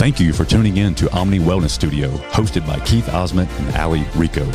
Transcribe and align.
Thank 0.00 0.18
you 0.18 0.32
for 0.32 0.46
tuning 0.46 0.78
in 0.78 0.94
to 0.94 1.12
Omni 1.12 1.40
Wellness 1.40 1.72
Studio, 1.72 2.08
hosted 2.32 2.66
by 2.66 2.80
Keith 2.86 3.04
Osment 3.08 3.50
and 3.58 3.76
Ali 3.76 4.06
Rico. 4.16 4.46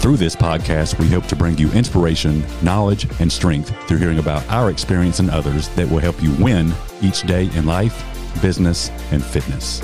Through 0.00 0.16
this 0.16 0.34
podcast, 0.34 0.98
we 0.98 1.06
hope 1.06 1.26
to 1.26 1.36
bring 1.36 1.58
you 1.58 1.70
inspiration, 1.72 2.42
knowledge, 2.62 3.06
and 3.20 3.30
strength 3.30 3.76
through 3.86 3.98
hearing 3.98 4.20
about 4.20 4.42
our 4.48 4.70
experience 4.70 5.18
and 5.18 5.28
others 5.28 5.68
that 5.76 5.86
will 5.86 5.98
help 5.98 6.22
you 6.22 6.32
win 6.42 6.72
each 7.02 7.24
day 7.24 7.50
in 7.56 7.66
life, 7.66 8.02
business, 8.40 8.88
and 9.12 9.22
fitness. 9.22 9.82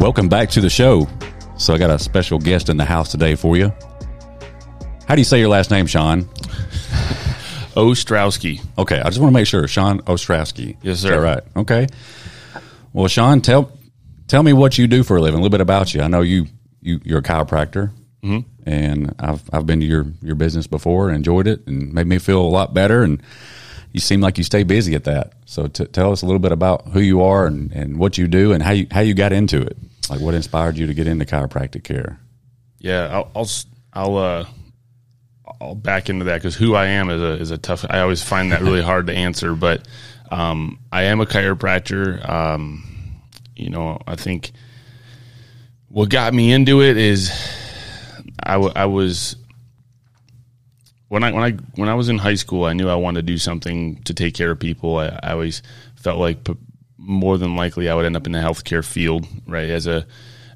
Welcome 0.00 0.30
back 0.30 0.48
to 0.52 0.62
the 0.62 0.70
show. 0.70 1.06
So, 1.58 1.74
I 1.74 1.76
got 1.76 1.90
a 1.90 1.98
special 1.98 2.38
guest 2.38 2.70
in 2.70 2.78
the 2.78 2.86
house 2.86 3.10
today 3.10 3.34
for 3.34 3.58
you. 3.58 3.70
How 5.10 5.16
do 5.16 5.20
you 5.22 5.24
say 5.24 5.40
your 5.40 5.48
last 5.48 5.72
name, 5.72 5.88
Sean? 5.88 6.22
Ostrowski. 7.74 8.64
Okay, 8.78 9.00
I 9.00 9.08
just 9.08 9.18
want 9.18 9.32
to 9.32 9.34
make 9.34 9.48
sure, 9.48 9.66
Sean 9.66 9.98
Ostrowski. 10.02 10.76
Yes, 10.82 11.00
sir. 11.00 11.10
that 11.10 11.20
right? 11.20 11.42
Okay. 11.56 11.88
Well, 12.92 13.08
Sean, 13.08 13.40
tell 13.40 13.76
tell 14.28 14.44
me 14.44 14.52
what 14.52 14.78
you 14.78 14.86
do 14.86 15.02
for 15.02 15.16
a 15.16 15.20
living. 15.20 15.40
A 15.40 15.42
little 15.42 15.50
bit 15.50 15.60
about 15.60 15.92
you. 15.94 16.02
I 16.02 16.06
know 16.06 16.20
you 16.20 16.46
you 16.80 17.00
you're 17.02 17.18
a 17.18 17.22
chiropractor, 17.22 17.90
mm-hmm. 18.22 18.48
and 18.70 19.12
I've 19.18 19.42
I've 19.52 19.66
been 19.66 19.80
to 19.80 19.84
your 19.84 20.06
your 20.22 20.36
business 20.36 20.68
before 20.68 21.08
and 21.08 21.16
enjoyed 21.16 21.48
it, 21.48 21.66
and 21.66 21.92
made 21.92 22.06
me 22.06 22.18
feel 22.18 22.40
a 22.40 22.46
lot 22.46 22.72
better. 22.72 23.02
And 23.02 23.20
you 23.90 23.98
seem 23.98 24.20
like 24.20 24.38
you 24.38 24.44
stay 24.44 24.62
busy 24.62 24.94
at 24.94 25.02
that. 25.06 25.32
So 25.44 25.66
t- 25.66 25.86
tell 25.86 26.12
us 26.12 26.22
a 26.22 26.26
little 26.26 26.38
bit 26.38 26.52
about 26.52 26.86
who 26.86 27.00
you 27.00 27.22
are 27.22 27.46
and, 27.46 27.72
and 27.72 27.98
what 27.98 28.16
you 28.16 28.28
do 28.28 28.52
and 28.52 28.62
how 28.62 28.70
you 28.70 28.86
how 28.92 29.00
you 29.00 29.14
got 29.14 29.32
into 29.32 29.60
it. 29.60 29.76
Like 30.08 30.20
what 30.20 30.34
inspired 30.34 30.76
you 30.76 30.86
to 30.86 30.94
get 30.94 31.08
into 31.08 31.24
chiropractic 31.24 31.82
care? 31.82 32.20
Yeah, 32.78 33.08
I'll 33.08 33.30
I'll 33.34 33.48
I'll, 33.92 34.16
uh, 34.16 34.46
I'll 35.60 35.74
back 35.74 36.08
into 36.08 36.26
that 36.26 36.36
because 36.36 36.54
who 36.56 36.74
I 36.74 36.86
am 36.86 37.10
is 37.10 37.20
a 37.22 37.32
is 37.40 37.50
a 37.50 37.58
tough. 37.58 37.84
I 37.88 38.00
always 38.00 38.22
find 38.22 38.52
that 38.52 38.62
really 38.62 38.82
hard 38.82 39.06
to 39.08 39.14
answer, 39.14 39.54
but 39.54 39.86
um, 40.30 40.78
I 40.92 41.04
am 41.04 41.20
a 41.20 41.26
chiropractor. 41.26 42.28
Um, 42.28 43.22
you 43.56 43.70
know, 43.70 44.00
I 44.06 44.16
think 44.16 44.52
what 45.88 46.08
got 46.08 46.32
me 46.32 46.52
into 46.52 46.82
it 46.82 46.96
is 46.96 47.30
I, 48.42 48.52
w- 48.52 48.72
I 48.74 48.86
was 48.86 49.36
when 51.08 51.24
I 51.24 51.32
when 51.32 51.42
I 51.42 51.50
when 51.74 51.88
I 51.88 51.94
was 51.94 52.08
in 52.08 52.18
high 52.18 52.34
school, 52.36 52.64
I 52.64 52.72
knew 52.72 52.88
I 52.88 52.94
wanted 52.94 53.26
to 53.26 53.32
do 53.32 53.38
something 53.38 54.02
to 54.04 54.14
take 54.14 54.34
care 54.34 54.50
of 54.50 54.58
people. 54.60 54.98
I, 54.98 55.18
I 55.22 55.32
always 55.32 55.62
felt 55.96 56.18
like 56.18 56.44
p- 56.44 56.56
more 56.96 57.36
than 57.38 57.56
likely 57.56 57.88
I 57.88 57.94
would 57.94 58.06
end 58.06 58.16
up 58.16 58.26
in 58.26 58.32
the 58.32 58.38
healthcare 58.38 58.84
field, 58.84 59.26
right? 59.46 59.68
As 59.68 59.86
a 59.86 60.06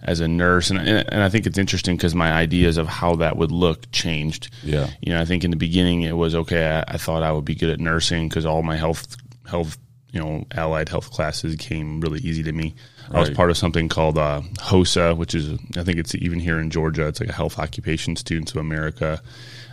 as 0.04 0.20
a 0.20 0.28
nurse, 0.28 0.70
and 0.70 0.78
and 0.78 1.22
I 1.22 1.28
think 1.28 1.46
it's 1.46 1.58
interesting 1.58 1.96
because 1.96 2.14
my 2.14 2.32
ideas 2.32 2.76
of 2.76 2.86
how 2.86 3.16
that 3.16 3.36
would 3.36 3.50
look 3.50 3.90
changed. 3.90 4.50
Yeah. 4.62 4.88
you 5.00 5.12
know, 5.12 5.20
I 5.20 5.24
think 5.24 5.44
in 5.44 5.50
the 5.50 5.56
beginning 5.56 6.02
it 6.02 6.16
was 6.16 6.34
okay. 6.34 6.66
I, 6.66 6.94
I 6.94 6.98
thought 6.98 7.22
I 7.22 7.32
would 7.32 7.44
be 7.44 7.54
good 7.54 7.70
at 7.70 7.80
nursing 7.80 8.28
because 8.28 8.46
all 8.46 8.62
my 8.62 8.76
health 8.76 9.16
health 9.46 9.76
you 10.12 10.20
know 10.20 10.44
allied 10.52 10.88
health 10.88 11.10
classes 11.10 11.56
came 11.56 12.00
really 12.00 12.20
easy 12.20 12.42
to 12.44 12.52
me. 12.52 12.74
I 13.10 13.20
was 13.20 13.30
part 13.30 13.50
of 13.50 13.58
something 13.58 13.88
called 13.88 14.16
uh, 14.16 14.40
HOSA, 14.60 15.14
which 15.16 15.34
is 15.34 15.58
I 15.76 15.82
think 15.82 15.98
it's 15.98 16.14
even 16.14 16.40
here 16.40 16.58
in 16.58 16.70
Georgia. 16.70 17.06
It's 17.06 17.20
like 17.20 17.28
a 17.28 17.34
Health 17.34 17.58
Occupation 17.58 18.16
Students 18.16 18.52
of 18.52 18.58
America. 18.58 19.20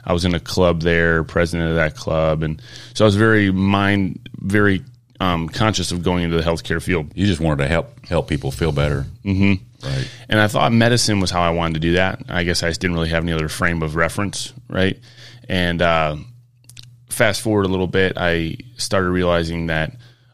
I 0.04 0.14
was 0.14 0.26
in 0.26 0.34
a 0.34 0.40
club 0.40 0.82
there, 0.82 1.24
president 1.24 1.70
of 1.70 1.76
that 1.76 1.96
club, 1.96 2.44
and 2.44 2.62
so 2.94 3.06
I 3.06 3.08
was 3.08 3.16
very 3.16 3.52
mind 3.52 4.28
very 4.34 4.84
um, 5.20 5.48
conscious 5.48 5.92
of 5.92 6.04
going 6.04 6.24
into 6.24 6.38
the 6.38 6.44
healthcare 6.44 6.82
field. 6.82 7.12
You 7.16 7.28
just 7.28 7.40
wanted 7.40 7.64
to 7.64 7.70
help 7.70 8.06
help 8.06 8.28
people 8.28 8.52
feel 8.52 8.72
better. 8.72 9.06
Mm-hmm. 9.24 9.64
Right. 9.84 10.08
And 10.30 10.40
I 10.40 10.48
thought 10.48 10.72
medicine 10.72 11.20
was 11.20 11.32
how 11.32 11.42
I 11.42 11.50
wanted 11.52 11.76
to 11.76 11.80
do 11.80 11.94
that. 11.94 12.24
I 12.30 12.44
guess 12.44 12.64
I 12.64 12.70
just 12.70 12.82
didn't 12.82 12.96
really 12.96 13.10
have 13.10 13.24
any 13.24 13.32
other 13.34 13.50
frame 13.50 13.82
of 13.82 13.96
reference, 13.96 14.54
right? 14.70 15.00
And 15.50 15.82
uh, 15.82 16.18
fast 17.10 17.42
forward 17.42 17.66
a 17.66 17.70
little 17.70 17.88
bit, 17.88 18.14
I 18.18 18.58
started 18.78 19.10
realizing 19.10 19.68
that 19.68 19.94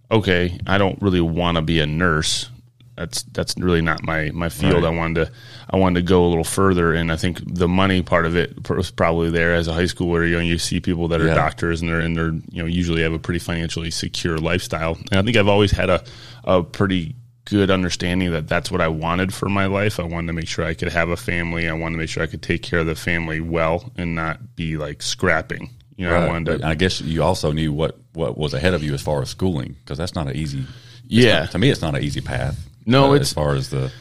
okay, 0.10 0.58
I 0.66 0.78
don't 0.78 1.02
really 1.02 1.20
want 1.22 1.56
to 1.58 1.62
be 1.62 1.80
a 1.82 1.86
nurse. 1.86 2.50
That's 2.96 3.24
that's 3.24 3.56
really 3.58 3.82
not 3.82 4.02
my 4.04 4.32
my 4.32 4.50
field. 4.50 4.84
Right. 4.84 4.86
I 4.86 4.90
wanted 4.90 5.26
to 5.26 5.32
I 5.70 5.78
wanted 5.78 6.00
to 6.02 6.06
go 6.08 6.26
a 6.26 6.30
little 6.30 6.44
further, 6.44 6.94
and 6.94 7.12
I 7.12 7.16
think 7.16 7.42
the 7.46 7.68
money 7.68 8.02
part 8.02 8.26
of 8.26 8.36
it 8.36 8.68
was 8.70 8.90
probably 8.90 9.30
there 9.30 9.54
as 9.54 9.68
a 9.68 9.74
high 9.74 9.84
schooler. 9.84 10.28
You 10.28 10.38
know, 10.38 10.42
you 10.42 10.58
see 10.58 10.80
people 10.80 11.08
that 11.10 11.22
are 11.22 11.28
Yeah. 11.28 11.36
doctors, 11.36 11.82
and 11.82 11.90
they're 11.92 12.00
and 12.00 12.18
they're 12.18 12.32
you 12.52 12.64
know 12.64 12.66
usually 12.66 13.04
have 13.04 13.14
a 13.14 13.20
pretty 13.20 13.40
financially 13.40 13.92
secure 13.92 14.38
lifestyle. 14.40 14.98
And 15.12 15.20
I 15.20 15.22
think 15.22 15.38
I've 15.38 15.48
always 15.48 15.72
had 15.72 15.90
a 15.92 16.04
a 16.44 16.64
pretty 16.64 17.16
good 17.50 17.72
understanding 17.72 18.32
that 18.32 18.48
that's 18.48 18.70
what 18.70 18.82
I 18.82 18.88
wanted 18.90 19.34
for 19.34 19.48
my 19.48 19.66
life. 19.68 20.00
I 20.00 20.04
wanted 20.04 20.28
to 20.28 20.34
make 20.34 20.48
sure 20.48 20.66
I 20.66 20.74
could 20.74 20.90
have 20.92 21.10
a 21.10 21.16
family. 21.18 21.68
I 21.70 21.74
wanted 21.74 21.96
to 21.96 22.00
make 22.00 22.10
sure 22.10 22.22
I 22.24 22.28
could 22.28 22.42
take 22.42 22.62
care 22.62 22.80
of 22.80 22.86
the 22.86 22.96
family 22.96 23.40
well 23.40 23.92
and 23.98 24.16
not 24.16 24.56
be 24.56 24.76
like 24.78 25.02
scrapping. 25.02 25.70
You 25.96 26.08
know, 26.08 26.16
I 26.16 26.28
wanted 26.28 26.60
to. 26.60 26.68
I 26.68 26.76
guess 26.76 27.02
you 27.02 27.24
also 27.24 27.52
knew 27.52 27.72
what, 27.74 27.98
what 28.14 28.38
was 28.38 28.54
ahead 28.54 28.74
of 28.74 28.84
you 28.84 28.94
as 28.94 29.02
far 29.02 29.22
as 29.22 29.30
schooling, 29.30 29.76
because 29.84 29.98
that's 29.98 30.14
not 30.14 30.28
an 30.28 30.36
easy. 30.36 30.66
Yeah. 31.08 31.40
not- 31.42 31.52
to 31.52 31.58
me, 31.60 31.70
it's 31.70 31.82
not 31.82 31.96
an 31.96 32.04
easy 32.04 32.22
path. 32.22 32.60
No, 32.86 33.12
uh, 33.12 33.16
it's- 33.16 33.30
as 33.30 33.34
far 33.34 33.56
as 33.56 33.70
the 33.70 33.92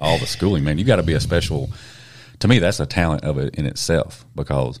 all 0.00 0.18
the 0.18 0.26
schooling. 0.26 0.64
Man, 0.64 0.78
you 0.78 0.84
got 0.84 0.96
to 0.96 1.02
be 1.02 1.12
a 1.14 1.20
special. 1.20 1.70
To 2.40 2.48
me, 2.48 2.58
that's 2.58 2.80
a 2.80 2.86
talent 2.86 3.24
of 3.24 3.38
it 3.38 3.54
in 3.54 3.64
itself 3.66 4.24
because 4.34 4.80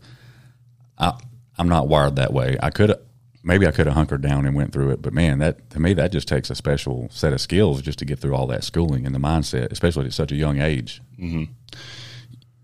I 0.98 1.12
I'm 1.56 1.68
not 1.68 1.86
wired 1.88 2.16
that 2.16 2.32
way. 2.32 2.56
I 2.62 2.70
could 2.70 2.94
maybe 3.44 3.66
I 3.66 3.70
could 3.70 3.86
have 3.86 3.94
hunkered 3.94 4.22
down 4.22 4.46
and 4.46 4.56
went 4.56 4.72
through 4.72 4.90
it, 4.90 5.02
but 5.02 5.12
man, 5.12 5.38
that 5.38 5.70
to 5.70 5.80
me 5.80 5.92
that 5.94 6.10
just 6.10 6.26
takes 6.26 6.50
a 6.50 6.54
special 6.54 7.08
set 7.10 7.32
of 7.32 7.40
skills 7.40 7.82
just 7.82 7.98
to 8.00 8.04
get 8.04 8.18
through 8.18 8.34
all 8.34 8.46
that 8.48 8.64
schooling 8.64 9.06
and 9.06 9.14
the 9.14 9.20
mindset, 9.20 9.70
especially 9.70 10.06
at 10.06 10.12
such 10.12 10.32
a 10.32 10.36
young 10.36 10.60
age. 10.60 11.02
Mm-hmm. 11.20 11.52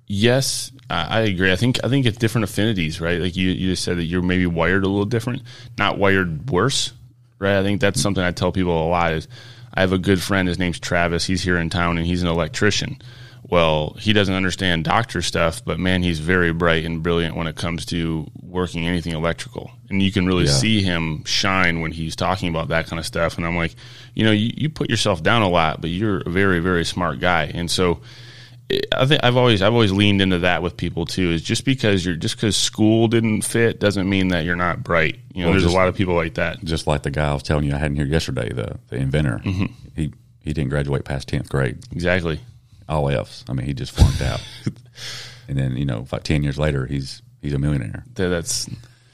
Yes, 0.07 0.73
I, 0.89 1.19
I 1.19 1.21
agree. 1.21 1.53
I 1.53 1.57
think 1.57 1.79
I 1.85 1.89
think 1.89 2.07
it's 2.07 2.19
different 2.19 2.45
affinities, 2.45 3.01
right? 3.01 3.21
Like 3.21 3.37
you, 3.37 3.51
you 3.51 3.71
just 3.71 3.85
said 3.85 3.99
that 3.99 4.05
you're 4.05 4.23
maybe 4.23 4.47
wired 4.47 4.85
a 4.85 4.89
little 4.89 5.05
different, 5.05 5.43
not 5.79 5.99
wired 5.99 6.51
worse, 6.51 6.93
right? 7.39 7.59
I 7.59 7.63
think 7.63 7.81
that's 7.81 7.99
mm-hmm. 7.99 8.03
something 8.03 8.25
I 8.25 8.33
tell 8.33 8.51
people 8.51 8.87
a 8.87 8.89
lot. 8.89 9.13
Is 9.13 9.29
I 9.73 9.83
have 9.83 9.93
a 9.93 9.99
good 9.99 10.21
friend. 10.21 10.49
His 10.49 10.59
name's 10.59 10.81
Travis. 10.81 11.25
He's 11.25 11.43
here 11.43 11.59
in 11.59 11.71
town, 11.71 11.99
and 11.99 12.07
he's 12.07 12.23
an 12.23 12.29
electrician. 12.29 13.01
Well, 13.51 13.97
he 13.99 14.13
doesn't 14.13 14.35
understand 14.35 14.85
doctor 14.85 15.23
stuff, 15.23 15.65
but 15.65 15.79
man, 15.81 16.03
he's 16.05 16.21
very 16.21 16.53
bright 16.53 16.85
and 16.85 17.03
brilliant 17.03 17.35
when 17.35 17.49
it 17.49 17.57
comes 17.57 17.85
to 17.87 18.31
working 18.43 18.87
anything 18.87 19.13
electrical. 19.13 19.73
And 19.89 20.01
you 20.01 20.13
can 20.13 20.27
really 20.27 20.45
Yeah. 20.45 20.53
see 20.53 20.83
him 20.83 21.25
shine 21.25 21.81
when 21.81 21.91
he's 21.91 22.15
talking 22.15 22.49
about 22.49 22.69
that 22.69 22.87
kind 22.87 23.01
of 23.01 23.07
stuff. 23.07 23.37
And 23.37 23.45
I'm 23.47 23.57
like, 23.57 23.75
you 24.15 24.25
know, 24.25 24.31
you, 24.31 24.53
you 24.57 24.69
put 24.71 24.89
yourself 24.89 25.23
down 25.23 25.43
a 25.43 25.49
lot, 25.49 25.81
but 25.81 25.91
you're 25.91 26.19
a 26.19 26.31
very, 26.31 26.61
very 26.61 26.85
smart 26.85 27.19
guy. 27.19 27.51
And 27.53 27.69
so 27.69 28.01
I 28.97 29.05
think 29.07 29.25
I've 29.25 29.37
always 29.37 29.63
I've 29.63 29.73
always 29.73 29.91
leaned 29.91 30.23
into 30.23 30.39
that 30.39 30.63
with 30.63 30.77
people 30.77 31.05
too. 31.05 31.33
Is 31.33 31.43
just 31.43 31.65
because 31.65 32.07
you're 32.07 32.15
just 32.15 32.37
because 32.37 32.57
school 32.57 33.09
didn't 33.09 33.43
fit 33.43 33.81
doesn't 33.81 34.09
mean 34.09 34.29
that 34.29 34.45
you're 34.45 34.55
not 34.55 34.85
bright. 34.85 35.19
You 35.35 35.41
know, 35.41 35.47
Well, 35.47 35.53
there's 35.55 35.65
just- 35.65 35.75
a 35.75 35.77
lot 35.77 35.89
of 35.89 35.97
people 35.97 36.15
like 36.15 36.35
that. 36.35 36.63
Just 36.63 36.87
like 36.87 37.03
the 37.03 37.11
guy 37.11 37.31
I 37.31 37.35
was 37.35 37.43
telling 37.43 37.65
you 37.65 37.75
I 37.75 37.79
had 37.79 37.91
in 37.91 37.97
here 37.97 38.07
yesterday, 38.07 38.49
the 38.53 38.79
the 38.91 38.97
inventor. 38.97 39.41
Mm-hmm. 39.45 39.67
He 39.97 40.13
he 40.45 40.53
didn't 40.53 40.71
graduate 40.71 41.05
past 41.05 41.27
tenth 41.27 41.49
grade. 41.49 41.79
Exactly. 41.91 42.39
All 42.91 43.09
F's. 43.09 43.45
I 43.49 43.53
mean, 43.53 43.67
he 43.67 43.75
just 43.75 43.93
flunked 43.93 44.21
out. 44.23 44.41
and 45.49 45.57
then 45.57 45.77
you 45.77 45.85
know, 45.85 46.07
like 46.13 46.23
ten 46.25 46.43
years 46.43 46.59
later, 46.59 46.87
he's 46.87 47.23
he's 47.41 47.55
a 47.55 47.59
millionaire. 47.59 48.05
That's 48.15 48.69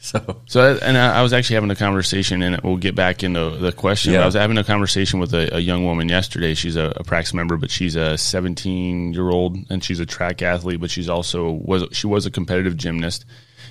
So 0.07 0.41
so. 0.47 0.79
And 0.83 0.97
I 0.97 1.19
I 1.19 1.23
was 1.23 1.33
actually 1.33 1.55
having 1.55 1.71
a 1.71 1.77
conversation, 1.77 2.41
and 2.43 2.61
we'll 2.63 2.77
get 2.77 2.95
back 2.95 3.25
into 3.25 3.51
the 3.51 3.73
question. 3.73 4.13
Yeah. 4.13 4.23
I 4.23 4.27
was 4.27 4.35
having 4.35 4.57
a 4.57 4.63
conversation 4.63 5.19
with 5.19 5.35
a, 5.35 5.57
a 5.57 5.59
young 5.59 5.85
woman 5.85 6.09
yesterday. 6.09 6.55
She's 6.55 6.77
a, 6.77 6.93
a 6.97 7.03
practice 7.03 7.35
member, 7.35 7.57
but 7.57 7.73
she's 7.73 7.97
a 7.97 8.17
17 8.17 9.15
year 9.15 9.29
old, 9.29 9.57
and 9.69 9.83
she's 9.83 9.99
a 9.99 10.07
track 10.07 10.43
athlete. 10.43 10.81
But 10.81 10.91
she's 10.91 11.09
also 11.09 11.51
was 11.51 11.85
she 11.91 12.07
was 12.07 12.25
a 12.25 12.31
competitive 12.31 12.77
gymnast, 12.77 13.25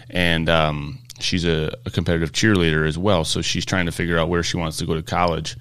and 0.09 0.49
um, 0.49 0.99
she's 1.19 1.45
a, 1.45 1.73
a 1.85 1.91
competitive 1.91 2.33
cheerleader 2.33 2.85
as 2.85 2.97
well. 2.97 3.23
So 3.23 3.41
she's 3.41 3.65
trying 3.65 3.85
to 3.85 3.93
figure 3.93 4.17
out 4.17 4.27
where 4.27 4.43
she 4.43 4.57
wants 4.57 4.77
to 4.77 4.85
go 4.85 4.93
to 4.93 5.03
college. 5.03 5.55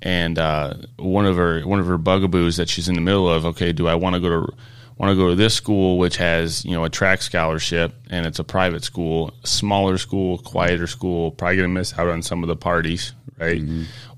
And 0.00 0.38
uh, 0.38 0.74
one 0.96 1.26
of 1.26 1.36
her 1.36 1.62
one 1.62 1.80
of 1.80 1.86
her 1.86 1.98
bugaboos 1.98 2.56
that 2.56 2.68
she's 2.68 2.88
in 2.88 2.94
the 2.94 3.00
middle 3.00 3.28
of. 3.28 3.44
Okay, 3.44 3.72
do 3.72 3.88
I 3.88 3.94
want 3.94 4.14
to 4.14 4.20
go 4.20 4.28
to 4.28 4.52
want 4.96 5.10
to 5.10 5.16
go 5.16 5.28
to 5.28 5.36
this 5.36 5.54
school 5.54 5.96
which 5.96 6.16
has 6.16 6.64
you 6.64 6.72
know 6.72 6.84
a 6.84 6.90
track 6.90 7.22
scholarship 7.22 7.94
and 8.10 8.26
it's 8.26 8.38
a 8.38 8.44
private 8.44 8.84
school, 8.84 9.32
smaller 9.44 9.98
school, 9.98 10.38
quieter 10.38 10.86
school, 10.86 11.30
probably 11.30 11.58
to 11.58 11.68
miss 11.68 11.96
out 11.98 12.08
on 12.08 12.22
some 12.22 12.42
of 12.42 12.48
the 12.48 12.56
parties, 12.56 13.12
right? 13.38 13.60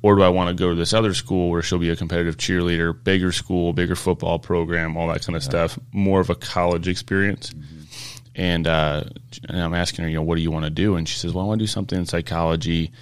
Or 0.03 0.17
do 0.17 0.23
I 0.23 0.31
want 0.31 0.49
to 0.49 0.55
go 0.55 0.71
to 0.71 0.75
this 0.75 0.95
other 0.95 1.13
school 1.13 1.51
where 1.51 1.61
she'll 1.63 1.79
be 1.79 1.91
a 1.91 1.97
competitive 1.97 2.39
cheerleader, 2.39 2.97
bigger 3.05 3.33
school, 3.33 3.73
bigger 3.75 3.95
football 3.97 4.39
program, 4.39 4.97
all 4.97 5.09
that 5.09 5.25
kind 5.25 5.37
of 5.37 5.43
stuff, 5.43 5.79
more 5.93 6.21
of 6.21 6.31
a 6.31 6.35
college 6.35 6.89
experience. 6.89 7.53
And, 8.35 8.67
uh, 8.67 9.05
and 9.49 9.61
I'm 9.61 9.75
asking 9.75 10.05
her, 10.05 10.09
you 10.09 10.17
know, 10.17 10.23
what 10.23 10.37
do 10.37 10.41
you 10.41 10.51
want 10.51 10.65
to 10.65 10.71
do? 10.71 10.97
And 10.97 11.07
she 11.07 11.19
says, 11.19 11.35
well, 11.35 11.45
I 11.45 11.49
want 11.49 11.59
to 11.59 11.65
do 11.65 11.67
something 11.67 11.99
in 11.99 12.07
psychology 12.07 12.93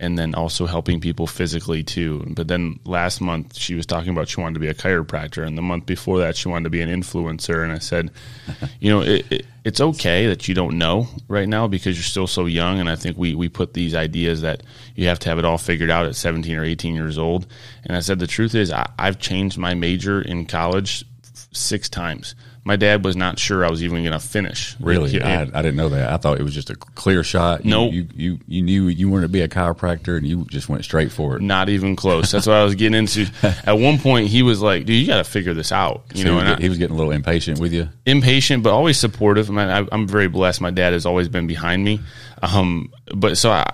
and 0.00 0.18
then 0.18 0.34
also 0.34 0.66
helping 0.66 1.00
people 1.00 1.26
physically 1.26 1.82
too. 1.82 2.24
But 2.28 2.48
then 2.48 2.78
last 2.84 3.20
month 3.20 3.56
she 3.56 3.74
was 3.74 3.86
talking 3.86 4.10
about 4.10 4.28
she 4.28 4.40
wanted 4.40 4.54
to 4.54 4.60
be 4.60 4.68
a 4.68 4.74
chiropractor, 4.74 5.46
and 5.46 5.58
the 5.58 5.62
month 5.62 5.86
before 5.86 6.18
that 6.18 6.36
she 6.36 6.48
wanted 6.48 6.64
to 6.64 6.70
be 6.70 6.80
an 6.80 6.88
influencer. 6.88 7.62
And 7.62 7.72
I 7.72 7.78
said, 7.78 8.10
you 8.80 8.90
know, 8.90 9.00
it, 9.02 9.26
it, 9.30 9.46
it's 9.64 9.80
okay 9.80 10.26
that 10.26 10.46
you 10.48 10.54
don't 10.54 10.78
know 10.78 11.08
right 11.26 11.48
now 11.48 11.66
because 11.66 11.96
you're 11.96 12.04
still 12.04 12.26
so 12.26 12.46
young. 12.46 12.78
And 12.78 12.88
I 12.88 12.96
think 12.96 13.16
we 13.16 13.34
we 13.34 13.48
put 13.48 13.74
these 13.74 13.94
ideas 13.94 14.42
that 14.42 14.62
you 14.94 15.08
have 15.08 15.18
to 15.20 15.28
have 15.28 15.38
it 15.38 15.44
all 15.44 15.58
figured 15.58 15.90
out 15.90 16.06
at 16.06 16.14
17 16.14 16.56
or 16.56 16.64
18 16.64 16.94
years 16.94 17.18
old. 17.18 17.46
And 17.84 17.96
I 17.96 18.00
said 18.00 18.18
the 18.18 18.26
truth 18.26 18.54
is 18.54 18.70
I, 18.70 18.88
I've 18.98 19.18
changed 19.18 19.58
my 19.58 19.74
major 19.74 20.22
in 20.22 20.46
college 20.46 21.04
six 21.52 21.88
times. 21.88 22.34
My 22.68 22.76
dad 22.76 23.04
was 23.04 23.16
not 23.16 23.38
sure 23.38 23.64
I 23.64 23.70
was 23.70 23.82
even 23.82 24.04
going 24.04 24.12
to 24.12 24.18
finish. 24.24 24.76
Really, 24.78 25.10
He- 25.10 25.20
I, 25.22 25.42
I 25.42 25.46
didn't 25.62 25.76
know 25.76 25.88
that. 25.88 26.12
I 26.12 26.18
thought 26.18 26.38
it 26.38 26.42
was 26.44 26.54
just 26.54 26.68
a 26.70 26.76
clear 26.76 27.24
shot. 27.24 27.64
No, 27.64 27.86
Nope. 27.86 27.94
you, 27.94 28.06
you 28.14 28.38
you 28.46 28.62
knew 28.62 28.88
you 28.88 29.08
wanted 29.08 29.22
to 29.22 29.28
be 29.28 29.40
a 29.40 29.48
chiropractor, 29.48 30.16
and 30.16 30.26
you 30.26 30.44
just 30.50 30.68
went 30.68 30.84
straight 30.84 31.10
for 31.10 31.36
it. 31.36 31.42
not 31.42 31.68
even 31.68 31.96
close. 31.96 32.30
That's 32.30 32.46
what 32.46 32.56
I 32.56 32.62
was 32.64 32.74
getting 32.76 32.94
into. 32.98 33.26
At 33.64 33.78
one 33.78 33.98
point, 33.98 34.28
he 34.28 34.42
was 34.42 34.60
like, 34.60 34.84
"Dude, 34.86 34.96
you 34.96 35.06
got 35.06 35.16
to 35.16 35.24
figure 35.24 35.54
this 35.54 35.72
out." 35.72 36.04
You 36.14 36.22
So 36.22 36.28
know, 36.28 36.30
he, 36.32 36.36
was 36.36 36.44
and 36.44 36.56
I- 36.58 36.60
he 36.62 36.68
was 36.68 36.78
getting 36.78 36.94
a 36.94 36.98
little 36.98 37.12
impatient 37.12 37.58
with 37.58 37.72
you. 37.72 37.88
impatient, 38.06 38.62
but 38.62 38.72
always 38.72 38.98
supportive. 38.98 39.50
I 39.50 39.52
mean, 39.54 39.68
I, 39.68 39.86
I'm 39.90 40.06
very 40.06 40.28
blessed. 40.28 40.60
My 40.60 40.70
dad 40.70 40.92
has 40.92 41.06
always 41.06 41.28
been 41.28 41.46
behind 41.46 41.82
me. 41.82 42.00
Um, 42.42 42.92
but 43.14 43.36
so 43.36 43.50
I, 43.50 43.64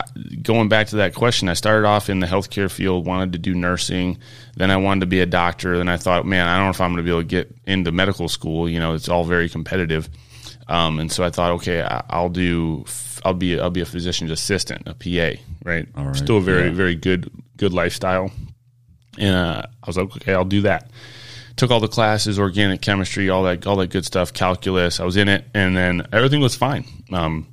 going 0.43 0.69
back 0.69 0.87
to 0.89 0.97
that 0.97 1.15
question, 1.15 1.49
I 1.49 1.55
started 1.55 1.87
off 1.87 2.09
in 2.09 2.21
the 2.21 2.27
healthcare 2.27 2.71
field, 2.71 3.07
wanted 3.07 3.33
to 3.35 3.39
do 3.39 3.55
nursing. 3.55 4.19
Then 4.57 4.71
I 4.71 4.77
wanted 4.79 5.01
to 5.01 5.07
be 5.07 5.21
a 5.21 5.27
doctor. 5.27 5.77
Then 5.77 5.89
I 5.89 5.97
thought, 5.97 6.25
man, 6.27 6.47
I 6.49 6.57
don't 6.57 6.67
know 6.67 6.71
if 6.71 6.81
I'm 6.81 6.91
going 6.93 6.99
to 6.99 7.03
be 7.03 7.11
able 7.11 7.21
to 7.21 7.27
get 7.27 7.55
into 7.67 7.93
medical 7.93 8.29
school. 8.29 8.69
You 8.69 8.79
know, 8.79 8.95
it's 8.95 9.09
all 9.09 9.25
very 9.25 9.49
competitive. 9.49 10.09
Um, 10.67 10.99
and 10.99 11.13
so 11.13 11.23
I 11.25 11.31
thought, 11.31 11.53
okay, 11.53 11.83
I, 11.83 12.03
I'll 12.09 12.31
do, 12.31 12.87
I'll 13.25 13.35
be, 13.35 13.61
I'll 13.61 13.69
be 13.71 13.83
a 13.83 13.87
physician's 13.87 14.31
assistant, 14.31 14.85
a 14.87 14.95
PA, 14.95 15.39
right? 15.65 15.87
right. 15.95 16.17
Still 16.17 16.39
a 16.39 16.41
very, 16.41 16.69
Yeah. 16.69 16.73
very 16.75 16.95
good, 16.95 17.31
good 17.59 17.75
lifestyle. 17.75 18.31
And 19.19 19.35
uh, 19.35 19.63
I 19.83 19.87
was 19.87 19.97
like, 19.99 20.07
okay, 20.17 20.33
I'll 20.35 20.45
do 20.45 20.63
that 20.63 20.91
took 21.57 21.71
all 21.71 21.79
the 21.79 21.87
classes, 21.87 22.37
organic 22.37 22.81
chemistry, 22.81 23.31
all 23.31 23.45
that, 23.45 23.65
all 23.65 23.77
that 23.77 23.89
good 23.89 24.05
stuff, 24.05 24.33
calculus. 24.33 24.99
I 24.99 25.05
was 25.05 25.17
in 25.17 25.29
it, 25.29 25.45
and 25.55 25.77
then 25.77 26.05
everything 26.13 26.41
was 26.41 26.57
fine. 26.57 26.85
Um, 27.13 27.47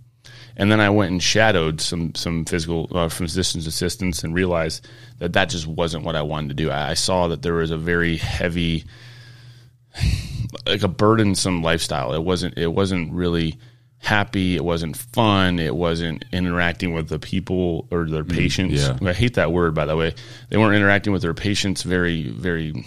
and 0.62 0.72
then 0.72 0.80
I 0.80 0.92
went 0.92 1.12
and 1.12 1.22
shadowed 1.22 1.82
some 1.82 2.14
some 2.14 2.46
physical 2.46 2.88
uh, 2.92 3.10
physician's 3.10 3.66
assistants 3.66 4.24
and 4.24 4.36
realized 4.36 4.88
that 5.18 5.34
that 5.34 5.50
just 5.50 5.66
wasn't 5.66 6.06
what 6.06 6.16
I 6.16 6.22
wanted 6.22 6.50
to 6.50 6.54
do. 6.54 6.70
I, 6.70 6.92
I 6.92 6.94
saw 6.94 7.28
that 7.30 7.42
there 7.42 7.56
was 7.56 7.72
a 7.72 7.78
very 7.78 8.18
heavy, 8.18 8.86
like 10.68 10.84
a 10.84 10.88
burdensome 10.88 11.64
lifestyle. 11.64 12.14
It 12.14 12.22
wasn't. 12.22 12.60
It 12.60 12.68
wasn't 12.68 13.12
really 13.12 13.58
happy. 13.98 14.56
It 14.56 14.64
wasn't 14.64 14.98
fun. 14.98 15.58
It 15.58 15.76
wasn't 15.76 16.26
interacting 16.32 16.94
with 16.94 17.08
the 17.10 17.18
people 17.18 17.88
or 17.90 18.06
their 18.06 18.24
patients. 18.24 18.84
yeah. 18.88 19.00
I 19.02 19.14
hate 19.14 19.34
that 19.36 19.52
word, 19.52 19.74
by 19.74 19.86
the 19.86 19.98
way. 19.98 20.14
They 20.50 20.58
weren't 20.58 20.76
interacting 20.76 21.12
with 21.12 21.24
their 21.24 21.34
patients 21.34 21.82
very, 21.82 22.30
very 22.30 22.86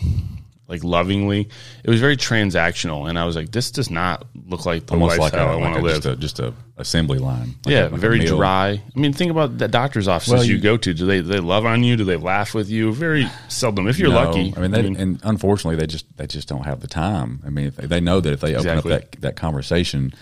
like 0.67 0.83
lovingly. 0.83 1.49
It 1.85 1.91
was 1.91 2.01
very 2.01 2.17
transactional, 2.17 3.09
and 3.09 3.19
I 3.19 3.25
was 3.27 3.37
like, 3.37 3.53
this 3.53 3.71
does 3.71 3.91
not 3.91 4.27
look 4.47 4.65
like 4.67 4.87
the 4.87 4.95
Almost 4.95 5.19
like 5.19 5.33
a, 5.33 5.37
lifestyle 5.37 5.51
I 5.53 5.57
want 5.57 5.77
to 5.77 5.83
live. 5.83 5.95
just 6.03 6.07
a 6.07 6.17
just 6.17 6.39
a 6.41 6.55
assembly 6.79 7.19
line. 7.19 7.55
Like 7.65 7.73
yeah, 7.73 7.87
a- 7.87 7.91
like 7.91 8.01
very 8.01 8.21
dry. 8.21 8.71
I 8.97 8.99
mean, 8.99 9.13
think 9.13 9.31
about 9.31 9.59
the 9.59 9.69
doctor's 9.69 10.09
offices 10.09 10.33
Well, 10.35 10.45
you, 10.45 10.55
you- 10.57 10.61
go 10.63 10.77
to. 10.77 10.95
Do 10.95 11.05
they 11.07 11.19
do 11.19 11.29
they 11.29 11.41
love 11.41 11.67
on 11.67 11.85
you? 11.85 11.97
Do 11.97 12.05
they 12.05 12.17
laugh 12.17 12.55
with 12.55 12.71
you? 12.71 12.93
Very 12.95 13.27
seldom. 13.49 13.89
If 13.89 13.99
you're 13.99 14.09
No, 14.11 14.17
lucky, 14.25 14.55
I 14.57 14.61
mean, 14.61 14.71
they, 14.71 14.87
and 15.03 15.21
unfortunately, 15.23 15.77
they 15.77 15.87
just 15.87 16.07
they 16.17 16.27
just 16.27 16.49
don't 16.49 16.65
have 16.65 16.81
the 16.81 16.89
time. 16.89 17.41
I 17.47 17.51
mean, 17.51 17.67
if 17.67 17.77
they, 17.77 17.87
they 17.87 18.01
know 18.01 18.21
that 18.21 18.33
if 18.33 18.41
they 18.41 18.55
open 18.55 18.69
Exactly. 18.71 18.93
up 18.95 19.11
that 19.13 19.21
that 19.21 19.37
conversation, 19.37 20.15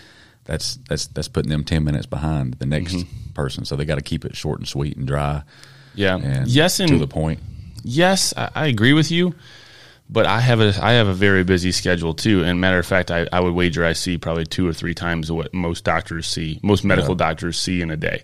that's 0.43 0.75
that's 0.89 1.07
that's 1.07 1.29
putting 1.29 1.49
them 1.51 1.63
ten 1.63 1.85
minutes 1.85 2.05
behind 2.05 2.55
the 2.55 2.65
next 2.65 2.93
Mm-hmm. 2.95 3.31
person. 3.33 3.63
So 3.65 3.75
they 3.77 3.85
got 3.85 3.95
to 3.95 4.01
keep 4.01 4.25
it 4.25 4.35
short 4.35 4.59
and 4.59 4.67
sweet 4.67 4.97
and 4.97 5.07
dry. 5.07 5.43
yeah, 5.95 6.17
And 6.17 6.47
yes, 6.49 6.81
and 6.81 6.89
to 6.89 6.97
the 6.97 7.07
point. 7.07 7.39
yes, 7.83 8.33
I, 8.35 8.49
I 8.53 8.67
agree 8.67 8.91
with 8.93 9.09
you. 9.09 9.33
But 10.13 10.27
I 10.27 10.41
have 10.41 10.61
a 10.61 10.73
I 10.79 10.91
have 10.93 11.07
a 11.07 11.13
very 11.13 11.43
busy 11.43 11.71
schedule 11.71 12.13
too. 12.13 12.43
And 12.43 12.61
matter 12.61 12.77
of 12.77 12.85
fact, 12.85 13.09
I, 13.09 13.27
I 13.33 13.39
would 13.39 13.55
wager 13.55 13.83
I 13.83 13.93
see 13.93 14.19
probably 14.19 14.45
two 14.45 14.67
or 14.67 14.71
three 14.71 14.93
times 14.93 15.31
what 15.31 15.51
most 15.55 15.83
doctors 15.83 16.27
see, 16.27 16.59
most 16.61 16.83
medical 16.83 17.15
doctors 17.15 17.57
see 17.57 17.81
in 17.81 17.89
a 17.89 17.97
day. 17.97 18.21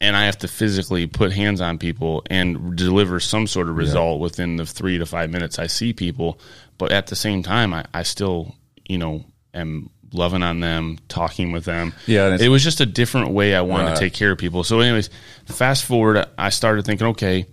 And 0.00 0.16
I 0.16 0.26
have 0.26 0.38
to 0.38 0.48
physically 0.48 1.08
put 1.08 1.32
hands 1.32 1.60
on 1.60 1.78
people 1.78 2.22
and 2.30 2.76
deliver 2.76 3.18
some 3.18 3.48
sort 3.48 3.68
of 3.68 3.76
result 3.76 4.20
within 4.20 4.56
the 4.56 4.64
three 4.64 4.98
to 4.98 5.06
five 5.06 5.30
minutes 5.30 5.58
I 5.58 5.66
see 5.66 5.92
people. 5.92 6.38
But 6.78 6.92
at 6.92 7.08
the 7.08 7.16
same 7.16 7.42
time, 7.42 7.74
I, 7.74 7.84
I 7.92 8.04
still, 8.04 8.54
you 8.88 8.98
know, 8.98 9.24
am 9.54 9.90
loving 10.12 10.42
on 10.44 10.60
them, 10.60 10.98
talking 11.08 11.50
with 11.52 11.64
them. 11.64 11.92
Yeah, 12.06 12.36
it 12.40 12.48
was 12.48 12.62
just 12.62 12.80
a 12.80 12.86
different 12.86 13.30
way 13.30 13.54
I 13.54 13.62
wanted 13.62 13.86
Right. 13.86 13.94
to 13.94 14.00
take 14.00 14.12
care 14.12 14.30
of 14.32 14.38
people. 14.38 14.62
So, 14.64 14.80
anyways, 14.80 15.08
fast 15.46 15.84
forward, 15.84 16.24
I 16.38 16.50
started 16.50 16.84
thinking, 16.84 17.08
okay, 17.08 17.46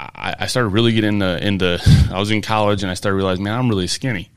I, 0.00 0.34
I 0.40 0.46
started 0.46 0.70
really 0.70 0.92
getting 0.92 1.20
into, 1.20 1.46
into. 1.46 2.08
I 2.12 2.18
was 2.18 2.30
in 2.30 2.42
college 2.42 2.82
and 2.82 2.90
I 2.90 2.94
started 2.94 3.16
realizing, 3.16 3.44
man, 3.44 3.58
I'm 3.58 3.68
really 3.68 3.86
skinny. 3.86 4.30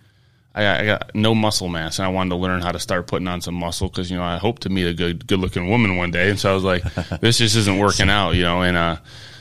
I 0.55 0.61
got, 0.61 0.79
I 0.79 0.85
got 0.85 1.15
no 1.15 1.33
muscle 1.33 1.67
mass, 1.67 1.97
and 1.97 2.05
I 2.05 2.09
wanted 2.09 2.29
to 2.31 2.35
learn 2.35 2.61
how 2.61 2.71
to 2.71 2.79
start 2.79 3.07
putting 3.07 3.27
on 3.27 3.41
some 3.41 3.55
muscle 3.55 3.87
because 3.87 4.11
you 4.11 4.17
know 4.17 4.23
I 4.23 4.37
hope 4.37 4.59
to 4.59 4.69
meet 4.69 4.85
a 4.85 4.93
good, 4.93 5.25
good 5.25 5.39
looking 5.39 5.67
woman 5.67 5.97
one 5.97 6.11
day. 6.11 6.29
And 6.29 6.39
so 6.39 6.51
I 6.51 6.53
was 6.53 6.63
like, 6.63 6.83
this 7.21 7.39
just 7.39 7.55
isn't 7.55 7.79
working 7.79 8.09
out, 8.09 8.31
you 8.31 8.43
know. 8.43 8.61
And 8.61 8.77
uh, 8.77 8.97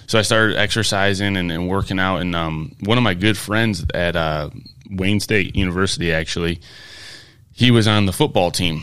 so 0.06 0.18
I 0.18 0.22
started 0.22 0.56
exercising 0.56 1.36
and, 1.36 1.52
and 1.52 1.68
working 1.68 1.98
out. 1.98 2.18
And 2.18 2.34
um, 2.34 2.74
one 2.80 2.96
of 2.96 3.04
my 3.04 3.12
good 3.12 3.36
friends 3.36 3.84
at 3.92 4.16
uh, 4.16 4.48
Wayne 4.90 5.20
State 5.20 5.54
University, 5.54 6.12
actually, 6.12 6.60
he 7.52 7.70
was 7.70 7.86
on 7.86 8.06
the 8.06 8.12
football 8.12 8.50
team. 8.50 8.82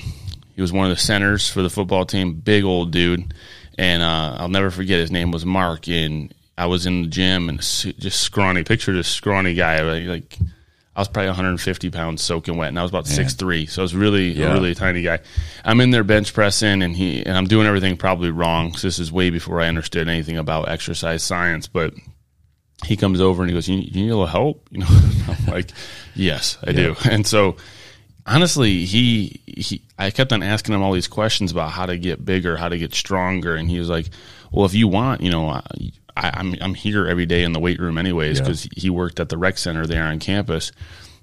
He 0.56 0.62
was 0.62 0.72
one 0.72 0.86
of 0.92 0.96
the 0.96 1.02
centers 1.02 1.50
for 1.50 1.64
the 1.64 1.70
football 1.70 2.06
team. 2.06 2.34
Big 2.34 2.64
old 2.64 2.92
dude, 2.92 3.34
and 3.80 4.04
uh, 4.04 4.36
I'll 4.38 4.50
never 4.50 4.70
forget 4.70 5.00
his 5.00 5.10
name 5.10 5.32
was 5.32 5.48
Mark. 5.48 5.88
And 5.88 6.32
I 6.60 6.66
was 6.68 6.86
in 6.86 7.04
the 7.04 7.08
gym 7.08 7.50
and 7.50 7.60
just 7.60 8.22
scrawny. 8.22 8.64
Picture 8.64 8.94
this 8.94 9.08
scrawny 9.08 9.54
guy, 9.54 9.82
like, 9.82 10.06
like 10.06 10.38
I 10.96 11.00
was 11.02 11.08
probably 11.08 11.28
150 11.30 11.90
pounds 11.92 12.22
soaking 12.22 12.58
wet, 12.58 12.68
and 12.70 12.78
I 12.78 12.82
was 12.82 12.92
about 12.92 13.08
six 13.08 13.34
three, 13.34 13.66
so 13.66 13.82
I 13.82 13.84
was 13.84 13.96
really 13.96 14.32
Yeah. 14.34 14.48
a 14.48 14.54
really 14.56 14.76
tiny 14.76 15.02
guy. 15.02 15.20
I'm 15.64 15.80
in 15.80 15.92
there 15.92 16.04
bench 16.04 16.34
pressing, 16.34 16.82
and 16.84 16.96
he 16.96 17.26
and 17.26 17.38
I'm 17.38 17.46
doing 17.48 17.66
everything 17.68 17.96
probably 17.98 18.32
wrong. 18.32 18.76
this 18.82 19.00
is 19.00 19.12
way 19.12 19.30
before 19.30 19.62
I 19.62 19.68
understood 19.70 20.10
anything 20.10 20.38
about 20.38 20.68
exercise 20.70 21.24
science, 21.24 21.68
but 21.68 21.94
he 22.86 22.96
comes 22.98 23.22
over 23.22 23.44
and 23.44 23.50
he 23.50 23.54
goes, 23.56 23.68
"You, 23.70 23.78
you 23.78 23.92
need 24.04 24.10
a 24.10 24.18
little 24.18 24.26
help?" 24.26 24.68
You 24.72 24.80
know, 24.80 24.88
I'm 24.90 25.46
like, 25.48 25.72
"Yes, 26.16 26.58
I 26.68 26.74
do." 26.74 26.96
And 27.10 27.26
so, 27.26 27.56
honestly, 28.26 28.84
he 28.86 29.40
he, 29.48 29.82
I 29.98 30.12
kept 30.12 30.34
on 30.34 30.44
asking 30.44 30.76
him 30.76 30.82
all 30.82 30.92
these 30.94 31.08
questions 31.08 31.52
about 31.52 31.72
how 31.72 31.86
to 31.86 31.98
get 31.98 32.26
bigger, 32.26 32.58
how 32.58 32.68
to 32.70 32.78
get 32.78 32.94
stronger, 32.94 33.56
and 33.56 33.70
he 33.70 33.80
was 33.80 33.90
like, 33.90 34.10
"Well, 34.52 34.66
if 34.66 34.74
you 34.74 34.88
want, 34.90 35.22
you 35.22 35.32
know, 35.32 35.62
I, 36.28 36.32
I'm 36.40 36.56
I'm 36.62 36.74
here 36.74 37.08
every 37.08 37.26
day 37.26 37.44
in 37.44 37.54
the 37.54 37.60
weight 37.60 37.80
room 37.80 37.98
anyways 37.98 38.38
Yeah. 38.38 38.44
because 38.44 38.68
he 38.76 38.90
worked 38.90 39.20
at 39.20 39.30
the 39.30 39.38
rec 39.38 39.58
center 39.58 39.86
there 39.88 40.04
on 40.04 40.20
campus." 40.20 40.72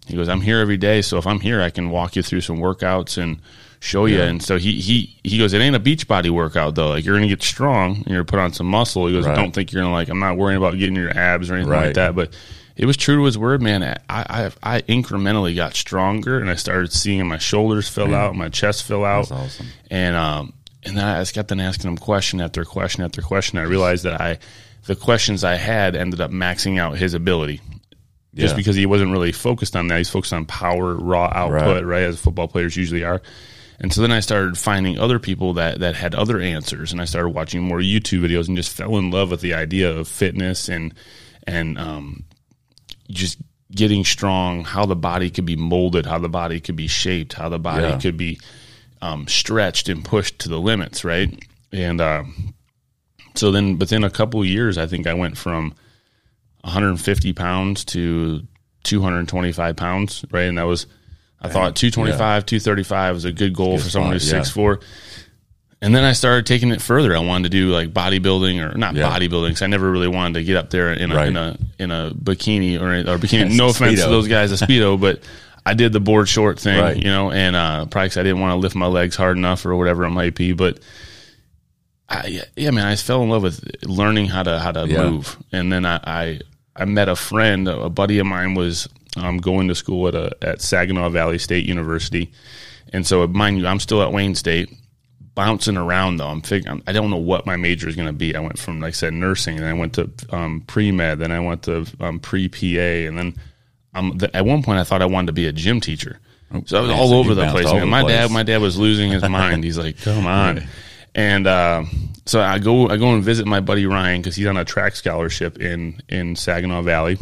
He 0.06 0.16
goes, 0.16 0.28
"I'm 0.28 0.40
here 0.40 0.60
every 0.60 0.76
day, 0.76 1.02
so 1.02 1.18
if 1.18 1.26
I'm 1.26 1.40
here, 1.40 1.60
I 1.60 1.70
can 1.70 1.90
walk 1.90 2.16
you 2.16 2.22
through 2.22 2.40
some 2.42 2.58
workouts 2.58 3.16
and." 3.22 3.38
Show 3.78 4.06
you, 4.06 4.22
and 4.22 4.42
so 4.42 4.56
he 4.56 4.80
he 4.80 5.14
he 5.22 5.36
goes. 5.36 5.52
It 5.52 5.60
ain't 5.60 5.76
a 5.76 5.78
beach 5.78 6.08
body 6.08 6.30
workout 6.30 6.74
though. 6.74 6.88
Like 6.88 7.04
you're 7.04 7.14
gonna 7.14 7.28
get 7.28 7.42
strong, 7.42 7.96
and 7.96 8.06
you're 8.06 8.24
gonna 8.24 8.24
put 8.24 8.38
on 8.38 8.52
some 8.54 8.66
muscle. 8.66 9.06
He 9.06 9.12
goes, 9.12 9.26
Right. 9.26 9.36
don't 9.36 9.52
think 9.52 9.70
you're 9.70 9.82
gonna 9.82 9.92
like. 9.92 10.08
I'm 10.08 10.18
not 10.18 10.38
worrying 10.38 10.56
about 10.56 10.78
getting 10.78 10.96
your 10.96 11.10
abs 11.16 11.50
or 11.50 11.54
anything 11.56 11.70
like 11.72 11.94
that. 11.94 12.14
But 12.16 12.34
it 12.74 12.86
was 12.86 12.96
true 12.96 13.16
to 13.16 13.24
his 13.24 13.36
word, 13.36 13.60
man. 13.60 13.82
I, 13.82 13.96
I 14.08 14.50
I 14.62 14.80
incrementally 14.80 15.54
got 15.54 15.74
stronger, 15.74 16.40
and 16.40 16.48
I 16.50 16.54
started 16.54 16.90
seeing 16.90 17.24
my 17.28 17.36
shoulders 17.36 17.86
fill 17.86 18.14
out, 18.14 18.34
my 18.34 18.48
chest 18.48 18.82
fill 18.84 19.04
out, 19.04 19.28
That's 19.28 19.32
awesome. 19.42 19.66
and 19.90 20.16
um 20.16 20.52
and 20.84 20.96
then 20.96 21.04
I 21.04 21.20
just 21.20 21.34
kept 21.34 21.52
on 21.52 21.60
asking 21.60 21.90
him 21.90 21.98
question 21.98 22.40
after 22.40 22.64
question 22.64 23.04
after 23.04 23.20
question. 23.20 23.58
I 23.58 23.64
realized 23.64 24.04
that 24.04 24.18
I 24.20 24.38
the 24.86 24.96
questions 24.96 25.44
I 25.44 25.56
had 25.56 25.96
ended 25.96 26.20
up 26.20 26.30
maxing 26.30 26.78
out 26.78 26.96
his 26.98 27.14
ability. 27.14 27.60
Just 28.34 28.52
Yeah. 28.52 28.56
because 28.56 28.76
he 28.76 28.86
wasn't 28.86 29.12
really 29.12 29.32
focused 29.32 29.74
on 29.76 29.88
that, 29.88 29.98
he's 29.98 30.10
focused 30.10 30.32
on 30.32 30.44
power, 30.44 30.94
raw 30.94 31.30
output, 31.34 31.84
right? 31.84 32.02
As 32.02 32.20
football 32.20 32.48
players 32.48 32.76
usually 32.76 33.02
are. 33.04 33.22
And 33.80 33.92
so 33.92 34.00
then 34.00 34.12
I 34.12 34.20
started 34.20 34.56
finding 34.56 34.98
other 34.98 35.18
people 35.18 35.54
that, 35.54 35.80
that 35.80 35.94
had 35.96 36.14
other 36.14 36.40
answers, 36.40 36.92
and 36.92 37.00
I 37.00 37.04
started 37.04 37.30
watching 37.30 37.62
more 37.62 37.78
YouTube 37.80 38.20
videos, 38.26 38.48
and 38.48 38.56
just 38.56 38.74
fell 38.74 38.96
in 38.96 39.10
love 39.10 39.30
with 39.30 39.40
the 39.42 39.54
idea 39.54 39.90
of 39.90 40.08
fitness 40.08 40.68
and 40.68 40.94
and 41.46 41.78
um, 41.78 42.24
just 43.10 43.38
getting 43.70 44.04
strong, 44.04 44.64
how 44.64 44.86
the 44.86 44.96
body 44.96 45.30
could 45.30 45.44
be 45.46 45.56
molded, 45.56 46.06
how 46.06 46.18
the 46.18 46.28
body 46.28 46.58
could 46.60 46.76
be 46.76 46.86
shaped, 46.88 47.34
how 47.34 47.48
the 47.48 47.58
body 47.58 47.82
Yeah. 47.84 47.98
could 47.98 48.16
be 48.16 48.38
um, 49.02 49.28
stretched 49.28 49.88
and 49.88 50.04
pushed 50.04 50.38
to 50.40 50.48
the 50.48 50.58
limits, 50.58 51.04
right? 51.04 51.38
And 51.72 52.00
um, 52.00 52.54
so 53.36 53.50
then 53.50 53.78
within 53.78 54.04
a 54.04 54.10
couple 54.10 54.40
of 54.40 54.46
years, 54.46 54.78
I 54.78 54.86
think 54.86 55.06
I 55.06 55.14
went 55.14 55.36
from 55.36 55.74
150 56.62 57.32
pounds 57.32 57.84
to 57.86 58.42
225 58.84 59.76
pounds, 59.76 60.24
right? 60.30 60.42
And 60.42 60.58
that 60.58 60.64
was, 60.64 60.86
I 61.40 61.48
thought 61.48 61.76
225, 61.76 62.46
235 62.46 63.14
was 63.14 63.24
a 63.24 63.32
good 63.32 63.54
goal 63.54 63.78
for 63.78 63.88
someone 63.88 64.12
who's 64.12 64.26
spot, 64.26 64.36
yeah. 64.38 64.42
six 64.42 64.50
four. 64.54 64.80
And 65.82 65.94
then 65.94 66.04
I 66.04 66.12
started 66.12 66.46
taking 66.46 66.70
it 66.70 66.80
further. 66.80 67.14
I 67.14 67.20
wanted 67.20 67.44
to 67.44 67.48
do 67.50 67.70
like 67.70 67.92
bodybuilding 67.92 68.58
or 68.74 68.76
not 68.78 68.94
Yeah. 68.94 69.10
bodybuilding 69.10 69.48
because 69.48 69.62
I 69.62 69.66
never 69.66 69.90
really 69.90 70.08
wanted 70.08 70.34
to 70.40 70.44
get 70.44 70.56
up 70.56 70.70
there 70.70 70.92
in 70.92 71.12
a, 71.12 71.14
Right. 71.14 71.28
in 71.28 71.36
a 71.36 71.58
in 71.78 71.90
a 71.90 72.10
bikini 72.12 72.80
or, 72.80 72.92
or 73.12 73.18
bikini. 73.18 73.54
No 73.56 73.68
offense 73.68 74.02
to 74.02 74.08
those 74.08 74.26
guys, 74.26 74.50
a 74.52 74.66
speedo, 74.66 74.98
but 75.00 75.20
I 75.66 75.74
did 75.74 75.92
the 75.92 76.00
board 76.00 76.28
short 76.28 76.58
thing, 76.58 76.80
Right. 76.80 76.96
you 76.96 77.04
know, 77.04 77.30
and 77.30 77.54
uh, 77.54 77.84
probably 77.86 78.08
'cause 78.08 78.16
I 78.16 78.22
didn't 78.22 78.40
want 78.40 78.52
to 78.52 78.56
lift 78.56 78.74
my 78.74 78.86
legs 78.86 79.16
hard 79.16 79.36
enough 79.36 79.66
or 79.66 79.76
whatever 79.76 80.04
it 80.04 80.10
might 80.10 80.34
be. 80.34 80.52
But 80.52 80.78
I, 82.08 82.26
yeah, 82.28 82.44
yeah, 82.56 82.70
man, 82.70 82.86
I 82.86 82.94
fell 82.96 83.22
in 83.22 83.30
love 83.30 83.42
with 83.42 83.64
learning 83.84 84.26
how 84.26 84.42
to 84.44 84.58
how 84.58 84.72
to 84.72 84.86
Yeah. 84.86 85.08
move, 85.10 85.36
and 85.52 85.72
then 85.72 85.84
I, 85.84 86.00
I 86.04 86.40
I 86.76 86.84
met 86.84 87.08
a 87.08 87.16
friend, 87.16 87.66
a 87.68 87.88
buddy 87.90 88.18
of 88.18 88.26
mine 88.26 88.54
was 88.54 88.88
um, 89.16 89.38
going 89.38 89.66
to 89.68 89.74
school 89.74 90.06
at 90.08 90.14
a 90.14 90.36
at 90.42 90.60
Saginaw 90.62 91.08
Valley 91.10 91.38
State 91.38 91.66
University, 91.66 92.30
and 92.92 93.06
so 93.06 93.26
mind 93.26 93.58
you, 93.58 93.66
I'm 93.66 93.80
still 93.80 94.02
at 94.02 94.12
Wayne 94.12 94.34
State, 94.36 94.72
bouncing 95.34 95.76
around 95.76 96.18
though. 96.18 96.28
I'm 96.28 96.42
figuring 96.42 96.80
I 96.86 96.92
don't 96.92 97.10
know 97.10 97.16
what 97.16 97.44
my 97.44 97.56
major 97.56 97.88
is 97.88 97.96
going 97.96 98.06
to 98.06 98.12
be. 98.12 98.36
I 98.36 98.40
went 98.40 98.58
from 98.58 98.80
like 98.80 98.88
I 98.88 98.92
said 98.92 99.12
nursing, 99.12 99.56
and 99.56 99.66
I 99.66 99.72
went 99.72 99.94
to 99.94 100.08
um, 100.30 100.62
pre 100.68 100.92
med, 100.92 101.18
then 101.18 101.32
I 101.32 101.40
went 101.40 101.64
to 101.64 101.86
um, 101.98 102.20
pre 102.20 102.48
PA, 102.48 102.58
and 103.08 103.18
then 103.18 103.34
um, 103.94 104.16
th- 104.18 104.30
at 104.32 104.44
one 104.44 104.62
point 104.62 104.78
I 104.78 104.84
thought 104.84 105.02
I 105.02 105.06
wanted 105.06 105.26
to 105.28 105.32
be 105.32 105.46
a 105.48 105.52
gym 105.52 105.80
teacher. 105.80 106.20
So 106.66 106.78
I 106.78 106.80
was 106.82 106.90
all 106.90 107.08
so 107.08 107.16
over 107.18 107.34
the 107.34 107.48
place. 107.50 107.64
man. 107.64 107.74
over 107.76 107.86
My 107.86 108.02
the 108.02 108.08
dad, 108.08 108.20
place. 108.26 108.30
my 108.30 108.42
dad 108.44 108.60
was 108.60 108.78
losing 108.78 109.10
his 109.10 109.22
mind. 109.28 109.64
He's 109.64 109.76
like, 109.78 110.00
"Come 110.02 110.26
on!" 110.26 110.62
And 111.16 111.46
uh, 111.46 111.84
so 112.26 112.42
I 112.42 112.58
go, 112.58 112.88
I 112.90 112.98
go 112.98 113.14
and 113.14 113.24
visit 113.24 113.46
my 113.46 113.60
buddy 113.60 113.86
Ryan 113.86 114.20
because 114.20 114.36
he's 114.36 114.46
on 114.46 114.58
a 114.58 114.66
track 114.66 114.94
scholarship 114.96 115.58
in 115.58 116.00
in 116.10 116.36
Saginaw 116.36 116.82
Valley, 116.82 117.16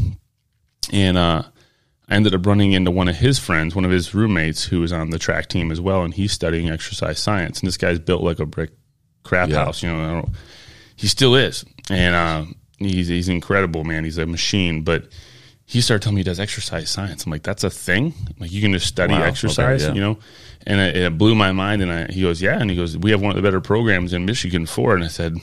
and 0.92 1.16
uh, 1.16 1.42
I 2.08 2.14
ended 2.14 2.34
up 2.34 2.44
running 2.44 2.72
into 2.72 2.90
one 2.90 3.06
of 3.06 3.14
his 3.14 3.38
friends, 3.38 3.74
one 3.76 3.84
of 3.84 3.92
his 3.92 4.12
roommates, 4.12 4.64
who 4.64 4.80
was 4.80 4.92
on 4.92 5.10
the 5.10 5.18
track 5.20 5.46
team 5.48 5.70
as 5.70 5.80
well, 5.80 6.02
and 6.02 6.12
he's 6.12 6.32
studying 6.32 6.68
exercise 6.70 7.20
science. 7.20 7.60
And 7.60 7.68
this 7.68 7.76
guy's 7.76 8.00
built 8.00 8.22
like 8.24 8.40
a 8.40 8.46
brick 8.46 8.70
crap 9.22 9.48
Yeah. 9.48 9.64
house, 9.64 9.80
you 9.80 9.92
know. 9.92 10.02
I 10.04 10.12
don't, 10.22 10.28
he 10.96 11.06
still 11.06 11.36
is, 11.36 11.64
and 11.88 12.14
uh, 12.16 12.44
he's 12.78 13.06
he's 13.06 13.28
incredible, 13.28 13.84
man. 13.84 14.02
He's 14.04 14.18
a 14.18 14.26
machine, 14.26 14.82
but. 14.82 15.06
He 15.66 15.80
started 15.80 16.02
telling 16.02 16.16
me 16.16 16.20
he 16.20 16.24
does 16.24 16.40
exercise 16.40 16.90
science. 16.90 17.24
I'm 17.24 17.32
like, 17.32 17.42
that's 17.42 17.64
a 17.64 17.70
thing. 17.70 18.12
Like 18.38 18.52
you 18.52 18.60
can 18.60 18.72
just 18.74 18.86
study 18.86 19.14
Wow. 19.14 19.20
Okay, 19.20 19.28
exercise, 19.30 19.82
yeah. 19.82 19.94
you 19.94 20.00
know. 20.02 20.18
And 20.66 20.80
it, 20.80 20.96
it 20.96 21.18
blew 21.18 21.34
my 21.34 21.52
mind. 21.52 21.82
And 21.82 21.92
I, 21.92 22.06
he 22.12 22.22
goes, 22.22 22.40
yeah. 22.40 22.58
And 22.58 22.70
he 22.70 22.76
goes, 22.76 22.96
we 22.96 23.10
have 23.10 23.20
one 23.20 23.30
of 23.30 23.36
the 23.36 23.42
better 23.42 23.60
programs 23.60 24.12
in 24.12 24.24
Michigan 24.24 24.66
for. 24.66 24.94
And 24.94 25.04
I 25.04 25.08
said, 25.08 25.36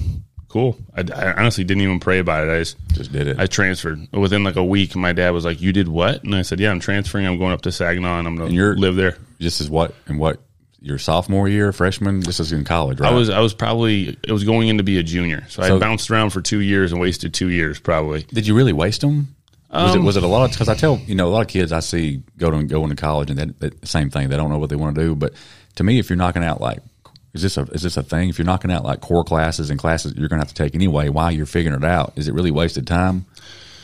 cool. 0.50 0.78
I, 0.96 1.02
I 1.14 1.34
honestly 1.34 1.64
didn't 1.64 1.84
even 1.84 2.00
pray 2.00 2.20
about 2.20 2.48
it. 2.48 2.52
I 2.52 2.60
just 2.60 2.78
Just 2.94 3.12
did 3.12 3.28
it. 3.28 3.40
I 3.40 3.46
transferred 3.46 4.08
within 4.12 4.44
like 4.44 4.56
a 4.56 4.64
week. 4.64 4.96
My 4.96 5.14
dad 5.14 5.30
was 5.32 5.46
like, 5.46 5.62
"You 5.62 5.72
did 5.72 5.88
what?" 5.88 6.24
And 6.24 6.36
I 6.36 6.42
said, 6.42 6.60
"Yeah, 6.60 6.72
I'm 6.72 6.80
transferring. 6.80 7.26
I'm 7.26 7.38
going 7.38 7.54
up 7.54 7.62
to 7.62 7.72
Saginaw, 7.72 8.20
and 8.20 8.28
I'm 8.28 8.36
going 8.36 8.54
to 8.54 8.74
live 8.74 8.96
there." 8.96 9.18
this 9.40 9.60
is 9.62 9.70
what 9.70 9.96
and 10.08 10.20
what 10.20 10.40
your 10.82 10.98
sophomore 10.98 11.48
year, 11.48 11.72
freshman. 11.72 12.20
This 12.20 12.40
is 12.40 12.52
in 12.52 12.64
college, 12.64 13.00
right? 13.00 13.12
I 13.12 13.16
was 13.16 13.30
I 13.30 13.40
was 13.40 13.54
probably 13.54 14.18
it 14.24 14.32
was 14.32 14.44
going 14.44 14.68
in 14.68 14.78
to 14.78 14.84
be 14.84 14.98
a 14.98 15.04
junior, 15.04 15.46
so, 15.48 15.64
So- 15.64 15.76
I 15.78 15.80
bounced 15.80 16.12
around 16.12 16.32
for 16.32 16.42
two 16.42 16.60
years 16.60 16.92
and 16.92 17.00
wasted 17.00 17.34
two 17.34 17.50
years 17.50 17.80
probably. 17.80 18.24
Did 18.24 18.46
you 18.48 18.56
really 18.56 18.74
waste 18.74 19.02
them? 19.02 19.36
Was 19.72 19.96
Um, 19.96 20.02
it 20.02 20.04
was 20.04 20.18
it 20.18 20.24
a 20.24 20.28
lot? 20.28 20.52
Because 20.52 20.68
I 20.68 20.76
tell 20.76 20.98
you 21.08 21.16
know 21.16 21.28
a 21.28 21.32
lot 21.32 21.42
of 21.42 21.48
kids 21.48 21.72
I 21.72 21.80
see 21.80 22.22
go 22.38 22.52
to 22.52 22.64
go 22.64 22.84
into 22.84 22.96
college 22.96 23.30
and 23.30 23.40
that, 23.40 23.60
that 23.60 23.88
same 23.88 24.10
thing. 24.10 24.30
They 24.30 24.38
don't 24.38 24.50
know 24.50 24.60
what 24.60 24.70
they 24.70 24.76
want 24.76 24.96
to 24.96 25.02
do. 25.02 25.16
But 25.16 25.34
to 25.76 25.84
me, 25.84 25.98
if 26.00 26.10
you're 26.10 26.18
knocking 26.18 26.44
out 26.44 26.60
like 26.60 26.80
is 27.34 27.42
this 27.42 27.56
a 27.58 27.62
is 27.72 27.82
this 27.82 27.96
a 27.96 28.04
thing? 28.04 28.30
If 28.30 28.38
you're 28.38 28.46
knocking 28.46 28.72
out 28.72 28.84
like 28.84 29.00
core 29.00 29.24
classes 29.24 29.70
and 29.70 29.80
classes 29.80 30.14
you're 30.18 30.28
going 30.28 30.40
to 30.42 30.46
have 30.46 30.54
to 30.54 30.64
take 30.64 30.76
anyway, 30.76 31.08
while 31.08 31.32
you're 31.32 31.46
figuring 31.46 31.78
it 31.78 31.86
out, 31.86 32.12
is 32.18 32.28
it 32.28 32.34
really 32.34 32.52
wasted 32.52 32.86
time? 32.86 33.26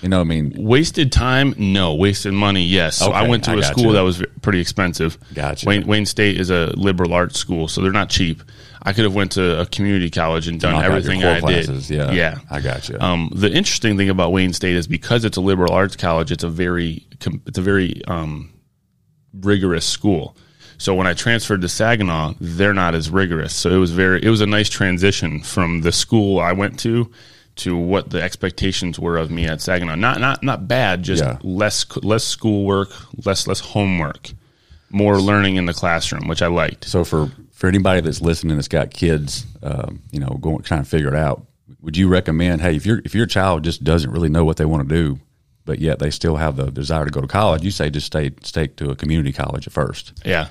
You 0.01 0.09
know, 0.09 0.17
what 0.17 0.25
I 0.25 0.27
mean, 0.27 0.53
Wasted 0.55 1.11
time? 1.11 1.55
No. 1.57 1.95
Wasted 1.95 2.33
money? 2.33 2.63
Yes. 2.63 2.97
So 2.97 3.11
I 3.11 3.27
went 3.27 3.43
to 3.45 3.51
I 3.51 3.55
a 3.55 3.63
school 3.63 3.93
that 3.93 4.01
was 4.01 4.23
pretty 4.41 4.59
expensive. 4.59 5.17
Gotcha. 5.33 5.65
Wayne, 5.67 5.87
Wayne 5.87 6.05
State 6.05 6.39
is 6.39 6.49
a 6.49 6.67
liberal 6.77 7.13
arts 7.13 7.39
school, 7.39 7.67
so 7.67 7.81
they're 7.81 7.91
not 7.91 8.09
cheap. 8.09 8.43
I 8.83 8.93
could 8.93 9.03
have 9.05 9.15
went 9.15 9.33
to 9.33 9.59
a 9.59 9.65
community 9.65 10.09
college 10.09 10.47
and 10.47 10.61
done 10.61 10.73
knock 10.73 10.83
everything 10.85 11.23
I 11.23 11.39
classes. 11.39 11.87
did. 11.87 11.97
Yeah, 11.97 12.11
Yeah. 12.11 12.39
I 12.49 12.61
got 12.61 12.87
you. 12.87 12.97
Um, 12.99 13.31
the 13.33 13.51
interesting 13.51 13.97
thing 13.97 14.09
about 14.09 14.31
Wayne 14.31 14.53
State 14.53 14.75
is 14.75 14.87
because 14.87 15.25
it's 15.25 15.37
a 15.37 15.41
liberal 15.41 15.73
arts 15.73 15.95
college, 15.95 16.31
it's 16.31 16.43
a 16.43 16.49
very 16.49 17.05
it's 17.45 17.57
a 17.57 17.61
very 17.61 18.01
um, 18.07 18.53
rigorous 19.33 19.85
school. 19.85 20.37
So 20.77 20.93
when 20.93 21.07
I 21.07 21.13
transferred 21.13 21.61
to 21.61 21.69
Saginaw, 21.69 22.35
they're 22.39 22.73
not 22.73 22.93
as 22.93 23.09
rigorous. 23.09 23.53
So 23.55 23.71
it 23.71 23.77
was 23.77 23.91
very 23.91 24.23
it 24.23 24.29
was 24.29 24.41
a 24.41 24.45
nice 24.45 24.69
transition 24.69 25.41
from 25.41 25.81
the 25.81 25.91
school 25.91 26.39
I 26.39 26.53
went 26.53 26.79
to 26.81 27.11
to 27.57 27.75
what 27.77 28.09
the 28.09 28.21
expectations 28.21 28.99
were 28.99 29.17
of 29.17 29.29
me 29.31 29.45
at 29.45 29.61
Saginaw. 29.61 29.95
Not 29.95 30.19
not 30.19 30.43
not 30.43 30.67
bad, 30.67 31.03
just 31.03 31.23
Yeah. 31.23 31.37
less 31.43 31.85
less 32.03 32.23
schoolwork, 32.23 32.89
less 33.25 33.47
less 33.47 33.59
homework, 33.59 34.31
more 34.89 35.19
learning 35.19 35.55
in 35.55 35.65
the 35.65 35.73
classroom, 35.73 36.27
which 36.27 36.41
I 36.41 36.47
liked. 36.47 36.85
So 36.85 37.03
for 37.03 37.31
for 37.51 37.67
anybody 37.67 38.01
that's 38.01 38.21
listening 38.21 38.55
that's 38.57 38.67
got 38.67 38.91
kids, 38.91 39.45
um, 39.63 40.01
you 40.11 40.19
know, 40.19 40.37
going 40.41 40.61
trying 40.63 40.83
to 40.83 40.89
figure 40.89 41.09
it 41.09 41.15
out, 41.15 41.45
would 41.81 41.97
you 41.97 42.07
recommend? 42.07 42.61
Hey, 42.61 42.75
if 42.75 42.85
your 42.85 43.01
if 43.05 43.13
your 43.15 43.25
child 43.25 43.63
just 43.63 43.83
doesn't 43.83 44.11
really 44.11 44.29
know 44.29 44.45
what 44.45 44.57
they 44.57 44.65
want 44.65 44.87
to 44.87 44.95
do, 44.95 45.19
but 45.65 45.79
yet 45.79 45.99
they 45.99 46.11
still 46.11 46.35
have 46.37 46.55
the 46.55 46.71
desire 46.71 47.05
to 47.05 47.11
go 47.11 47.21
to 47.21 47.27
college, 47.27 47.63
you 47.63 47.71
say 47.71 47.89
just 47.89 48.07
stay 48.07 48.31
stay 48.43 48.67
to 48.67 48.91
a 48.91 48.95
community 48.95 49.31
college 49.33 49.67
at 49.67 49.73
first. 49.73 50.13
Yeah. 50.25 50.47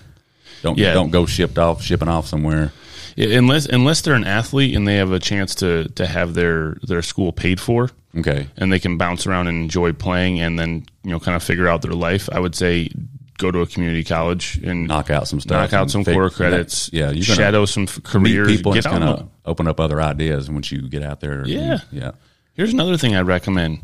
Don't 0.63 0.79
Yeah. 0.79 0.95
don't 0.95 1.11
go 1.11 1.27
shipped 1.27 1.59
off 1.59 1.83
shipping 1.83 2.09
off 2.09 2.27
somewhere. 2.27 2.73
Yeah, 3.17 3.39
unless 3.39 3.67
unless 3.67 4.03
they're 4.03 4.15
an 4.15 4.25
athlete 4.25 4.75
and 4.77 4.87
they 4.87 4.97
have 4.97 5.13
a 5.13 5.19
chance 5.19 5.55
to 5.57 5.89
to 5.95 6.07
have 6.07 6.35
their 6.35 6.77
their 6.83 7.01
school 7.03 7.33
paid 7.33 7.61
for, 7.61 7.91
Okay, 8.19 8.49
and 8.59 8.71
they 8.73 8.79
can 8.79 8.99
bounce 8.99 9.27
around 9.27 9.47
and 9.49 9.57
enjoy 9.63 9.93
playing 9.93 10.41
and 10.41 10.59
then 10.59 10.85
you 11.03 11.11
know 11.11 11.21
kind 11.21 11.35
of 11.37 11.43
figure 11.43 11.67
out 11.69 11.81
their 11.83 11.93
life 11.93 12.29
i 12.33 12.39
would 12.41 12.55
say 12.55 12.91
go 13.39 13.51
to 13.51 13.61
a 13.61 13.67
community 13.67 14.03
college 14.05 14.59
and 14.65 14.87
knock 14.89 15.09
out 15.11 15.29
some 15.29 15.41
stuff. 15.41 15.61
knock 15.61 15.73
out 15.75 15.91
some 15.91 16.05
core 16.05 16.31
credits 16.31 16.89
Yeah, 16.93 17.11
you're 17.11 17.23
shadow 17.23 17.65
some 17.67 17.87
careers 17.87 18.49
people. 18.49 18.73
And 18.73 18.83
get 18.83 18.91
it's 18.91 18.99
going 18.99 19.17
to 19.17 19.27
open 19.45 19.67
up 19.69 19.79
other 19.79 20.01
ideas 20.01 20.51
once 20.51 20.73
you 20.73 20.81
get 20.89 21.03
out 21.03 21.21
there. 21.21 21.41
and- 21.41 21.47
Yeah. 21.49 21.79
yeah. 21.93 22.11
here's 22.55 22.73
another 22.73 22.97
thing 22.97 23.15
i'd 23.15 23.27
recommend 23.27 23.81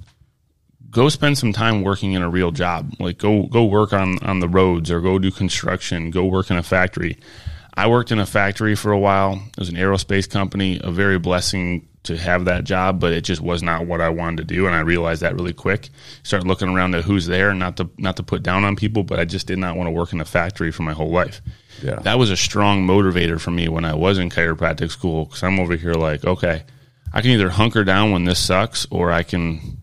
go 0.93 1.09
spend 1.09 1.39
some 1.39 1.53
time 1.53 1.83
working 1.83 2.13
in 2.13 2.23
a 2.23 2.31
real 2.31 2.53
job. 2.53 2.93
Like 3.01 3.19
go 3.19 3.45
go 3.45 3.65
work 3.65 3.93
on 3.93 4.23
on 4.23 4.39
the 4.41 4.49
roads 4.49 4.91
or 4.91 5.01
go 5.01 5.19
do 5.19 5.31
construction 5.31 6.11
go 6.11 6.25
work 6.25 6.51
in 6.51 6.57
a 6.57 6.63
factory. 6.63 7.19
I 7.75 7.89
worked 7.89 8.13
in 8.13 8.19
a 8.19 8.27
factory 8.27 8.77
for 8.77 8.93
a 8.93 8.99
while. 8.99 9.43
It 9.49 9.59
was 9.59 9.71
an 9.71 9.77
aerospace 9.77 10.29
company 10.29 10.81
a 10.85 10.91
very 10.91 11.19
blessing 11.19 11.89
to 12.03 12.17
have 12.17 12.47
that 12.47 12.65
job 12.65 12.99
but 12.99 13.13
it 13.13 13.23
just 13.23 13.41
was 13.41 13.63
not 13.63 13.87
what 13.87 14.01
i 14.01 14.09
wanted 14.09 14.37
to 14.37 14.55
do 14.55 14.67
and 14.67 14.75
i 14.75 14.81
realized 14.81 15.23
that 15.23 15.35
really 15.35 15.53
quick. 15.53 15.89
Started 16.23 16.47
looking 16.47 16.69
around 16.69 16.95
at 16.95 17.05
who's 17.05 17.27
there 17.27 17.55
not 17.55 17.77
to 17.77 17.89
not 17.97 18.17
to 18.17 18.23
put 18.23 18.43
down 18.43 18.65
on 18.65 18.77
people 18.77 19.03
but 19.05 19.19
i 19.19 19.25
just 19.25 19.47
did 19.47 19.59
not 19.59 19.77
want 19.77 19.87
to 19.87 19.93
work 19.93 20.13
in 20.13 20.21
a 20.21 20.25
factory 20.25 20.71
for 20.71 20.83
my 20.83 20.93
whole 20.93 21.11
life. 21.11 21.41
Yeah. 21.83 21.97
that 22.01 22.19
was 22.19 22.31
a 22.31 22.37
strong 22.37 22.87
motivator 22.87 23.41
for 23.41 23.51
me 23.51 23.69
when 23.69 23.85
I 23.85 23.95
was 23.95 24.19
in 24.19 24.31
chiropractic 24.31 24.91
school 24.91 25.25
because 25.25 25.43
I'm 25.43 25.59
over 25.59 25.75
here 25.75 25.95
like, 25.95 26.25
okay, 26.25 26.63
I 27.13 27.21
can 27.21 27.31
either 27.31 27.51
hunker 27.51 27.83
down 27.83 28.13
when 28.13 28.25
this 28.25 28.39
sucks 28.39 28.87
or 28.91 29.11
I 29.11 29.23
can 29.25 29.79